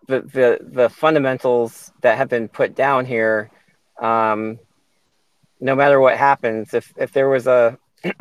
the 0.07 0.21
the 0.21 0.59
the 0.61 0.89
fundamentals 0.89 1.93
that 2.03 2.19
have 2.19 2.29
been 2.29 2.49
put 2.49 2.75
down 2.75 3.07
here 3.07 3.51
um, 4.01 4.59
no 5.61 5.75
matter 5.75 6.01
what 6.01 6.17
happens 6.17 6.75
if 6.75 6.93
if 6.97 7.13
there 7.13 7.29
was 7.29 7.47
a 7.47 7.79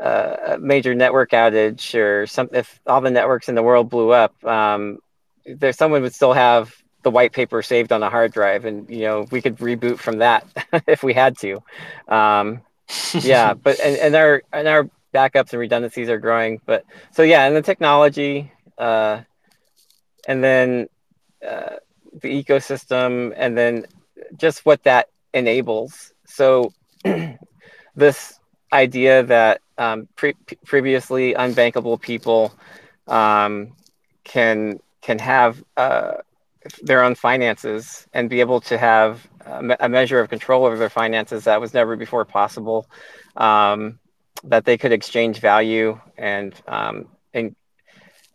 a 0.00 0.58
major 0.60 0.94
network 0.94 1.30
outage 1.30 1.94
or 1.98 2.26
something 2.26 2.58
if 2.58 2.80
all 2.86 3.00
the 3.00 3.10
networks 3.10 3.48
in 3.48 3.54
the 3.54 3.62
world 3.62 3.88
blew 3.88 4.10
up 4.10 4.44
um, 4.44 4.98
there 5.46 5.72
someone 5.72 6.02
would 6.02 6.14
still 6.14 6.32
have 6.32 6.74
the 7.02 7.10
white 7.10 7.32
paper 7.32 7.62
saved 7.62 7.92
on 7.92 8.02
a 8.02 8.10
hard 8.10 8.32
drive 8.32 8.64
and 8.64 8.88
you 8.90 9.02
know 9.02 9.26
we 9.30 9.40
could 9.40 9.56
reboot 9.58 9.98
from 9.98 10.18
that 10.18 10.46
if 10.86 11.02
we 11.02 11.12
had 11.14 11.38
to 11.38 11.62
um, 12.08 12.60
yeah 13.20 13.54
but 13.62 13.78
and, 13.80 13.96
and 13.96 14.14
our 14.14 14.42
and 14.52 14.68
our 14.68 14.88
backups 15.14 15.52
and 15.52 15.60
redundancies 15.60 16.10
are 16.10 16.18
growing. 16.18 16.60
But 16.66 16.84
so 17.12 17.22
yeah, 17.22 17.46
and 17.46 17.56
the 17.56 17.62
technology, 17.62 18.52
uh, 18.76 19.20
and 20.26 20.44
then 20.44 20.88
uh, 21.46 21.76
the 22.20 22.42
ecosystem, 22.42 23.32
and 23.36 23.56
then 23.56 23.86
just 24.36 24.66
what 24.66 24.82
that 24.82 25.08
enables. 25.32 26.12
So 26.26 26.72
this 27.94 28.38
idea 28.72 29.22
that 29.22 29.60
um, 29.78 30.08
pre- 30.16 30.34
previously 30.66 31.34
unbankable 31.34 32.00
people 32.00 32.52
um, 33.06 33.72
can 34.24 34.80
can 35.00 35.18
have 35.18 35.62
uh, 35.76 36.14
their 36.82 37.02
own 37.02 37.14
finances 37.14 38.06
and 38.12 38.30
be 38.30 38.40
able 38.40 38.60
to 38.62 38.78
have 38.78 39.26
a, 39.46 39.88
measure 39.88 40.20
of 40.20 40.28
control 40.28 40.64
over 40.64 40.76
their 40.78 40.90
finances 40.90 41.44
that 41.44 41.60
was 41.60 41.74
never 41.74 41.96
before 41.96 42.24
possible. 42.24 42.86
Um, 43.36 43.98
that 44.44 44.64
they 44.64 44.76
could 44.76 44.92
exchange 44.92 45.38
value 45.38 45.98
and 46.18 46.54
um, 46.66 47.08
and 47.32 47.54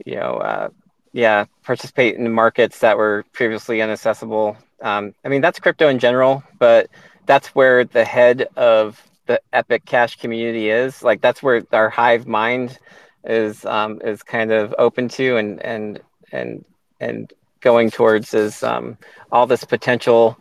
you 0.05 0.16
know 0.16 0.34
uh, 0.36 0.70
yeah 1.14 1.45
participate 1.64 2.16
in 2.16 2.32
markets 2.32 2.80
that 2.80 2.97
were 2.97 3.26
previously 3.34 3.82
inaccessible. 3.82 4.57
Um, 4.82 5.14
I 5.24 5.30
mean 5.30 5.41
that's 5.41 5.60
crypto 5.60 5.88
in 5.88 5.99
general, 5.99 6.43
but 6.57 6.89
that's 7.26 7.49
where 7.49 7.86
the 7.86 8.05
head 8.05 8.47
of 8.55 9.01
the 9.28 9.41
Epic 9.53 9.86
Cash 9.86 10.16
community 10.16 10.70
is. 10.70 11.03
Like 11.03 11.22
that's 11.22 11.43
where 11.43 11.64
our 11.72 11.89
hive 11.89 12.26
mind 12.26 12.80
is 13.24 13.66
um, 13.66 14.01
is 14.03 14.24
kind 14.24 14.51
of 14.51 14.74
open 14.78 15.10
to 15.10 15.38
and 15.38 15.62
and 15.62 16.01
and 16.32 16.66
and 16.99 17.32
going 17.62 17.91
towards 17.91 18.34
is 18.34 18.64
um, 18.64 18.97
all 19.32 19.45
this 19.45 19.64
potential 19.64 20.38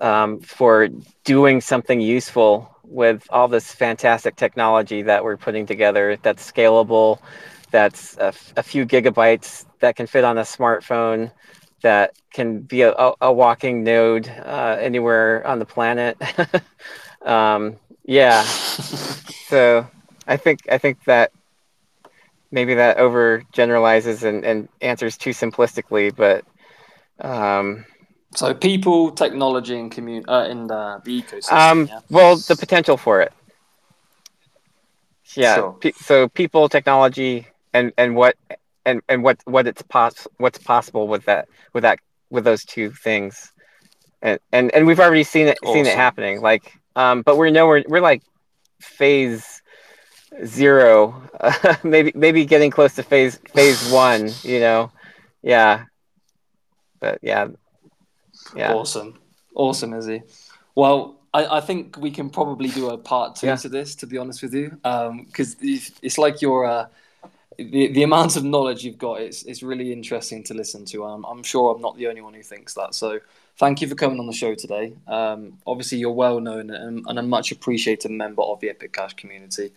um, 0.00 0.40
for 0.40 0.88
doing 1.24 1.60
something 1.60 2.00
useful 2.00 2.74
with 2.84 3.26
all 3.30 3.48
this 3.48 3.72
fantastic 3.72 4.36
technology 4.36 5.02
that 5.02 5.22
we're 5.22 5.36
putting 5.36 5.66
together 5.66 6.16
that's 6.22 6.50
scalable, 6.50 7.18
that's 7.70 8.16
a, 8.18 8.32
a 8.56 8.62
few 8.62 8.84
gigabytes 8.84 9.64
that 9.78 9.96
can 9.96 10.06
fit 10.06 10.24
on 10.24 10.38
a 10.38 10.42
smartphone, 10.42 11.30
that 11.82 12.12
can 12.32 12.60
be 12.60 12.82
a, 12.82 13.12
a 13.20 13.32
walking 13.32 13.84
node 13.84 14.28
uh, 14.28 14.76
anywhere 14.80 15.46
on 15.46 15.58
the 15.58 15.64
planet. 15.64 16.16
um, 17.22 17.76
yeah. 18.04 18.42
so 19.46 19.86
I 20.26 20.36
think 20.36 20.60
I 20.70 20.78
think 20.78 21.04
that 21.04 21.32
maybe 22.50 22.74
that 22.74 22.96
over 22.98 23.44
generalizes 23.52 24.24
and, 24.24 24.44
and 24.44 24.68
answers 24.80 25.16
too 25.16 25.30
simplistically, 25.30 26.14
but 26.14 26.44
um, 27.20 27.84
so 28.34 28.54
people, 28.54 29.10
technology, 29.10 29.78
and 29.78 29.90
community 29.90 30.28
uh, 30.28 30.44
in 30.44 30.66
the, 30.68 31.00
the 31.04 31.22
ecosystem. 31.22 31.52
Um, 31.52 31.86
yeah? 31.86 32.00
Well, 32.10 32.36
the 32.36 32.56
potential 32.56 32.96
for 32.96 33.20
it. 33.20 33.32
Yeah. 35.34 35.56
Sure. 35.56 35.72
Pe- 35.80 35.92
so 35.92 36.28
people, 36.28 36.68
technology, 36.68 37.46
and 37.72 37.92
and 37.96 38.14
what 38.14 38.36
and 38.84 39.02
and 39.08 39.22
what 39.22 39.38
what 39.44 39.66
it's 39.66 39.82
pos- 39.82 40.28
what's 40.38 40.58
possible 40.58 41.08
with 41.08 41.24
that 41.24 41.48
with 41.72 41.82
that 41.82 41.98
with 42.30 42.44
those 42.44 42.64
two 42.64 42.90
things, 42.90 43.52
and 44.22 44.38
and 44.52 44.72
and 44.74 44.86
we've 44.86 45.00
already 45.00 45.24
seen 45.24 45.46
it 45.48 45.58
awesome. 45.62 45.74
seen 45.74 45.86
it 45.86 45.96
happening. 45.96 46.40
Like, 46.40 46.72
um, 46.96 47.22
but 47.22 47.36
we're 47.36 47.50
nowhere. 47.50 47.84
We're 47.86 48.00
like 48.00 48.22
phase 48.80 49.62
zero, 50.44 51.22
uh, 51.40 51.74
maybe 51.84 52.12
maybe 52.14 52.44
getting 52.44 52.70
close 52.70 52.94
to 52.94 53.02
phase 53.02 53.38
phase 53.54 53.90
one. 53.90 54.30
You 54.42 54.60
know, 54.60 54.92
yeah. 55.42 55.84
But 57.00 57.18
yeah, 57.22 57.48
yeah. 58.54 58.74
Awesome. 58.74 59.18
Awesome, 59.54 59.94
Izzy. 59.94 60.22
Well, 60.74 61.20
I, 61.32 61.58
I, 61.58 61.60
think 61.60 61.96
we 61.98 62.10
can 62.10 62.30
probably 62.30 62.68
do 62.68 62.90
a 62.90 62.98
part 62.98 63.36
two 63.36 63.48
yeah. 63.48 63.56
to 63.56 63.68
this, 63.68 63.94
to 63.96 64.06
be 64.06 64.18
honest 64.18 64.42
with 64.42 64.54
you, 64.54 64.70
because 64.82 65.54
um, 65.54 65.60
it's, 65.60 65.92
it's, 66.02 66.18
like 66.18 66.40
your 66.40 66.64
uh, 66.64 66.86
the 67.56 67.88
the 67.88 68.02
amount 68.02 68.36
of 68.36 68.44
knowledge 68.44 68.84
you've 68.84 68.98
got. 68.98 69.20
It's 69.20 69.42
it's 69.44 69.62
really 69.62 69.92
interesting 69.92 70.42
to 70.44 70.54
listen 70.54 70.84
to. 70.86 71.04
Um, 71.04 71.24
I'm 71.24 71.42
sure 71.42 71.74
I'm 71.74 71.80
not 71.80 71.96
the 71.96 72.08
only 72.08 72.20
one 72.20 72.34
who 72.34 72.42
thinks 72.42 72.74
that. 72.74 72.94
So 72.94 73.20
thank 73.58 73.80
you 73.80 73.88
for 73.88 73.94
coming 73.94 74.18
on 74.18 74.26
the 74.26 74.32
show 74.32 74.54
today. 74.54 74.94
Um, 75.06 75.58
obviously, 75.66 75.98
you're 75.98 76.10
well 76.12 76.40
known 76.40 76.70
and, 76.70 77.04
and, 77.06 77.18
a 77.18 77.22
much 77.22 77.52
appreciated 77.52 78.10
member 78.10 78.42
of 78.42 78.60
the 78.60 78.70
Epic 78.70 78.92
Cash 78.92 79.14
community. 79.14 79.72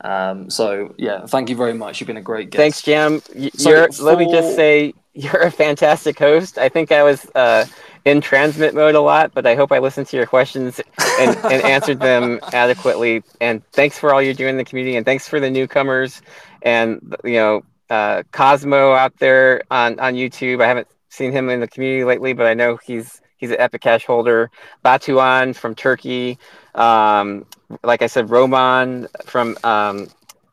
Um, 0.00 0.50
so 0.50 0.94
yeah, 0.98 1.26
thank 1.26 1.50
you 1.50 1.56
very 1.56 1.74
much. 1.74 2.00
You've 2.00 2.08
been 2.08 2.16
a 2.16 2.22
great 2.22 2.50
guest. 2.50 2.58
Thanks, 2.58 2.82
Jam. 2.82 3.20
So 3.54 3.90
for... 3.92 4.02
Let 4.02 4.18
me 4.18 4.30
just 4.30 4.56
say, 4.56 4.94
you're 5.14 5.42
a 5.42 5.50
fantastic 5.50 6.18
host. 6.18 6.58
I 6.58 6.68
think 6.68 6.90
I 6.90 7.02
was. 7.02 7.30
Uh, 7.34 7.66
in 8.06 8.20
transmit 8.20 8.72
mode 8.72 8.94
a 8.94 9.00
lot, 9.00 9.32
but 9.34 9.46
I 9.46 9.56
hope 9.56 9.72
I 9.72 9.80
listened 9.80 10.06
to 10.06 10.16
your 10.16 10.26
questions 10.26 10.80
and, 11.20 11.36
and 11.38 11.62
answered 11.64 11.98
them 11.98 12.38
adequately. 12.52 13.24
And 13.40 13.66
thanks 13.72 13.98
for 13.98 14.14
all 14.14 14.22
you're 14.22 14.32
doing 14.32 14.50
in 14.50 14.56
the 14.56 14.64
community, 14.64 14.96
and 14.96 15.04
thanks 15.04 15.28
for 15.28 15.40
the 15.40 15.50
newcomers 15.50 16.22
and 16.62 17.16
you 17.24 17.34
know 17.34 17.62
uh, 17.90 18.22
Cosmo 18.32 18.92
out 18.92 19.16
there 19.18 19.62
on 19.70 19.98
on 19.98 20.14
YouTube. 20.14 20.62
I 20.62 20.68
haven't 20.68 20.86
seen 21.10 21.32
him 21.32 21.50
in 21.50 21.60
the 21.60 21.68
community 21.68 22.04
lately, 22.04 22.32
but 22.32 22.46
I 22.46 22.54
know 22.54 22.76
he's 22.76 23.20
he's 23.38 23.50
an 23.50 23.56
Epic 23.58 23.82
Cash 23.82 24.06
holder. 24.06 24.52
Batuan 24.84 25.54
from 25.54 25.74
Turkey, 25.74 26.38
um, 26.76 27.44
like 27.82 28.02
I 28.02 28.06
said, 28.06 28.30
Roman 28.30 29.08
from 29.24 29.58
um, 29.64 30.06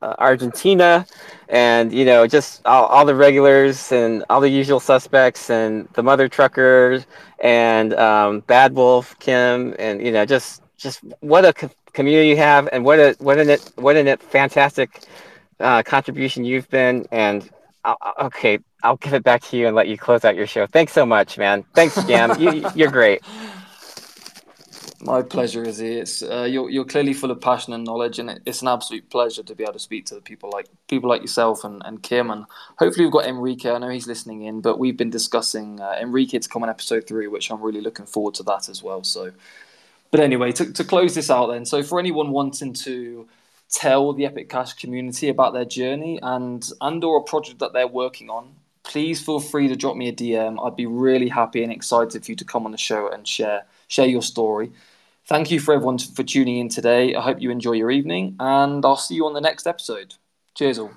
uh, 0.04 0.16
Argentina, 0.20 1.06
and 1.50 1.94
you 1.94 2.04
know 2.04 2.28
just 2.28 2.62
all, 2.66 2.86
all, 2.88 3.06
the 3.06 3.16
regulars 3.16 3.92
and 3.92 4.24
all 4.30 4.42
the 4.42 4.50
usual 4.50 4.80
suspects 4.80 5.50
and 5.50 5.88
the 5.94 6.04
mother 6.04 6.28
truckers 6.28 7.06
and 7.40 7.94
um, 7.94 8.42
Bad 8.42 8.76
Wolf 8.76 9.18
Kim 9.20 9.74
and 9.80 10.02
you 10.06 10.12
know 10.12 10.26
just 10.26 10.62
just 10.78 11.00
what 11.22 11.46
a 11.46 11.54
co- 11.54 11.70
community 11.94 12.28
you 12.30 12.38
have 12.38 12.68
and 12.74 12.84
what 12.84 13.00
a 13.00 13.16
what 13.20 13.40
a 13.40 13.60
what 13.76 13.96
a 13.96 14.18
fantastic 14.18 15.06
uh, 15.60 15.82
contribution 15.84 16.44
you've 16.44 16.70
been 16.70 17.08
and 17.12 17.50
I'll, 17.86 17.98
okay 18.20 18.60
I'll 18.84 18.98
give 18.98 19.14
it 19.14 19.24
back 19.24 19.42
to 19.44 19.58
you 19.58 19.68
and 19.68 19.76
let 19.76 19.88
you 19.88 19.98
close 19.98 20.26
out 20.26 20.36
your 20.36 20.48
show. 20.48 20.68
Thanks 20.68 20.92
so 20.92 21.06
much, 21.06 21.38
man. 21.38 21.64
Thanks, 21.74 21.96
Jam. 22.04 22.38
you, 22.38 22.70
you're 22.76 22.92
great. 22.92 23.22
My 25.06 25.22
pleasure, 25.22 25.64
Izzy. 25.64 25.98
It's 25.98 26.24
uh, 26.24 26.48
you're 26.50 26.70
you're 26.70 26.86
clearly 26.86 27.14
full 27.14 27.30
of 27.30 27.42
passion 27.42 27.74
and 27.74 27.84
knowledge, 27.84 28.20
and 28.20 28.40
it's 28.46 28.62
an 28.62 28.70
absolute 28.70 29.10
pleasure 29.10 29.44
to 29.44 29.54
be 29.54 29.64
able 29.64 29.74
to 29.74 29.80
speak 29.80 30.06
to 30.08 30.22
people 30.22 30.50
like 30.50 30.68
people 30.88 31.10
like 31.10 31.22
yourself 31.22 31.66
and, 31.66 31.82
and 31.84 32.02
Kim, 32.02 32.32
and 32.32 32.46
hopefully 32.80 33.06
we've 33.06 33.12
got 33.12 33.26
Enrique. 33.26 33.70
I 33.70 33.80
know 33.80 33.90
he's 33.90 34.08
listening 34.08 34.44
in, 34.44 34.62
but 34.62 34.80
we've 34.80 34.96
been 34.96 35.10
discussing 35.10 35.82
uh, 35.82 35.98
Enrique 36.00 36.40
to 36.40 36.48
come 36.48 36.64
on 36.64 36.70
episode 36.70 37.06
three, 37.06 37.28
which 37.28 37.52
I'm 37.52 37.62
really 37.62 37.82
looking 37.82 38.06
forward 38.06 38.36
to 38.36 38.44
that 38.44 38.70
as 38.70 38.82
well. 38.82 39.04
So, 39.04 39.34
but 40.10 40.22
anyway, 40.22 40.54
to 40.54 40.72
to 40.72 40.84
close 40.86 41.16
this 41.16 41.30
out, 41.30 41.48
then, 41.48 41.66
so 41.66 41.84
for 41.84 42.00
anyone 42.00 42.32
wanting 42.32 42.72
to 42.74 43.28
tell 43.70 44.14
the 44.14 44.26
Epic 44.26 44.48
Cash 44.48 44.74
community 44.74 45.28
about 45.28 45.54
their 45.54 45.66
journey 45.66 46.18
and 46.24 46.66
and 46.80 47.04
or 47.04 47.18
a 47.18 47.24
project 47.24 47.60
that 47.60 47.74
they're 47.74 47.88
working 47.88 48.30
on, 48.30 48.56
please 48.84 49.22
feel 49.22 49.42
free 49.42 49.68
to 49.68 49.76
drop 49.76 49.98
me 49.98 50.08
a 50.08 50.14
DM. 50.14 50.66
I'd 50.66 50.78
be 50.78 50.86
really 50.86 51.28
happy 51.28 51.62
and 51.62 51.74
excited 51.74 52.24
for 52.24 52.32
you 52.32 52.38
to 52.38 52.46
come 52.46 52.66
on 52.66 52.72
the 52.72 52.78
show 52.78 53.10
and 53.10 53.28
share 53.28 53.66
share 53.90 54.08
your 54.08 54.22
story. 54.22 54.72
Thank 55.26 55.52
you 55.52 55.60
for 55.60 55.74
everyone 55.74 56.00
for 56.00 56.24
tuning 56.24 56.58
in 56.58 56.70
today. 56.70 57.16
I 57.16 57.22
hope 57.22 57.42
you 57.42 57.50
enjoy 57.50 57.74
your 57.74 57.92
evening, 57.92 58.36
and 58.40 58.86
I'll 58.86 58.98
see 58.98 59.16
you 59.16 59.26
on 59.26 59.34
the 59.34 59.42
next 59.42 59.66
episode. 59.66 60.16
Cheers, 60.56 60.80
all. 60.80 60.92